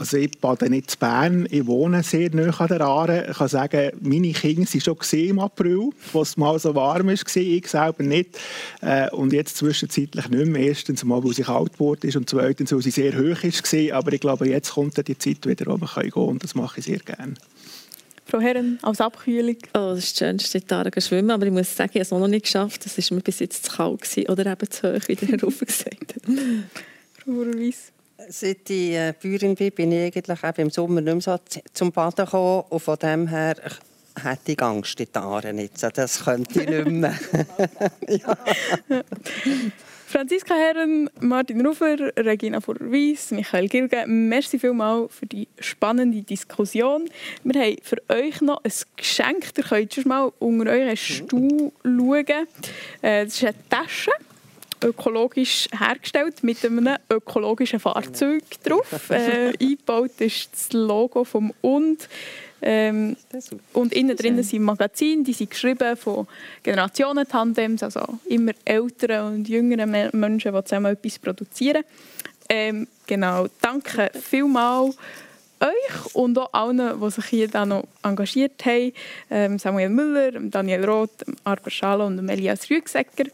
Also 0.00 0.16
ich 0.16 0.38
bade 0.38 0.70
nicht 0.70 0.94
in 0.94 0.98
Bern, 1.00 1.48
ich 1.50 1.66
wohne 1.66 2.04
sehr 2.04 2.32
nahe 2.32 2.54
an 2.56 2.68
der 2.68 2.82
Aare. 2.82 3.26
Ich 3.30 3.36
kann 3.36 3.48
sagen, 3.48 3.90
meine 4.00 4.32
Kinder 4.32 4.62
waren 4.62 5.02
schon 5.02 5.18
im 5.18 5.40
April, 5.40 5.90
wo 6.12 6.22
es 6.22 6.36
mal 6.36 6.56
so 6.60 6.72
warm 6.76 7.08
war, 7.08 7.14
ich 7.14 7.68
selber 7.68 8.04
nicht. 8.04 8.38
Äh, 8.80 9.10
und 9.10 9.32
jetzt 9.32 9.56
zwischenzeitlich 9.56 10.28
nicht 10.28 10.46
mehr. 10.46 10.68
Erstens 10.68 11.04
mal, 11.04 11.22
weil 11.24 11.34
sie 11.34 11.42
kalt 11.42 11.72
geworden 11.72 12.06
ist 12.06 12.16
und 12.16 12.30
zweitens, 12.30 12.70
weil 12.70 12.82
sie 12.82 12.92
sehr 12.92 13.12
hoch 13.12 13.42
war. 13.42 13.98
Aber 13.98 14.12
ich 14.12 14.20
glaube, 14.20 14.48
jetzt 14.48 14.70
kommt 14.70 15.08
die 15.08 15.18
Zeit 15.18 15.44
wieder, 15.44 15.66
wo 15.66 15.76
man 15.76 15.90
gehen 15.92 16.12
kann 16.12 16.22
und 16.22 16.44
das 16.44 16.54
mache 16.54 16.78
ich 16.78 16.86
sehr 16.86 17.00
gerne. 17.00 17.34
Frau 18.30 18.40
Herren, 18.40 18.78
als 18.82 19.00
Abkühlung? 19.00 19.56
Oh, 19.68 19.94
das 19.94 20.00
ist 20.00 20.20
das 20.20 20.28
Schönste, 20.28 20.60
die 20.60 21.00
schwimmen. 21.00 21.30
Aber 21.30 21.46
ich 21.46 21.52
muss 21.52 21.74
sagen, 21.74 21.92
ich 21.94 22.00
habe 22.00 22.02
es 22.02 22.10
noch 22.10 22.28
nicht 22.28 22.44
geschafft. 22.44 22.84
Das 22.84 22.98
war 22.98 23.16
mir 23.16 23.22
bis 23.22 23.38
jetzt 23.38 23.64
zu 23.64 23.72
kalt 23.74 24.02
gewesen, 24.02 24.30
oder 24.30 24.44
eben 24.44 24.70
zu 24.70 24.94
hoch, 24.94 25.00
wie 25.06 25.16
der 25.16 25.28
Herr 25.28 25.40
Rufer 25.40 25.64
gesagt 25.64 26.14
hat. 26.14 26.22
Frau 27.24 27.32
Weiss? 27.32 27.90
Seit 28.28 28.68
ich 28.68 28.92
äh, 28.92 29.14
Bäuerin 29.18 29.54
bin, 29.54 29.72
bin 29.72 29.92
ich 29.92 30.14
eigentlich 30.14 30.44
eben 30.44 30.60
im 30.60 30.70
Sommer 30.70 31.00
nicht 31.00 31.14
mehr 31.14 31.20
so 31.22 31.38
zum 31.72 31.90
Baden 31.90 32.26
gekommen. 32.26 32.64
Und 32.68 32.80
von 32.80 32.98
dem 32.98 33.28
her 33.28 33.56
hätte 34.22 34.52
ich 34.52 34.62
Angst 34.62 35.00
in 35.00 35.06
die 35.06 35.18
Haare 35.18 35.54
nicht. 35.54 35.82
Das 35.94 36.24
könnte 36.24 36.62
ich 36.62 36.68
nicht 36.68 36.86
mehr. 36.86 37.18
ja. 38.08 38.38
Franziska 40.08 40.54
Herren, 40.54 41.10
Martin 41.20 41.66
Rufer, 41.66 41.98
Regina 42.16 42.62
Furwies, 42.62 43.30
Michael 43.30 43.68
Gilge, 43.68 44.06
merci 44.06 44.58
vielmals 44.58 45.14
für 45.14 45.26
die 45.26 45.46
spannende 45.58 46.22
Diskussion. 46.22 47.10
Wir 47.44 47.60
haben 47.60 47.76
für 47.82 47.98
euch 48.08 48.40
noch 48.40 48.64
ein 48.64 48.72
Geschenk. 48.96 49.52
Ihr 49.58 49.64
könnt 49.64 49.92
schon 49.92 50.08
mal 50.08 50.32
unter 50.38 50.70
euren 50.70 50.96
Stuhl 50.96 51.72
schauen. 51.82 52.46
Äh, 53.02 53.26
das 53.26 53.34
ist 53.34 53.44
eine 53.44 53.54
Tasche 53.68 54.12
ökologisch 54.82 55.68
hergestellt 55.78 56.42
mit 56.42 56.64
einem 56.64 56.96
ökologischen 57.10 57.78
Fahrzeug 57.78 58.44
drauf. 58.64 59.10
Äh, 59.10 59.52
eingebaut 59.60 60.12
ist 60.20 60.54
das 60.54 60.72
Logo 60.72 61.24
vom 61.24 61.52
Und. 61.60 62.08
Ähm, 62.60 63.16
und 63.72 63.92
innen 63.92 64.16
drin 64.16 64.42
sind 64.42 64.62
Magazine, 64.62 65.22
die 65.22 65.32
sind 65.32 65.50
geschrieben 65.50 65.96
von 65.96 66.26
Generationen-Tandems, 66.62 67.82
also 67.82 68.00
immer 68.28 68.52
älteren 68.64 69.34
und 69.34 69.48
jüngeren 69.48 69.90
Menschen, 70.12 70.54
die 70.54 70.64
zusammen 70.64 70.92
etwas 70.92 71.18
produzieren. 71.18 71.84
Ähm, 72.48 72.88
genau, 73.06 73.46
danke 73.60 74.10
vielmals 74.14 74.96
euch 75.60 76.14
und 76.14 76.38
auch 76.38 76.52
allen, 76.52 77.00
die 77.00 77.10
sich 77.10 77.24
hier 77.26 77.48
dann 77.48 77.70
noch 77.70 77.84
engagiert 78.02 78.64
haben. 78.64 78.92
Ähm, 79.30 79.58
Samuel 79.58 79.88
Müller, 79.88 80.32
Daniel 80.40 80.84
Roth, 80.84 81.24
Arber 81.44 81.70
Schalo 81.70 82.06
und 82.06 82.28
Elias 82.28 82.70
Rüegsecker. 82.70 83.24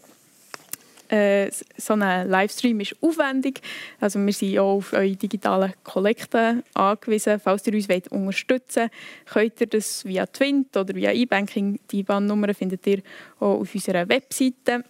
Äh, 1.09 1.51
so 1.77 1.93
ein 1.93 2.27
Livestream 2.29 2.79
ist 2.79 2.95
aufwendig. 3.01 3.61
Also 3.99 4.19
wir 4.19 4.33
sind 4.33 4.57
auch 4.59 4.77
auf 4.77 4.93
eure 4.93 5.15
digitalen 5.15 5.73
Kollekte 5.83 6.63
angewiesen. 6.73 7.39
Falls 7.39 7.67
ihr 7.67 7.73
uns 7.73 7.87
unterstützen 8.09 8.89
wollt, 8.89 8.91
könnt 9.25 9.61
ihr 9.61 9.67
das 9.67 10.05
via 10.05 10.25
Twint 10.25 10.75
oder 10.75 10.95
via 10.95 11.11
E-Banking. 11.11 11.79
Die 11.91 11.99
IBAN-Nummer 11.99 12.53
findet 12.53 12.85
ihr 12.87 13.01
auch 13.39 13.61
auf 13.61 13.73
unserer 13.73 14.07
Webseite. 14.09 14.83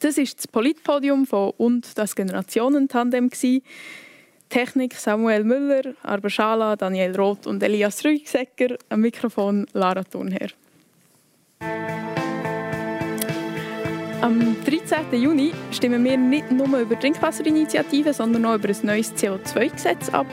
Das 0.00 0.18
ist 0.18 0.38
das 0.38 0.48
Politpodium 0.48 1.26
von 1.26 1.52
«Und 1.56 1.98
das 1.98 2.14
Generationentandem». 2.14 3.30
Technik 4.48 4.94
Samuel 4.94 5.44
Müller, 5.44 5.94
Arber 6.02 6.30
Schala, 6.30 6.74
Daniel 6.76 7.14
Roth 7.16 7.46
und 7.46 7.62
Elias 7.62 8.04
Rügsecker. 8.04 8.76
Am 8.88 9.00
Mikrofon 9.00 9.66
Lara 9.74 10.04
Thunherr. 10.04 10.48
Am 14.20 14.56
13. 14.64 15.22
Juni 15.22 15.52
stimmen 15.70 16.02
wir 16.02 16.16
nicht 16.16 16.50
nur 16.50 16.66
über 16.76 16.98
Trinkwasserinitiativen, 16.98 18.12
sondern 18.12 18.46
auch 18.46 18.56
über 18.56 18.68
ein 18.68 18.76
neues 18.82 19.14
CO2-Gesetz 19.14 20.08
ab. 20.08 20.26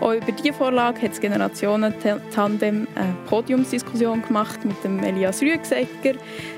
Auch 0.00 0.12
über 0.12 0.30
diese 0.30 0.52
Vorlage 0.52 1.02
hat 1.02 1.10
das 1.10 1.20
Generationen-Tandem 1.20 2.86
eine 2.94 3.16
Podiumsdiskussion 3.26 4.22
gemacht 4.22 4.64
mit 4.64 4.76
dem 4.84 5.02
Elias 5.02 5.42
Rüegsecker. 5.42 6.12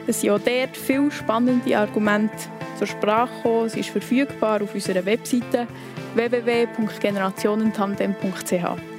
Es 0.07 0.21
sind 0.21 0.29
auch 0.31 0.41
dort 0.41 0.77
viele 0.77 1.11
spannende 1.11 1.79
Argumente 1.79 2.37
zur 2.77 2.87
Sprache 2.87 3.35
gekommen. 3.37 3.67
Es 3.67 3.75
ist 3.75 3.89
verfügbar 3.89 4.61
auf 4.63 4.75
unserer 4.75 5.07
Webseite 5.07 5.67
www.generationentandem.ch. 6.17 8.98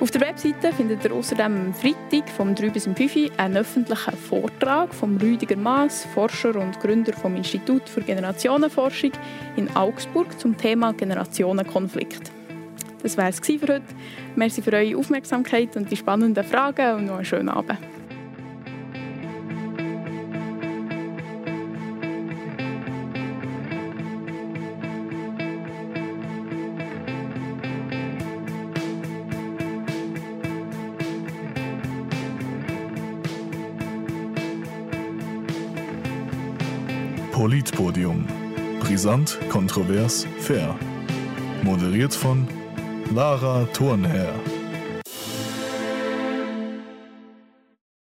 Auf 0.00 0.10
der 0.10 0.22
Webseite 0.22 0.72
findet 0.72 1.04
ihr 1.04 1.12
außerdem 1.12 1.68
am 1.68 1.74
Freitag 1.74 2.28
vom 2.28 2.54
3 2.54 2.70
bis 2.70 2.84
5 2.84 2.98
Uhr 3.16 3.30
einen 3.38 3.56
öffentlichen 3.56 4.16
Vortrag 4.16 4.92
vom 4.92 5.16
Rüdiger 5.16 5.56
Maas, 5.56 6.04
Forscher 6.12 6.56
und 6.56 6.78
Gründer 6.80 7.12
vom 7.12 7.36
Institut 7.36 7.88
für 7.88 8.02
Generationenforschung 8.02 9.12
in 9.56 9.74
Augsburg 9.76 10.38
zum 10.38 10.56
Thema 10.56 10.92
Generationenkonflikt. 10.92 12.32
Das 13.02 13.16
wäre 13.16 13.28
es 13.28 13.38
für 13.38 13.60
heute. 13.60 13.82
Merci 14.34 14.62
für 14.62 14.72
eure 14.72 14.98
Aufmerksamkeit 14.98 15.76
und 15.76 15.90
die 15.90 15.96
spannenden 15.96 16.44
Fragen 16.44 16.96
und 16.96 17.04
noch 17.06 17.16
einen 17.16 17.24
schönen 17.24 17.48
Abend. 17.48 17.93
Politpodium. 37.64 38.26
Brisant, 38.80 39.38
kontrovers, 39.48 40.26
fair. 40.38 40.76
Moderiert 41.62 42.14
von 42.14 42.46
Lara 43.14 43.66
Thurnherr. 43.72 44.34